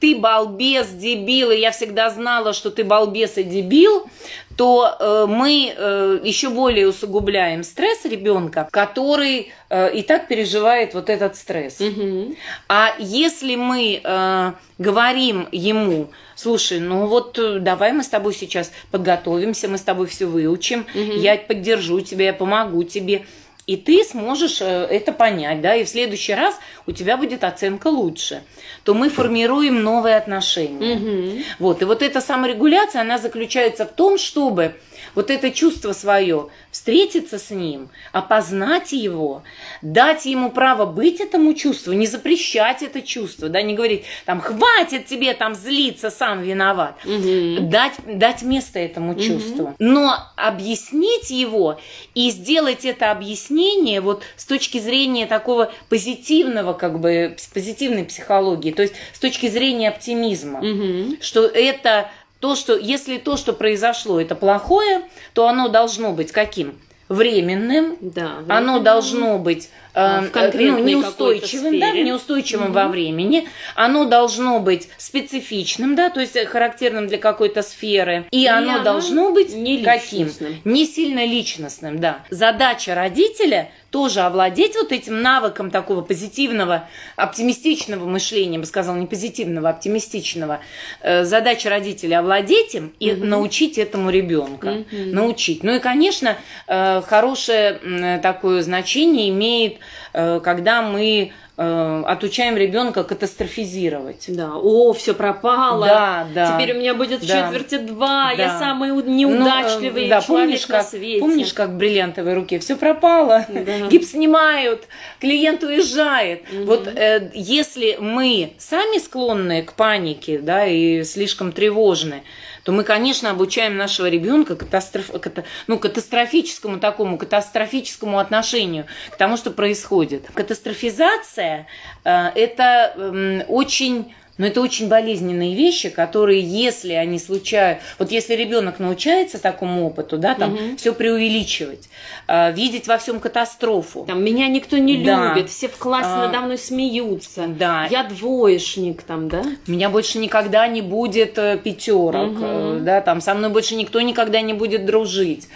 ты 0.00 0.16
балбес, 0.16 0.88
дебил, 0.88 1.50
и 1.50 1.58
я 1.58 1.70
всегда 1.70 2.10
знала, 2.10 2.52
что 2.52 2.70
ты 2.70 2.84
балбес 2.84 3.38
и 3.38 3.44
дебил, 3.44 4.08
то 4.56 4.96
э, 4.98 5.26
мы 5.28 5.72
э, 5.76 6.20
еще 6.24 6.50
более 6.50 6.88
усугубляем 6.88 7.62
стресс 7.62 8.04
ребенка, 8.04 8.68
который 8.70 9.52
э, 9.70 9.94
и 9.94 10.02
так 10.02 10.28
переживает 10.28 10.92
вот 10.94 11.08
этот 11.08 11.36
стресс. 11.36 11.80
Угу. 11.80 12.34
А 12.68 12.94
если 12.98 13.56
мы 13.56 14.00
э, 14.02 14.52
говорим 14.78 15.48
ему, 15.52 16.10
слушай, 16.34 16.80
ну 16.80 17.06
вот 17.06 17.38
э, 17.38 17.58
давай 17.60 17.92
мы 17.92 18.02
с 18.02 18.08
тобой 18.08 18.34
сейчас 18.34 18.70
подготовимся, 18.90 19.68
мы 19.68 19.78
с 19.78 19.82
тобой 19.82 20.06
все 20.06 20.26
выучим, 20.26 20.80
угу. 20.80 21.12
я 21.12 21.36
поддержу 21.36 22.00
тебя, 22.00 22.26
я 22.26 22.32
помогу 22.34 22.82
тебе 22.84 23.24
и 23.70 23.76
ты 23.76 24.02
сможешь 24.02 24.60
э, 24.60 24.64
это 24.90 25.12
понять, 25.12 25.60
да, 25.60 25.76
и 25.76 25.84
в 25.84 25.88
следующий 25.88 26.34
раз 26.34 26.56
у 26.88 26.92
тебя 26.92 27.16
будет 27.16 27.44
оценка 27.44 27.86
лучше, 27.86 28.42
то 28.82 28.94
мы 28.94 29.10
формируем 29.10 29.84
новые 29.84 30.16
отношения. 30.16 30.96
Угу. 30.96 31.42
Вот, 31.60 31.82
и 31.82 31.84
вот 31.84 32.02
эта 32.02 32.20
саморегуляция, 32.20 33.02
она 33.02 33.18
заключается 33.18 33.86
в 33.86 33.92
том, 33.92 34.18
чтобы 34.18 34.74
вот 35.14 35.30
это 35.30 35.50
чувство 35.50 35.92
свое, 35.92 36.48
встретиться 36.70 37.38
с 37.38 37.50
ним, 37.50 37.88
опознать 38.12 38.92
его, 38.92 39.42
дать 39.82 40.26
ему 40.26 40.50
право 40.50 40.86
быть 40.86 41.20
этому 41.20 41.54
чувству, 41.54 41.92
не 41.92 42.06
запрещать 42.06 42.82
это 42.82 43.02
чувство, 43.02 43.48
да, 43.48 43.62
не 43.62 43.74
говорить, 43.74 44.04
там, 44.24 44.40
хватит 44.40 45.06
тебе 45.06 45.34
там 45.34 45.54
злиться, 45.54 46.10
сам 46.10 46.42
виноват, 46.42 46.96
угу. 47.04 47.68
дать, 47.68 47.94
дать 48.06 48.42
место 48.42 48.78
этому 48.78 49.12
угу. 49.12 49.20
чувству, 49.20 49.74
но 49.78 50.16
объяснить 50.36 51.30
его 51.30 51.80
и 52.14 52.30
сделать 52.30 52.84
это 52.84 53.10
объяснение 53.10 54.00
вот 54.00 54.22
с 54.36 54.44
точки 54.44 54.78
зрения 54.78 55.26
такого 55.26 55.72
позитивного, 55.88 56.72
как 56.72 57.00
бы, 57.00 57.36
позитивной 57.52 58.04
психологии, 58.04 58.70
то 58.70 58.82
есть 58.82 58.94
с 59.12 59.18
точки 59.18 59.48
зрения 59.48 59.88
оптимизма, 59.88 60.60
угу. 60.60 61.16
что 61.20 61.46
это 61.46 62.10
то, 62.40 62.56
что, 62.56 62.76
если 62.76 63.18
то, 63.18 63.36
что 63.36 63.52
произошло, 63.52 64.20
это 64.20 64.34
плохое, 64.34 65.08
то 65.34 65.46
оно 65.46 65.68
должно 65.68 66.12
быть 66.12 66.32
каким? 66.32 66.80
Временным. 67.10 67.96
Да, 68.00 68.36
временным. 68.36 68.50
Оно 68.50 68.78
должно 68.78 69.38
быть 69.38 69.68
э, 69.94 70.20
в 70.20 70.54
ну, 70.54 70.78
неустойчивым, 70.78 71.80
да, 71.80 71.90
неустойчивым 71.90 72.66
угу. 72.66 72.72
во 72.74 72.86
времени. 72.86 73.48
Оно 73.74 74.04
должно 74.04 74.60
быть 74.60 74.88
специфичным, 74.96 75.96
да, 75.96 76.10
то 76.10 76.20
есть 76.20 76.38
характерным 76.46 77.08
для 77.08 77.18
какой-то 77.18 77.62
сферы. 77.62 78.26
И, 78.30 78.44
и 78.44 78.46
оно, 78.46 78.74
оно 78.74 78.84
должно 78.84 79.32
быть 79.32 79.52
не 79.52 79.82
каким? 79.82 80.30
Не 80.64 80.86
сильно 80.86 81.24
личностным, 81.26 81.98
да. 81.98 82.20
Задача 82.30 82.94
родителя 82.94 83.72
тоже 83.90 84.20
овладеть 84.20 84.76
вот 84.76 84.92
этим 84.92 85.20
навыком 85.20 85.72
такого 85.72 86.02
позитивного, 86.02 86.88
оптимистичного 87.16 88.06
мышления, 88.06 88.60
бы 88.60 88.66
сказал, 88.66 88.94
не 88.94 89.06
позитивного, 89.06 89.68
а 89.68 89.72
оптимистичного. 89.72 90.60
Э, 91.00 91.24
задача 91.24 91.70
родителя 91.70 92.20
овладеть 92.20 92.76
им 92.76 92.92
и 93.00 93.10
угу. 93.10 93.24
научить 93.24 93.78
этому 93.78 94.10
ребенка. 94.10 94.84
Угу. 94.92 94.96
Научить. 95.06 95.64
Ну 95.64 95.74
и, 95.74 95.80
конечно, 95.80 96.36
э, 96.68 96.99
э, 96.99 96.99
хорошее 97.02 98.18
такое 98.22 98.62
значение 98.62 99.30
имеет, 99.30 99.78
э, 100.12 100.40
когда 100.42 100.82
мы 100.82 101.32
Э, 101.62 102.02
отучаем 102.06 102.56
ребенка 102.56 103.04
катастрофизировать. 103.04 104.24
Да, 104.28 104.52
о, 104.54 104.94
все 104.94 105.12
пропало. 105.12 105.86
Да, 105.86 106.26
да. 106.34 106.56
Теперь 106.56 106.74
у 106.74 106.78
меня 106.80 106.94
будет 106.94 107.20
в 107.20 107.28
да. 107.28 107.42
четверти 107.42 107.76
два. 107.76 108.32
Да. 108.34 108.42
Я 108.44 108.58
самый 108.58 108.90
неудачливый 108.92 110.04
ну, 110.04 110.08
да, 110.08 110.22
человек 110.22 110.46
помнишь, 110.46 110.68
на 110.68 110.78
как, 110.78 110.86
свете. 110.86 111.20
Помнишь, 111.20 111.52
как 111.52 111.68
в 111.68 111.76
бриллиантовой 111.76 112.32
руке 112.32 112.60
все 112.60 112.76
пропало, 112.76 113.44
да. 113.50 113.80
гипс 113.90 114.12
снимают, 114.12 114.84
клиент 115.20 115.62
уезжает. 115.62 116.44
Угу. 116.50 116.64
Вот 116.64 116.86
э, 116.86 117.30
если 117.34 117.98
мы 118.00 118.54
сами 118.56 118.96
склонны 118.96 119.62
к 119.62 119.74
панике, 119.74 120.38
да, 120.38 120.64
и 120.64 121.04
слишком 121.04 121.52
тревожны, 121.52 122.22
то 122.70 122.74
мы, 122.76 122.84
конечно, 122.84 123.30
обучаем 123.30 123.76
нашего 123.76 124.06
ребенка 124.06 124.54
катастроф, 124.54 125.10
ката, 125.20 125.42
ну, 125.66 125.76
катастрофическому 125.76 126.78
такому, 126.78 127.18
катастрофическому 127.18 128.20
отношению 128.20 128.86
к 129.10 129.16
тому, 129.16 129.36
что 129.36 129.50
происходит. 129.50 130.30
Катастрофизация 130.34 131.66
э,– 132.04 132.28
это 132.36 132.94
э, 132.94 133.44
очень 133.48 134.14
но 134.40 134.46
это 134.46 134.62
очень 134.62 134.88
болезненные 134.88 135.54
вещи, 135.54 135.90
которые, 135.90 136.40
если 136.40 136.94
они 136.94 137.18
случаются, 137.18 137.84
вот 137.98 138.10
если 138.10 138.34
ребенок 138.34 138.78
научается 138.78 139.38
такому 139.38 139.86
опыту, 139.86 140.16
да, 140.16 140.34
там 140.34 140.54
угу. 140.54 140.76
все 140.78 140.94
преувеличивать, 140.94 141.90
э, 142.26 142.50
видеть 142.52 142.88
во 142.88 142.96
всем 142.96 143.20
катастрофу. 143.20 144.06
Там 144.08 144.24
меня 144.24 144.48
никто 144.48 144.78
не 144.78 145.04
да. 145.04 145.34
любит, 145.34 145.50
все 145.50 145.68
в 145.68 145.76
классе 145.76 146.08
а, 146.08 146.26
надо 146.26 146.40
мной 146.40 146.56
смеются. 146.56 147.48
Да. 147.48 147.86
Я 147.90 148.04
двоечник 148.04 149.02
там, 149.02 149.28
да? 149.28 149.42
Меня 149.66 149.90
больше 149.90 150.16
никогда 150.16 150.66
не 150.68 150.80
будет 150.80 151.36
э, 151.36 151.58
пятерок, 151.62 152.32
угу. 152.32 152.80
да, 152.80 153.02
там 153.02 153.20
со 153.20 153.34
мной 153.34 153.50
больше 153.50 153.74
никто 153.74 154.00
никогда 154.00 154.40
не 154.40 154.54
будет 154.54 154.86
дружить 154.86 155.48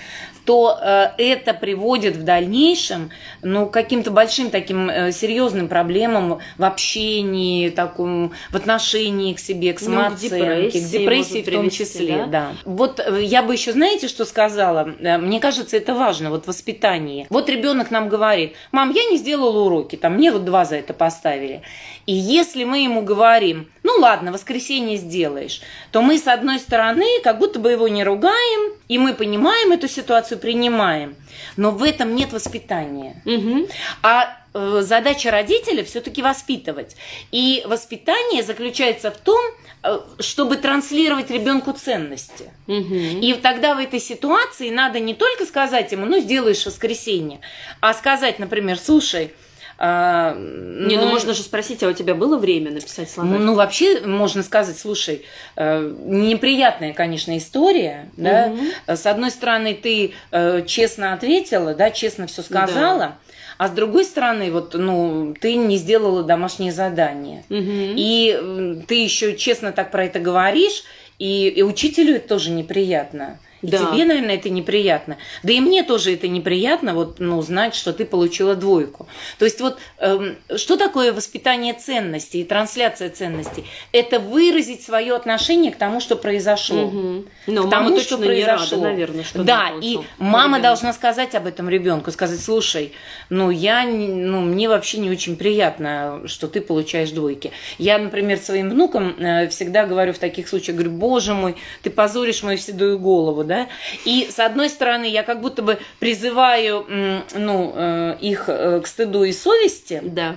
то 0.44 0.78
э, 0.80 1.10
это 1.18 1.54
приводит 1.54 2.16
в 2.16 2.24
дальнейшем 2.24 3.10
ну, 3.42 3.66
к 3.66 3.72
каким-то 3.72 4.10
большим 4.10 4.50
таким 4.50 4.90
э, 4.90 5.12
серьезным 5.12 5.68
проблемам 5.68 6.40
в 6.58 6.64
общении, 6.64 7.70
таком, 7.70 8.32
в 8.50 8.56
отношении 8.56 9.34
к 9.34 9.38
себе, 9.38 9.72
к 9.72 9.80
самооценке, 9.80 10.36
ну, 10.36 10.68
к 10.68 10.70
депрессии, 10.70 10.78
к 10.78 10.90
депрессии 10.90 11.42
в 11.42 11.52
том 11.52 11.70
числе. 11.70 12.16
Да? 12.16 12.26
Да. 12.26 12.52
Вот 12.64 13.00
э, 13.00 13.22
я 13.22 13.42
бы 13.42 13.54
еще, 13.54 13.72
знаете, 13.72 14.08
что 14.08 14.24
сказала? 14.24 14.84
Мне 15.00 15.40
кажется, 15.40 15.76
это 15.76 15.94
важно, 15.94 16.30
вот 16.30 16.46
воспитание. 16.46 17.26
Вот 17.30 17.48
ребенок 17.48 17.90
нам 17.90 18.08
говорит, 18.08 18.54
мам, 18.72 18.90
я 18.90 19.04
не 19.04 19.16
сделала 19.16 19.60
уроки, 19.60 19.96
там 19.96 20.14
мне 20.14 20.30
вот 20.30 20.44
два 20.44 20.64
за 20.64 20.76
это 20.76 20.92
поставили. 20.92 21.62
И 22.06 22.12
если 22.12 22.64
мы 22.64 22.84
ему 22.84 23.02
говорим, 23.02 23.68
ну 23.84 23.98
ладно, 23.98 24.32
воскресенье 24.32 24.96
сделаешь, 24.96 25.60
то 25.92 26.00
мы 26.00 26.18
с 26.18 26.26
одной 26.26 26.58
стороны 26.58 27.06
как 27.22 27.38
будто 27.38 27.58
бы 27.58 27.70
его 27.70 27.86
не 27.86 28.02
ругаем, 28.02 28.72
и 28.88 28.98
мы 28.98 29.12
понимаем 29.12 29.72
эту 29.72 29.88
ситуацию, 29.88 30.38
принимаем. 30.38 31.14
Но 31.56 31.70
в 31.70 31.82
этом 31.82 32.16
нет 32.16 32.32
воспитания. 32.32 33.22
Угу. 33.26 33.68
А 34.02 34.38
э, 34.54 34.80
задача 34.82 35.30
родителя 35.30 35.84
все-таки 35.84 36.22
воспитывать. 36.22 36.96
И 37.30 37.62
воспитание 37.66 38.42
заключается 38.42 39.10
в 39.10 39.18
том, 39.18 39.44
э, 39.82 40.00
чтобы 40.18 40.56
транслировать 40.56 41.30
ребенку 41.30 41.72
ценности. 41.72 42.50
Угу. 42.66 43.20
И 43.20 43.34
тогда 43.34 43.74
в 43.74 43.78
этой 43.78 44.00
ситуации 44.00 44.70
надо 44.70 44.98
не 44.98 45.12
только 45.12 45.44
сказать 45.44 45.92
ему, 45.92 46.06
ну 46.06 46.20
сделаешь 46.20 46.64
воскресенье, 46.64 47.40
а 47.80 47.92
сказать, 47.92 48.38
например, 48.38 48.78
слушай, 48.78 49.34
а, 49.76 50.34
не, 50.36 50.96
ну, 50.96 51.04
ну 51.04 51.08
можно 51.08 51.34
же 51.34 51.42
спросить, 51.42 51.82
а 51.82 51.88
у 51.88 51.92
тебя 51.92 52.14
было 52.14 52.38
время 52.38 52.70
написать 52.70 53.10
словарь? 53.10 53.38
Ну, 53.38 53.54
вообще 53.54 54.00
можно 54.00 54.42
сказать, 54.42 54.78
слушай, 54.78 55.24
э, 55.56 55.94
неприятная, 56.04 56.92
конечно, 56.92 57.36
история, 57.36 58.08
угу. 58.16 58.22
да. 58.22 58.52
С 58.86 59.06
одной 59.06 59.30
стороны, 59.30 59.74
ты 59.74 60.12
э, 60.30 60.62
честно 60.66 61.12
ответила, 61.12 61.74
да, 61.74 61.90
честно 61.90 62.26
все 62.26 62.42
сказала. 62.42 62.98
Да. 62.98 63.18
А 63.56 63.68
с 63.68 63.70
другой 63.70 64.04
стороны, 64.04 64.50
вот, 64.50 64.74
ну, 64.74 65.34
ты 65.40 65.54
не 65.54 65.76
сделала 65.76 66.22
домашнее 66.22 66.72
задание. 66.72 67.44
Угу. 67.50 67.94
И 67.96 68.82
ты 68.88 69.02
еще 69.02 69.36
честно 69.36 69.72
так 69.72 69.90
про 69.90 70.04
это 70.04 70.18
говоришь, 70.18 70.84
и, 71.18 71.48
и 71.48 71.62
учителю 71.62 72.16
это 72.16 72.28
тоже 72.28 72.50
неприятно. 72.50 73.38
Да. 73.70 73.78
тебе, 73.78 74.04
наверное, 74.04 74.36
это 74.36 74.50
неприятно. 74.50 75.16
Да 75.42 75.52
и 75.52 75.60
мне 75.60 75.82
тоже 75.82 76.14
это 76.14 76.28
неприятно, 76.28 76.94
вот, 76.94 77.18
ну, 77.18 77.40
знать, 77.42 77.74
что 77.74 77.92
ты 77.92 78.04
получила 78.04 78.54
двойку. 78.54 79.06
То 79.38 79.44
есть 79.44 79.60
вот 79.60 79.78
эм, 79.98 80.36
что 80.56 80.76
такое 80.76 81.12
воспитание 81.12 81.74
ценностей 81.74 82.42
и 82.42 82.44
трансляция 82.44 83.10
ценностей? 83.10 83.64
Это 83.92 84.20
выразить 84.20 84.82
свое 84.82 85.14
отношение 85.14 85.72
к 85.72 85.76
тому, 85.76 86.00
что 86.00 86.16
произошло. 86.16 86.84
Угу. 86.84 87.24
Но 87.46 87.66
к 87.66 87.70
тому, 87.70 87.98
что 88.00 88.18
произошло. 88.18 88.78
Рада, 88.78 88.90
наверное, 88.90 89.24
что 89.24 89.42
да, 89.42 89.72
и 89.80 89.98
мама 90.18 90.60
должна 90.60 90.92
сказать 90.92 91.34
об 91.34 91.46
этом 91.46 91.68
ребенку, 91.68 92.10
сказать, 92.10 92.40
слушай, 92.40 92.92
ну, 93.30 93.50
я, 93.50 93.84
ну, 93.84 94.40
мне 94.40 94.68
вообще 94.68 94.98
не 94.98 95.10
очень 95.10 95.36
приятно, 95.36 96.22
что 96.26 96.48
ты 96.48 96.60
получаешь 96.60 97.10
двойки. 97.10 97.52
Я, 97.78 97.98
например, 97.98 98.38
своим 98.38 98.70
внукам 98.70 99.16
э, 99.18 99.48
всегда 99.48 99.86
говорю 99.86 100.12
в 100.12 100.18
таких 100.18 100.48
случаях, 100.48 100.76
говорю, 100.76 100.92
боже 100.92 101.34
мой, 101.34 101.56
ты 101.82 101.90
позоришь 101.90 102.42
мою 102.42 102.58
седую 102.58 102.98
голову, 102.98 103.44
да, 103.44 103.53
да, 103.54 103.68
и 104.04 104.28
с 104.30 104.38
одной 104.38 104.68
стороны 104.68 105.04
я 105.04 105.22
как 105.22 105.40
будто 105.40 105.62
бы 105.62 105.78
призываю, 105.98 106.86
ну, 107.34 107.72
э, 107.74 108.16
их 108.20 108.44
э, 108.48 108.80
к 108.80 108.86
стыду 108.86 109.24
и 109.24 109.32
совести, 109.32 110.00
да. 110.02 110.36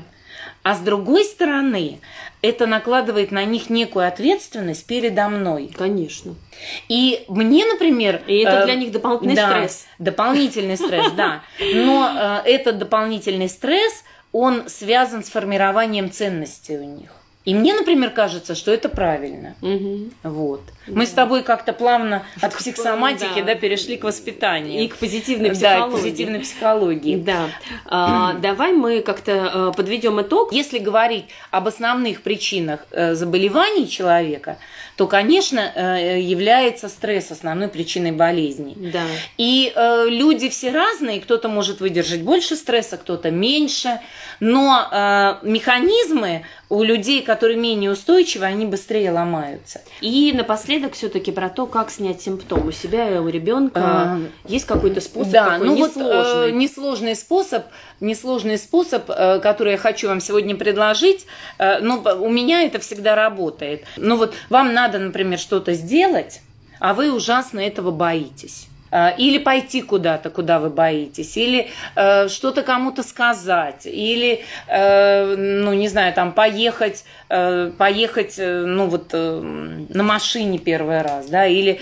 а 0.63 0.75
с 0.75 0.79
другой 0.79 1.23
стороны 1.23 1.99
это 2.41 2.67
накладывает 2.67 3.31
на 3.31 3.43
них 3.45 3.69
некую 3.69 4.07
ответственность 4.07 4.85
передо 4.85 5.29
мной. 5.29 5.71
Конечно. 5.75 6.35
И 6.87 7.25
мне, 7.27 7.65
например... 7.65 8.21
И 8.27 8.39
это 8.39 8.65
для 8.65 8.75
э, 8.75 8.77
них 8.77 8.91
дополнительный 8.91 9.35
да, 9.35 9.49
стресс. 9.49 9.85
дополнительный 9.97 10.77
стресс, 10.77 11.11
да. 11.13 11.41
Но 11.59 12.41
этот 12.45 12.77
дополнительный 12.77 13.49
стресс, 13.49 14.03
он 14.31 14.69
связан 14.69 15.23
с 15.23 15.29
формированием 15.29 16.11
ценностей 16.11 16.77
у 16.77 16.83
них. 16.83 17.09
И 17.45 17.55
мне, 17.55 17.73
например, 17.73 18.11
кажется, 18.11 18.55
что 18.55 18.71
это 18.71 18.89
правильно. 18.89 19.55
Угу. 19.61 20.09
Вот. 20.23 20.61
Мы 20.87 21.05
с 21.05 21.11
тобой 21.11 21.43
как-то 21.43 21.73
плавно 21.73 22.23
от 22.41 22.55
психосоматики 22.55 23.39
да. 23.39 23.53
Да, 23.53 23.55
перешли 23.55 23.97
к 23.97 24.03
воспитанию. 24.03 24.83
И 24.83 24.87
к 24.87 24.97
позитивной 24.97 25.51
психологии. 25.51 25.81
Да, 25.81 25.87
к 25.87 25.91
позитивной 25.91 26.39
психологии. 26.39 27.17
Да. 27.27 27.49
А, 27.85 28.33
давай 28.35 28.71
мы 28.71 29.01
как-то 29.01 29.31
э, 29.31 29.71
подведем 29.75 30.21
итог. 30.21 30.53
Если 30.53 30.79
говорить 30.79 31.25
об 31.51 31.67
основных 31.67 32.21
причинах 32.21 32.85
э, 32.91 33.15
заболеваний 33.15 33.89
человека, 33.89 34.57
то, 34.97 35.07
конечно, 35.07 35.71
э, 35.75 36.19
является 36.21 36.89
стресс 36.89 37.31
основной 37.31 37.67
причиной 37.67 38.13
болезни. 38.13 38.75
Да. 38.91 39.03
И 39.37 39.71
э, 39.75 40.05
люди 40.09 40.49
все 40.49 40.71
разные, 40.71 41.21
кто-то 41.21 41.49
может 41.49 41.81
выдержать 41.81 42.21
больше 42.21 42.55
стресса, 42.55 42.97
кто-то 42.97 43.29
меньше, 43.29 43.99
но 44.39 44.87
э, 44.91 45.35
механизмы 45.43 46.45
у 46.69 46.81
людей, 46.83 47.21
которые 47.21 47.57
менее 47.57 47.91
устойчивы, 47.91 48.45
они 48.45 48.65
быстрее 48.65 49.11
ломаются. 49.11 49.81
И 50.01 50.33
напоследок 50.33 50.76
все-таки 50.93 51.31
про 51.31 51.49
то, 51.49 51.65
как 51.65 51.89
снять 51.89 52.21
симптом 52.21 52.67
у 52.67 52.71
себя 52.71 53.15
и 53.15 53.17
у 53.17 53.27
ребенка. 53.27 53.81
А, 53.83 54.19
есть 54.45 54.65
какой-то 54.65 55.01
способ? 55.01 55.31
Да, 55.31 55.51
такой 55.51 55.67
ну 55.67 55.75
несложный? 55.75 56.03
вот 56.03 56.47
э, 56.47 56.51
несложный 56.51 57.15
способ, 57.15 57.65
несложный 57.99 58.57
способ, 58.57 59.09
э, 59.09 59.39
который 59.39 59.73
я 59.73 59.77
хочу 59.77 60.07
вам 60.07 60.21
сегодня 60.21 60.55
предложить. 60.55 61.25
Э, 61.57 61.79
но 61.79 62.01
у 62.19 62.29
меня 62.29 62.63
это 62.63 62.79
всегда 62.79 63.15
работает. 63.15 63.85
Ну 63.97 64.17
вот 64.17 64.33
вам 64.49 64.73
надо, 64.73 64.99
например, 64.99 65.39
что-то 65.39 65.73
сделать, 65.73 66.41
а 66.79 66.93
вы 66.93 67.11
ужасно 67.11 67.59
этого 67.59 67.91
боитесь. 67.91 68.67
Э, 68.91 69.15
или 69.17 69.37
пойти 69.37 69.81
куда-то, 69.81 70.29
куда 70.29 70.59
вы 70.59 70.69
боитесь, 70.69 71.35
или 71.37 71.69
э, 71.95 72.27
что-то 72.29 72.63
кому-то 72.63 73.03
сказать, 73.03 73.85
или, 73.85 74.43
э, 74.67 75.35
ну, 75.35 75.73
не 75.73 75.87
знаю, 75.87 76.13
там, 76.13 76.31
поехать, 76.31 77.03
э, 77.29 77.71
поехать, 77.77 78.35
э, 78.37 78.65
ну, 78.65 78.87
вот, 78.87 79.09
э, 79.13 79.39
на 79.89 80.03
машине 80.03 80.57
первый 80.57 81.01
раз, 81.01 81.27
да, 81.27 81.45
или 81.45 81.79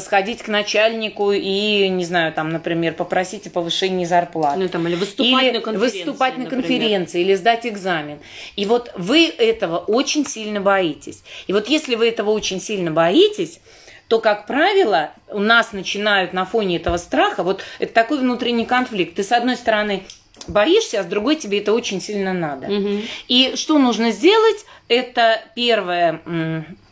сходить 0.00 0.42
к 0.42 0.48
начальнику 0.48 1.32
и, 1.32 1.88
не 1.88 2.04
знаю, 2.04 2.32
там, 2.32 2.50
например, 2.50 2.94
попросить 2.94 3.46
о 3.46 3.50
повышении 3.50 4.04
зарплаты. 4.04 4.58
Ну, 4.58 4.68
там, 4.68 4.86
или 4.88 4.96
выступать 4.96 5.44
или 5.44 5.52
на 5.52 5.60
конференции, 5.60 5.98
выступать 5.98 6.38
на 6.38 6.46
конференции, 6.46 7.20
или 7.20 7.34
сдать 7.34 7.66
экзамен. 7.66 8.18
И 8.56 8.64
вот 8.64 8.92
вы 8.96 9.26
этого 9.26 9.78
очень 9.78 10.26
сильно 10.26 10.60
боитесь. 10.60 11.22
И 11.46 11.52
вот 11.52 11.68
если 11.68 11.94
вы 11.94 12.08
этого 12.08 12.30
очень 12.30 12.60
сильно 12.60 12.90
боитесь, 12.90 13.60
то, 14.08 14.20
как 14.20 14.46
правило, 14.46 15.10
у 15.28 15.38
нас 15.38 15.72
начинают 15.72 16.32
на 16.32 16.44
фоне 16.44 16.76
этого 16.76 16.96
страха, 16.96 17.42
вот 17.42 17.62
это 17.78 17.92
такой 17.92 18.18
внутренний 18.18 18.64
конфликт. 18.64 19.14
Ты, 19.16 19.22
с 19.22 19.32
одной 19.32 19.56
стороны, 19.56 20.04
боишься, 20.46 21.00
а 21.00 21.02
с 21.02 21.06
другой 21.06 21.36
тебе 21.36 21.60
это 21.60 21.74
очень 21.74 22.00
сильно 22.00 22.32
надо. 22.32 22.66
Угу. 22.66 23.02
И 23.28 23.52
что 23.54 23.78
нужно 23.78 24.10
сделать? 24.10 24.64
Это 24.88 25.42
первое, 25.54 26.20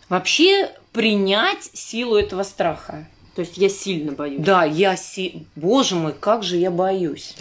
вообще 0.08 0.70
принять 0.92 1.64
силу 1.72 2.16
этого 2.16 2.42
страха. 2.42 3.06
То 3.34 3.40
есть 3.40 3.58
я 3.58 3.68
сильно 3.68 4.12
боюсь. 4.12 4.42
Да, 4.42 4.64
я 4.64 4.96
си... 4.96 5.46
Боже 5.56 5.94
мой, 5.94 6.14
как 6.18 6.42
же 6.42 6.56
я 6.56 6.70
боюсь. 6.70 7.34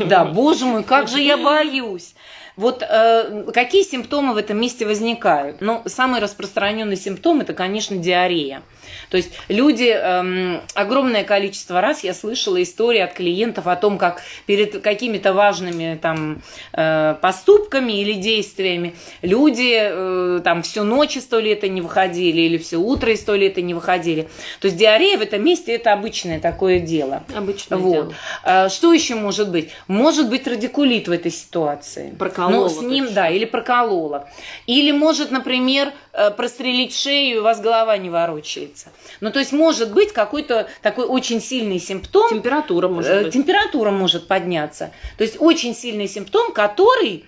Да, 0.00 0.24
боже 0.24 0.64
мой, 0.64 0.82
как 0.82 1.06
же 1.06 1.20
я 1.20 1.36
боюсь. 1.36 2.14
Вот 2.56 2.82
э, 2.82 3.44
какие 3.52 3.82
симптомы 3.82 4.34
в 4.34 4.36
этом 4.36 4.60
месте 4.60 4.86
возникают? 4.86 5.60
Ну, 5.60 5.82
самый 5.86 6.20
распространенный 6.20 6.96
симптом 6.96 7.40
это, 7.40 7.54
конечно, 7.54 7.96
диарея. 7.96 8.62
То 9.10 9.16
есть 9.16 9.30
люди, 9.48 9.88
эм, 9.88 10.60
огромное 10.74 11.24
количество 11.24 11.80
раз 11.80 12.04
я 12.04 12.14
слышала 12.14 12.62
истории 12.62 13.00
от 13.00 13.14
клиентов 13.14 13.66
о 13.66 13.76
том, 13.76 13.98
как 13.98 14.22
перед 14.46 14.82
какими-то 14.82 15.32
важными 15.32 15.98
там 16.00 16.42
э, 16.72 17.14
поступками 17.20 17.92
или 17.92 18.14
действиями 18.14 18.94
люди 19.22 19.76
э, 19.80 20.40
там 20.42 20.62
всю 20.62 20.84
ночь 20.84 21.16
из 21.16 21.24
туалета 21.24 21.68
не 21.68 21.80
выходили 21.80 22.40
или 22.40 22.58
все 22.58 22.78
утро 22.78 23.12
из 23.12 23.20
туалета 23.22 23.62
не 23.62 23.74
выходили. 23.74 24.28
То 24.60 24.66
есть 24.66 24.76
диарея 24.76 25.18
в 25.18 25.22
этом 25.22 25.44
месте 25.44 25.72
это 25.72 25.92
обычное 25.92 26.40
такое 26.40 26.80
дело. 26.80 27.22
Обычное 27.34 27.78
вот. 27.78 27.92
дело. 27.92 28.14
А, 28.44 28.68
что 28.68 28.92
еще 28.92 29.14
может 29.14 29.50
быть? 29.50 29.70
Может 29.88 30.28
быть 30.28 30.46
радикулит 30.46 31.08
в 31.08 31.12
этой 31.12 31.30
ситуации. 31.30 32.14
Проколола. 32.48 32.68
Но 32.68 32.68
с 32.68 32.82
ним, 32.82 33.04
точно. 33.04 33.14
да, 33.14 33.28
или 33.30 33.44
проколола. 33.44 34.28
Или 34.66 34.90
может, 34.92 35.30
например, 35.30 35.92
э, 36.12 36.30
прострелить 36.30 36.94
шею, 36.96 37.36
и 37.36 37.38
у 37.38 37.42
вас 37.42 37.60
голова 37.60 37.96
не 37.98 38.10
ворочается. 38.10 38.88
Ну, 39.20 39.30
то 39.30 39.38
есть 39.38 39.52
может 39.52 39.92
быть 39.92 40.12
какой-то 40.12 40.68
такой 40.82 41.06
очень 41.06 41.40
сильный 41.40 41.78
симптом. 41.78 42.28
Температура 42.30 42.88
может 42.88 43.10
Э, 43.10 43.22
быть. 43.24 43.32
Температура 43.32 43.90
может 43.90 44.28
подняться. 44.28 44.92
То 45.18 45.24
есть 45.24 45.36
очень 45.40 45.74
сильный 45.74 46.08
симптом, 46.08 46.52
который 46.52 47.24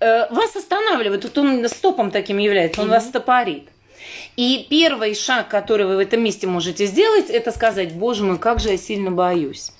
э, 0.00 0.32
вас 0.32 0.54
останавливает. 0.56 1.24
Вот 1.24 1.38
он 1.38 1.66
стопом 1.68 2.10
таким 2.10 2.38
является, 2.38 2.80
он 2.80 2.88
Мгм. 2.88 2.94
вас 2.96 3.06
стопорит. 3.06 3.68
И 4.36 4.66
первый 4.68 5.14
шаг, 5.14 5.48
который 5.48 5.86
вы 5.86 5.96
в 5.96 5.98
этом 6.00 6.22
месте 6.22 6.46
можете 6.46 6.86
сделать, 6.86 7.30
это 7.30 7.52
сказать, 7.52 7.92
боже 7.94 8.24
мой, 8.24 8.38
как 8.38 8.60
же 8.60 8.70
я 8.70 8.76
сильно 8.76 9.10
боюсь. 9.10 9.70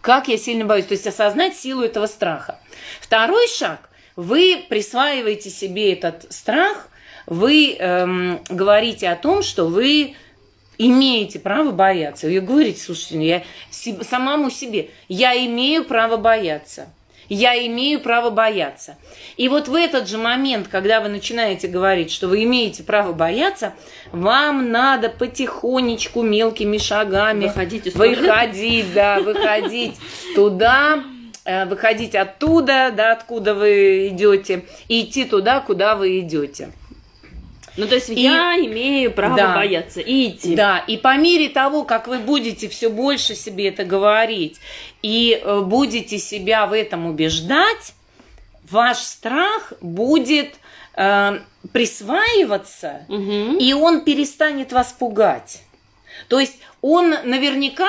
Как 0.00 0.28
я 0.28 0.36
сильно 0.38 0.64
боюсь. 0.64 0.86
То 0.86 0.92
есть 0.94 1.06
осознать 1.06 1.56
силу 1.56 1.82
этого 1.82 2.06
страха. 2.06 2.58
Второй 3.00 3.46
шаг. 3.48 3.88
Вы 4.20 4.66
присваиваете 4.68 5.48
себе 5.48 5.94
этот 5.94 6.30
страх, 6.30 6.88
вы 7.24 7.74
эм, 7.78 8.40
говорите 8.50 9.08
о 9.08 9.16
том, 9.16 9.42
что 9.42 9.64
вы 9.66 10.14
имеете 10.76 11.38
право 11.38 11.70
бояться. 11.70 12.26
Вы 12.26 12.40
говорите, 12.40 12.82
слушайте, 12.82 13.14
ну, 13.16 13.22
я 13.22 13.42
се- 13.70 14.04
самому 14.04 14.50
себе, 14.50 14.90
я 15.08 15.34
имею 15.46 15.84
право 15.86 16.18
бояться. 16.18 16.88
Я 17.30 17.54
имею 17.66 18.00
право 18.00 18.28
бояться. 18.28 18.98
И 19.38 19.48
вот 19.48 19.68
в 19.68 19.74
этот 19.74 20.06
же 20.06 20.18
момент, 20.18 20.68
когда 20.68 21.00
вы 21.00 21.08
начинаете 21.08 21.66
говорить, 21.68 22.10
что 22.10 22.28
вы 22.28 22.42
имеете 22.42 22.82
право 22.82 23.14
бояться, 23.14 23.72
вам 24.12 24.70
надо 24.70 25.08
потихонечку, 25.08 26.20
мелкими 26.20 26.76
шагами 26.76 27.46
Выходить 27.46 27.94
выходить, 27.94 28.92
да, 28.92 29.20
выходить 29.20 29.94
туда, 30.34 31.04
выходить 31.68 32.14
оттуда, 32.14 32.92
да, 32.96 33.12
откуда 33.12 33.54
вы 33.54 34.08
идете, 34.08 34.64
и 34.88 35.02
идти 35.02 35.24
туда, 35.24 35.60
куда 35.60 35.94
вы 35.96 36.20
идете. 36.20 36.72
Ну, 37.76 37.86
то 37.86 37.94
есть 37.94 38.10
И- 38.10 38.20
я 38.20 38.56
имею 38.58 39.12
право 39.12 39.36
Да. 39.36 39.54
бояться 39.54 40.00
и 40.00 40.30
идти. 40.30 40.54
Да, 40.56 40.78
и 40.78 40.96
по 40.96 41.16
мере 41.16 41.48
того, 41.48 41.84
как 41.84 42.08
вы 42.08 42.18
будете 42.18 42.68
все 42.68 42.88
больше 42.90 43.34
себе 43.34 43.68
это 43.68 43.84
говорить 43.84 44.58
и 45.02 45.40
э, 45.42 45.60
будете 45.60 46.18
себя 46.18 46.66
в 46.66 46.72
этом 46.72 47.06
убеждать, 47.06 47.94
ваш 48.70 48.98
страх 48.98 49.72
будет 49.80 50.54
э, 50.96 51.38
присваиваться, 51.72 53.02
Мгм. 53.08 53.56
и 53.58 53.72
он 53.72 54.00
перестанет 54.02 54.72
вас 54.72 54.92
пугать. 54.98 55.62
То 56.28 56.40
есть 56.40 56.58
он 56.82 57.10
наверняка, 57.10 57.88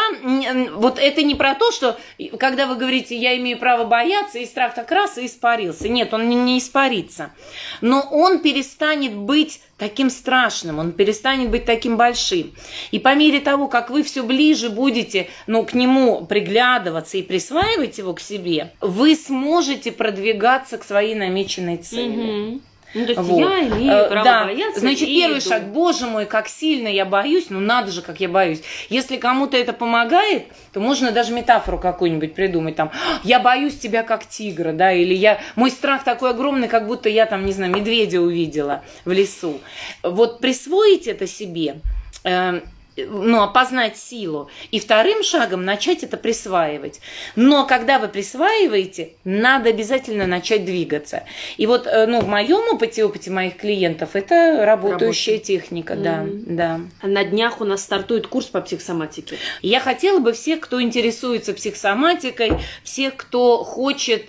вот 0.73 0.99
это 0.99 1.23
не 1.23 1.35
про 1.35 1.55
то, 1.55 1.71
что 1.71 1.97
когда 2.37 2.67
вы 2.67 2.75
говорите, 2.75 3.15
я 3.15 3.37
имею 3.37 3.57
право 3.57 3.85
бояться, 3.85 4.39
и 4.39 4.45
страх 4.45 4.73
так 4.73 4.91
раз 4.91 5.17
и 5.17 5.25
испарился. 5.25 5.87
Нет, 5.87 6.13
он 6.13 6.27
не, 6.29 6.57
испарится. 6.57 7.31
Но 7.79 8.01
он 8.11 8.39
перестанет 8.39 9.15
быть 9.15 9.61
таким 9.77 10.09
страшным, 10.09 10.79
он 10.79 10.91
перестанет 10.91 11.49
быть 11.49 11.65
таким 11.65 11.95
большим. 11.95 12.53
И 12.91 12.99
по 12.99 13.15
мере 13.15 13.39
того, 13.39 13.67
как 13.67 13.89
вы 13.89 14.03
все 14.03 14.23
ближе 14.23 14.69
будете 14.69 15.29
ну, 15.47 15.65
к 15.65 15.73
нему 15.73 16.25
приглядываться 16.25 17.17
и 17.17 17.23
присваивать 17.23 17.97
его 17.97 18.13
к 18.13 18.19
себе, 18.19 18.73
вы 18.81 19.15
сможете 19.15 19.91
продвигаться 19.91 20.77
к 20.77 20.83
своей 20.83 21.15
намеченной 21.15 21.77
цели. 21.77 22.09
Мгм. 22.09 22.61
Ну, 22.93 23.05
то 23.05 23.11
есть 23.11 23.21
Вот. 23.23 23.39
я 23.39 23.59
имею 23.67 23.91
Э, 23.93 24.09
право 24.09 24.25
да. 24.25 24.43
бояться. 24.45 24.79
Значит, 24.81 25.07
первый 25.07 25.39
иду. 25.39 25.49
шаг, 25.49 25.67
боже 25.67 26.07
мой, 26.07 26.25
как 26.25 26.47
сильно 26.49 26.87
я 26.87 27.05
боюсь, 27.05 27.45
ну 27.49 27.59
надо 27.59 27.91
же, 27.91 28.01
как 28.01 28.19
я 28.19 28.27
боюсь. 28.27 28.61
Если 28.89 29.17
кому-то 29.17 29.55
это 29.55 29.71
помогает, 29.73 30.47
то 30.73 30.79
можно 30.79 31.11
даже 31.11 31.31
метафору 31.33 31.77
какую-нибудь 31.79 32.33
придумать, 32.33 32.75
там, 32.75 32.91
я 33.23 33.39
боюсь 33.39 33.77
тебя 33.79 34.03
как 34.03 34.27
тигра, 34.27 34.73
да, 34.73 34.91
или 34.91 35.13
я, 35.13 35.39
мой 35.55 35.71
страх 35.71 36.03
такой 36.03 36.31
огромный, 36.31 36.67
как 36.67 36.87
будто 36.87 37.07
я 37.09 37.25
там, 37.25 37.45
не 37.45 37.53
знаю, 37.53 37.73
медведя 37.73 38.19
увидела 38.19 38.83
в 39.05 39.11
лесу. 39.11 39.59
Вот 40.03 40.39
присвоить 40.41 41.07
это 41.07 41.27
себе, 41.27 41.75
э, 42.23 42.59
ну, 42.97 43.41
опознать 43.41 43.97
силу. 43.97 44.49
И 44.71 44.79
вторым 44.79 45.23
шагом 45.23 45.63
начать 45.65 46.03
это 46.03 46.17
присваивать. 46.17 46.99
Но 47.35 47.65
когда 47.65 47.99
вы 47.99 48.07
присваиваете, 48.07 49.13
надо 49.23 49.69
обязательно 49.69 50.27
начать 50.27 50.65
двигаться. 50.65 51.23
И 51.57 51.65
вот, 51.67 51.87
э, 51.87 52.05
ну, 52.07 52.21
в 52.21 52.27
моем 52.27 52.73
опыте, 52.73 53.05
опыте 53.05 53.31
моих 53.31 53.57
клиентов, 53.57 54.15
это 54.15 54.65
работающая 54.65 55.37
техника, 55.37 55.95
да, 55.95 56.17
Мгм. 56.23 56.55
да. 56.55 56.79
На 57.01 57.23
днях 57.23 57.61
у 57.61 57.65
нас 57.65 57.81
стартует 57.81 58.27
курс 58.27 58.47
по 58.47 58.61
психосоматике. 58.61 59.37
Я 59.61 59.79
хотела 59.79 60.19
бы 60.19 60.33
всех, 60.33 60.59
кто 60.59 60.81
интересуется 60.81 61.53
психосоматикой, 61.53 62.53
всех, 62.83 63.15
кто 63.15 63.63
хочет 63.63 64.25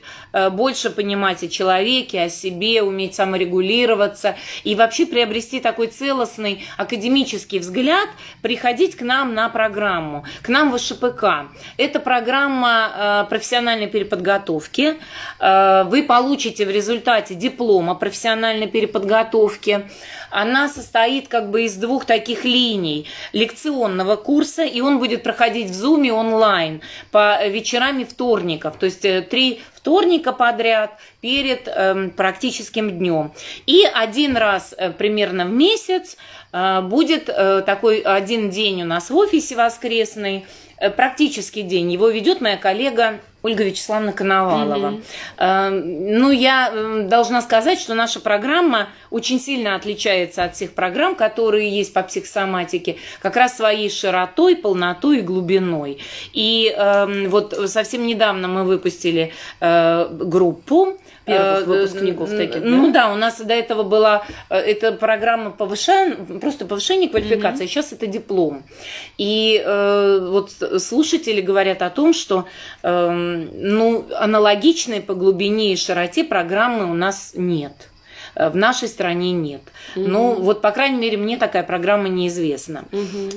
больше 0.50 0.90
понимать 0.90 1.42
о 1.42 1.48
человеке, 1.48 2.22
о 2.22 2.28
себе, 2.28 2.82
уметь 2.82 3.14
саморегулироваться 3.14 4.36
и 4.64 4.74
вообще 4.74 5.06
приобрести 5.06 5.60
такой 5.60 5.88
целостный 5.88 6.64
академический 6.76 7.58
взгляд, 7.58 8.08
приходить 8.40 8.96
к 8.96 9.02
нам 9.02 9.34
на 9.34 9.48
программу, 9.48 10.24
к 10.42 10.48
нам 10.48 10.70
в 10.72 10.78
ШПК. 10.78 11.50
Это 11.76 12.00
программа 12.00 13.24
э, 13.24 13.28
профессиональной 13.28 13.86
переподготовки. 13.86 14.96
Э, 15.38 15.84
Вы 15.84 16.02
получите 16.02 16.66
в 16.66 16.70
результате 16.70 17.34
диплома 17.34 17.94
профессиональной 17.94 18.66
переподготовки. 18.66 19.88
Она 20.32 20.68
состоит 20.68 21.28
как 21.28 21.50
бы 21.50 21.64
из 21.64 21.76
двух 21.76 22.06
таких 22.06 22.44
линий 22.44 23.06
лекционного 23.32 24.16
курса, 24.16 24.64
и 24.64 24.80
он 24.80 24.98
будет 24.98 25.22
проходить 25.22 25.70
в 25.70 25.84
Zoom 25.84 26.10
онлайн 26.10 26.80
по 27.10 27.46
вечерами 27.46 28.04
вторников, 28.04 28.76
то 28.78 28.86
есть 28.86 29.04
э, 29.04 29.20
три 29.20 29.60
вторника 29.74 30.32
подряд 30.32 30.92
перед 31.20 31.68
эм, 31.68 32.10
практическим 32.10 32.98
днем. 32.98 33.32
И 33.66 33.84
один 33.84 34.36
раз 34.36 34.74
э, 34.76 34.90
примерно 34.90 35.44
в 35.44 35.50
месяц 35.50 36.16
э, 36.52 36.80
будет 36.80 37.28
э, 37.28 37.62
такой 37.66 38.00
один 38.00 38.48
день 38.48 38.82
у 38.82 38.86
нас 38.86 39.10
в 39.10 39.16
офисе 39.16 39.54
воскресный, 39.54 40.46
э, 40.78 40.88
практический 40.88 41.62
день. 41.62 41.92
Его 41.92 42.08
ведет 42.08 42.40
моя 42.40 42.56
коллега 42.56 43.20
Ольга 43.42 43.64
Вячеславовна 43.64 44.12
Коновалова. 44.12 45.00
Э, 45.38 45.70
Ну, 45.70 46.30
я 46.30 46.70
э, 46.72 47.02
должна 47.08 47.42
сказать, 47.42 47.80
что 47.80 47.94
наша 47.94 48.20
программа 48.20 48.88
очень 49.10 49.40
сильно 49.40 49.74
отличается 49.74 50.44
от 50.44 50.54
всех 50.54 50.72
программ, 50.72 51.14
которые 51.16 51.68
есть 51.68 51.92
по 51.92 52.02
психосоматике, 52.02 52.96
как 53.20 53.36
раз 53.36 53.56
своей 53.56 53.90
широтой, 53.90 54.56
полнотой 54.56 55.18
и 55.18 55.22
глубиной. 55.22 55.98
И 56.32 56.72
э, 56.76 57.28
вот 57.28 57.54
совсем 57.66 58.06
недавно 58.06 58.48
мы 58.48 58.64
выпустили 58.64 59.32
э, 59.60 60.08
группу 60.10 60.98
Первых 61.24 61.60
э, 61.60 61.64
выпускников 61.64 62.32
э, 62.32 62.36
таких, 62.36 62.62
Ну 62.64 62.90
да? 62.92 63.12
у 63.12 63.16
нас 63.16 63.40
до 63.40 63.54
этого 63.54 63.82
была 63.84 64.24
э, 64.50 64.56
эта 64.56 64.92
программа 64.92 65.50
повышения, 65.50 66.16
просто 66.40 66.64
повышение 66.66 67.08
квалификации, 67.08 67.66
сейчас 67.66 67.92
это 67.92 68.06
диплом. 68.06 68.64
И 69.18 69.62
э, 69.64 70.28
вот 70.30 70.52
слушатели 70.78 71.40
говорят 71.40 71.82
о 71.82 71.90
том, 71.90 72.12
что 72.12 72.46
э, 72.82 73.10
ну, 73.10 74.06
аналогичной 74.18 75.00
по 75.00 75.14
глубине 75.14 75.72
и 75.72 75.76
широте 75.76 76.24
программы 76.24 76.90
у 76.90 76.94
нас 76.94 77.32
нет. 77.34 77.91
Э, 78.34 78.48
В 78.48 78.56
нашей 78.56 78.88
стране 78.88 79.32
нет. 79.32 79.60
Ну, 79.96 80.32
Мгм. 80.32 80.42
вот, 80.42 80.60
по 80.62 80.70
крайней 80.70 80.98
мере, 80.98 81.16
мне 81.16 81.36
такая 81.36 81.62
программа 81.62 82.08
неизвестна. 82.08 82.84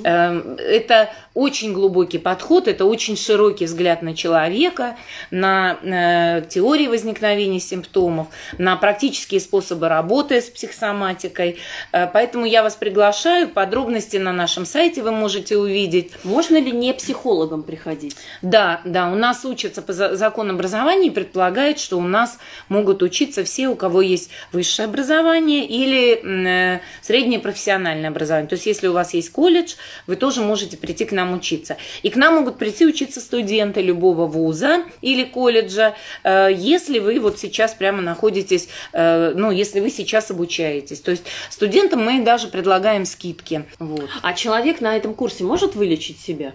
Эм, 0.04 0.56
Это 0.58 1.10
очень 1.34 1.72
глубокий 1.72 2.18
подход, 2.18 2.66
это 2.68 2.84
очень 2.86 3.16
широкий 3.16 3.66
взгляд 3.66 4.02
на 4.02 4.14
человека, 4.14 4.96
на 5.30 5.76
э, 5.82 6.42
теории 6.48 6.86
возникновения 6.86 7.60
симптомов, 7.60 8.28
на 8.58 8.76
практические 8.76 9.40
способы 9.40 9.88
работы 9.88 10.40
с 10.40 10.44
психосоматикой. 10.48 11.58
Э, 11.92 12.06
Поэтому 12.12 12.46
я 12.46 12.62
вас 12.62 12.74
приглашаю. 12.76 13.48
Подробности 13.48 14.16
на 14.16 14.32
нашем 14.32 14.64
сайте 14.66 15.02
вы 15.02 15.12
можете 15.12 15.56
увидеть. 15.58 16.12
Можно 16.24 16.56
ли 16.60 16.72
не 16.72 16.92
психологом 16.94 17.62
приходить? 17.62 18.16
Да, 18.42 18.80
да, 18.84 19.10
у 19.10 19.14
нас 19.14 19.44
учатся 19.44 19.82
по 19.82 19.92
за- 19.92 20.16
закону 20.16 20.54
образования 20.54 21.08
и 21.08 21.10
предполагает, 21.10 21.78
что 21.78 21.98
у 21.98 22.02
нас 22.02 22.38
могут 22.68 23.02
учиться 23.02 23.44
все, 23.44 23.68
у 23.68 23.74
кого 23.76 24.00
есть 24.02 24.30
высшее 24.52 24.85
высшее 24.86 25.06
образование 25.06 25.66
или 25.66 26.76
э, 26.76 26.80
среднее 27.02 27.40
профессиональное 27.40 28.10
образование. 28.10 28.48
То 28.48 28.54
есть, 28.54 28.66
если 28.66 28.88
у 28.88 28.92
вас 28.92 29.14
есть 29.14 29.30
колледж, 29.30 29.74
вы 30.06 30.16
тоже 30.16 30.40
можете 30.42 30.76
прийти 30.76 31.04
к 31.04 31.12
нам 31.12 31.34
учиться. 31.34 31.76
И 32.02 32.10
к 32.10 32.16
нам 32.16 32.34
могут 32.34 32.58
прийти 32.58 32.86
учиться 32.86 33.20
студенты 33.20 33.82
любого 33.82 34.26
вуза 34.26 34.84
или 35.02 35.24
колледжа, 35.24 35.94
э, 36.24 36.50
если 36.54 36.98
вы 36.98 37.18
вот 37.20 37.38
сейчас 37.38 37.74
прямо 37.74 38.02
находитесь, 38.02 38.68
э, 38.92 39.32
ну, 39.34 39.50
если 39.50 39.80
вы 39.80 39.90
сейчас 39.90 40.30
обучаетесь. 40.30 41.00
То 41.00 41.10
есть, 41.10 41.24
студентам 41.50 42.04
мы 42.04 42.22
даже 42.22 42.48
предлагаем 42.48 43.04
скидки. 43.04 43.64
Вот. 43.78 44.08
А 44.22 44.32
человек 44.32 44.80
на 44.80 44.96
этом 44.96 45.14
курсе 45.14 45.44
может 45.44 45.74
вылечить 45.74 46.20
себя? 46.20 46.52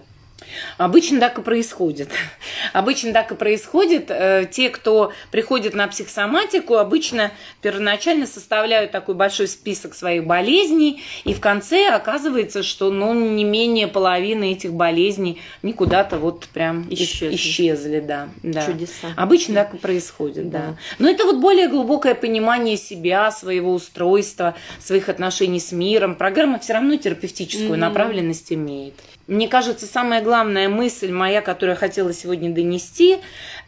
Обычно 0.78 1.20
так 1.20 1.38
и 1.38 1.42
происходит. 1.42 2.08
Обычно 2.72 3.12
так 3.12 3.32
и 3.32 3.34
происходит. 3.34 4.06
Э, 4.10 4.46
те, 4.50 4.70
кто 4.70 5.12
приходит 5.30 5.74
на 5.74 5.88
психосоматику, 5.88 6.76
обычно 6.76 7.32
первоначально 7.60 8.26
составляют 8.26 8.90
такой 8.90 9.14
большой 9.14 9.48
список 9.48 9.94
своих 9.94 10.26
болезней, 10.26 11.02
и 11.24 11.34
в 11.34 11.40
конце 11.40 11.88
оказывается, 11.88 12.62
что 12.62 12.90
ну, 12.90 13.12
не 13.14 13.44
менее 13.44 13.88
половины 13.88 14.52
этих 14.52 14.72
болезней 14.72 15.40
никуда-то 15.62 16.18
вот 16.18 16.46
прям 16.52 16.86
исчезли. 16.90 17.36
исчезли 17.36 18.00
да, 18.00 18.28
да. 18.42 18.66
Чудеса. 18.66 19.08
Обычно 19.16 19.54
так 19.54 19.74
и 19.74 19.76
происходит, 19.78 20.50
да. 20.50 20.58
да. 20.58 20.76
Но 20.98 21.08
это 21.08 21.24
вот 21.24 21.36
более 21.36 21.68
глубокое 21.68 22.14
понимание 22.14 22.76
себя, 22.76 23.30
своего 23.30 23.72
устройства, 23.72 24.54
своих 24.80 25.08
отношений 25.08 25.60
с 25.60 25.72
миром. 25.72 26.14
Программа 26.14 26.58
все 26.58 26.74
равно 26.74 26.96
терапевтическую 26.96 27.72
mm-hmm. 27.72 27.76
направленность 27.76 28.52
имеет. 28.52 28.94
Мне 29.26 29.48
кажется, 29.48 29.86
самая 29.86 30.20
главная 30.22 30.68
мысль 30.68 31.10
моя, 31.12 31.40
которую 31.40 31.74
я 31.74 31.80
хотела 31.80 32.12
сегодня 32.12 32.52
донести, 32.52 33.18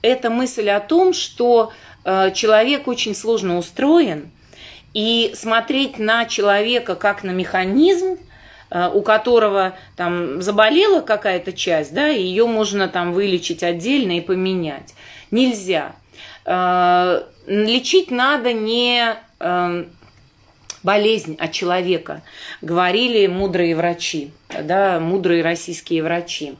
это 0.02 0.30
мысль 0.30 0.68
о 0.70 0.80
том, 0.80 1.12
что 1.12 1.72
э, 2.05 2.32
человек 2.32 2.88
очень 2.88 3.14
сложно 3.14 3.57
устроен, 3.57 4.30
и 4.94 5.32
смотреть 5.34 5.98
на 5.98 6.24
человека 6.24 6.94
как 6.94 7.24
на 7.24 7.32
механизм, 7.32 8.16
э, 8.70 8.90
у 8.92 9.02
которого 9.02 9.76
там 9.96 10.40
заболела 10.40 11.00
какая-то 11.00 11.52
часть, 11.52 11.92
да, 11.92 12.07
ее 12.07 12.46
можно 12.46 12.88
там 12.88 13.12
вылечить 13.12 13.62
отдельно 13.62 14.16
и 14.18 14.20
поменять. 14.20 14.94
Нельзя. 15.30 15.96
Э, 16.46 17.22
лечить 17.46 18.11
надо 18.11 18.52
не 18.52 19.16
болезнь 20.85 21.37
от 21.41 21.51
человека, 21.51 22.22
говорили 22.61 23.26
мудрые 23.26 23.74
врачи, 23.74 24.30
да, 24.62 25.01
мудрые 25.01 25.43
российские 25.43 26.03
врачи. 26.05 26.55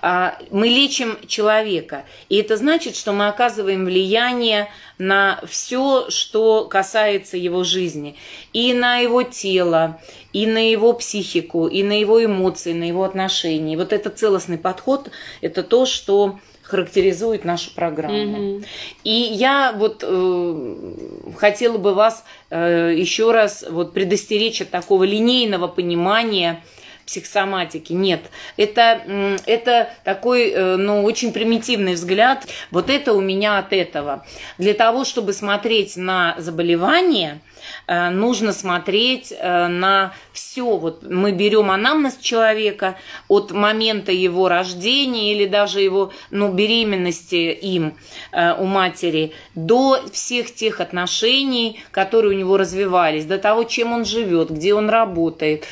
А, 0.00 0.38
мы 0.50 0.68
лечим 0.68 1.18
человека, 1.26 2.04
и 2.28 2.36
это 2.36 2.56
значит, 2.56 2.96
что 2.96 3.12
мы 3.12 3.26
оказываем 3.26 3.84
влияние 3.84 4.70
на 4.98 5.40
все, 5.46 6.08
что 6.08 6.64
касается 6.64 7.36
его 7.36 7.64
жизни, 7.64 8.16
и 8.52 8.72
на 8.72 8.98
его 8.98 9.24
тело, 9.24 10.00
и 10.32 10.46
на 10.46 10.70
его 10.70 10.92
психику, 10.92 11.66
и 11.66 11.82
на 11.82 11.98
его 11.98 12.24
эмоции, 12.24 12.72
на 12.72 12.84
его 12.84 13.04
отношения. 13.04 13.76
вот 13.76 13.92
этот 13.92 14.18
целостный 14.18 14.58
подход– 14.58 15.10
это 15.40 15.62
то, 15.62 15.86
что 15.86 16.38
характеризует 16.66 17.44
нашу 17.44 17.72
программу. 17.74 18.14
Mm-hmm. 18.14 18.66
И 19.04 19.10
я 19.10 19.72
вот 19.76 20.04
э, 20.06 20.92
хотела 21.36 21.78
бы 21.78 21.94
вас 21.94 22.24
э, 22.50 22.92
еще 22.96 23.30
раз 23.30 23.64
вот 23.68 23.92
предостеречь 23.94 24.60
от 24.60 24.70
такого 24.70 25.04
линейного 25.04 25.68
понимания 25.68 26.64
психосоматики. 27.06 27.92
Нет, 27.92 28.20
это, 28.56 29.38
это 29.46 29.90
такой, 30.04 30.50
э, 30.50 30.76
ну, 30.76 31.04
очень 31.04 31.32
примитивный 31.32 31.94
взгляд. 31.94 32.46
Вот 32.70 32.90
это 32.90 33.12
у 33.14 33.20
меня 33.20 33.58
от 33.58 33.72
этого. 33.72 34.26
Для 34.58 34.74
того, 34.74 35.04
чтобы 35.04 35.32
смотреть 35.32 35.96
на 35.96 36.34
заболевание– 36.38 37.40
Э, 37.86 38.10
нужно 38.10 38.52
смотреть 38.52 39.32
э, 39.36 39.66
на 39.68 40.12
все. 40.32 40.76
Вот 40.76 41.02
мы 41.02 41.32
берем 41.32 41.70
анамнез 41.70 42.16
человека 42.16 42.96
от 43.28 43.52
момента 43.52 44.12
его 44.12 44.48
рождения 44.48 45.32
или 45.32 45.46
даже 45.46 45.80
его 45.80 46.12
ну, 46.30 46.52
беременности 46.52 47.36
им 47.36 47.94
у 48.32 48.64
матери 48.64 49.32
до 49.54 50.00
всех 50.12 50.54
тех 50.54 50.80
отношений, 50.80 51.80
которые 51.90 52.34
у 52.34 52.38
него 52.38 52.56
развивались, 52.56 53.24
до 53.24 53.38
того, 53.38 53.64
чем 53.64 53.92
он 53.92 54.04
живет, 54.04 54.50
где 54.50 54.74
он 54.74 54.90
работает, 54.90 55.66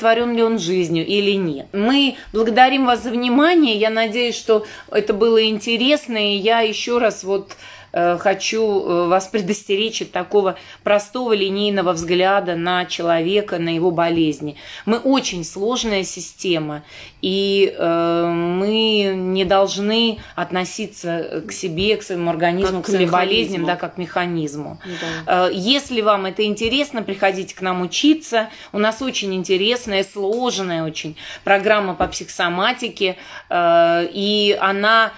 удовлетворен 0.00 0.34
ли 0.34 0.42
он 0.42 0.58
жизнью 0.58 1.06
или 1.06 1.32
нет. 1.32 1.66
Мы 1.72 2.16
благодарим 2.32 2.86
вас 2.86 3.02
за 3.02 3.10
внимание. 3.10 3.76
Я 3.76 3.90
надеюсь, 3.90 4.36
что 4.36 4.64
это 4.90 5.12
было 5.12 5.44
интересно, 5.44 6.16
и 6.16 6.36
я 6.36 6.60
еще 6.60 6.98
раз 6.98 7.24
вот 7.24 7.52
хочу 7.92 8.62
э, 8.62 9.08
вас 9.08 9.26
предостеречь 9.26 10.02
от 10.02 10.12
такого 10.12 10.56
простого 10.82 11.32
линейного 11.32 11.92
взгляда 11.92 12.54
на 12.54 12.84
человека, 12.84 13.58
на 13.58 13.74
его 13.74 13.90
болезни. 13.90 14.56
Мы 14.86 14.98
очень 14.98 15.44
сложная 15.44 16.04
система, 16.04 16.82
и 17.20 17.74
э, 17.76 18.26
мы 18.26 19.12
не 19.14 19.44
должны 19.44 20.18
относиться 20.36 21.42
к 21.46 21.52
себе, 21.52 21.96
к 21.96 22.02
своему 22.02 22.30
организму, 22.30 22.78
как 22.78 22.86
к 22.86 22.90
своим 22.90 23.10
болезням, 23.10 23.64
да, 23.64 23.76
как 23.76 23.96
к 23.96 23.98
механизму. 23.98 24.78
Да. 25.26 25.48
Если 25.48 26.00
вам 26.00 26.26
это 26.26 26.44
интересно, 26.44 27.02
приходите 27.02 27.54
к 27.54 27.60
нам 27.60 27.82
учиться. 27.82 28.50
У 28.72 28.78
нас 28.78 29.02
очень 29.02 29.34
интересная, 29.34 30.04
сложная 30.04 30.84
очень 30.84 31.16
программа 31.44 31.94
по 31.94 32.06
психосоматике, 32.06 33.16
и 33.52 34.58
она 34.60 35.12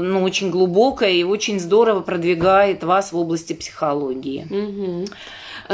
ну, 0.00 0.22
очень 0.22 0.50
глубокая 0.50 1.12
и 1.12 1.22
очень 1.22 1.58
здорово 1.60 2.00
продвигает 2.00 2.84
вас 2.84 3.12
в 3.12 3.16
области 3.16 3.52
психологии. 3.52 4.46
Угу. 4.50 5.06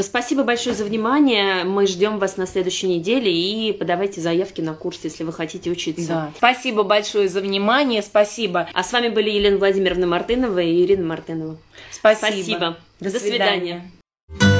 Спасибо 0.03 0.45
большое 0.45 0.75
за 0.75 0.85
внимание. 0.85 1.65
Мы 1.65 1.87
ждем 1.87 2.19
вас 2.19 2.37
на 2.37 2.47
следующей 2.47 2.87
неделе 2.89 3.33
и 3.33 3.73
подавайте 3.73 4.21
заявки 4.21 4.61
на 4.61 4.75
курс, 4.75 5.01
если 5.03 5.25
вы 5.25 5.33
хотите 5.33 5.71
учиться. 5.71 6.09
Да. 6.09 6.33
Спасибо 6.37 6.83
большое 6.85 7.29
за 7.29 7.41
внимание. 7.41 8.03
Спасибо. 8.03 8.69
А 8.73 8.85
с 8.85 8.93
вами 8.93 9.09
были 9.09 9.31
Елена 9.31 9.59
Владимировна 9.59 10.07
Мартынова 10.07 10.61
и 10.61 10.85
Ирина 10.85 11.07
Мартынова. 11.07 11.57
Спасибо. 11.91 12.27
Спасибо. 12.27 12.77
До, 13.01 13.11
До 13.11 13.19
свидания. 13.19 13.93
свидания. 14.29 14.60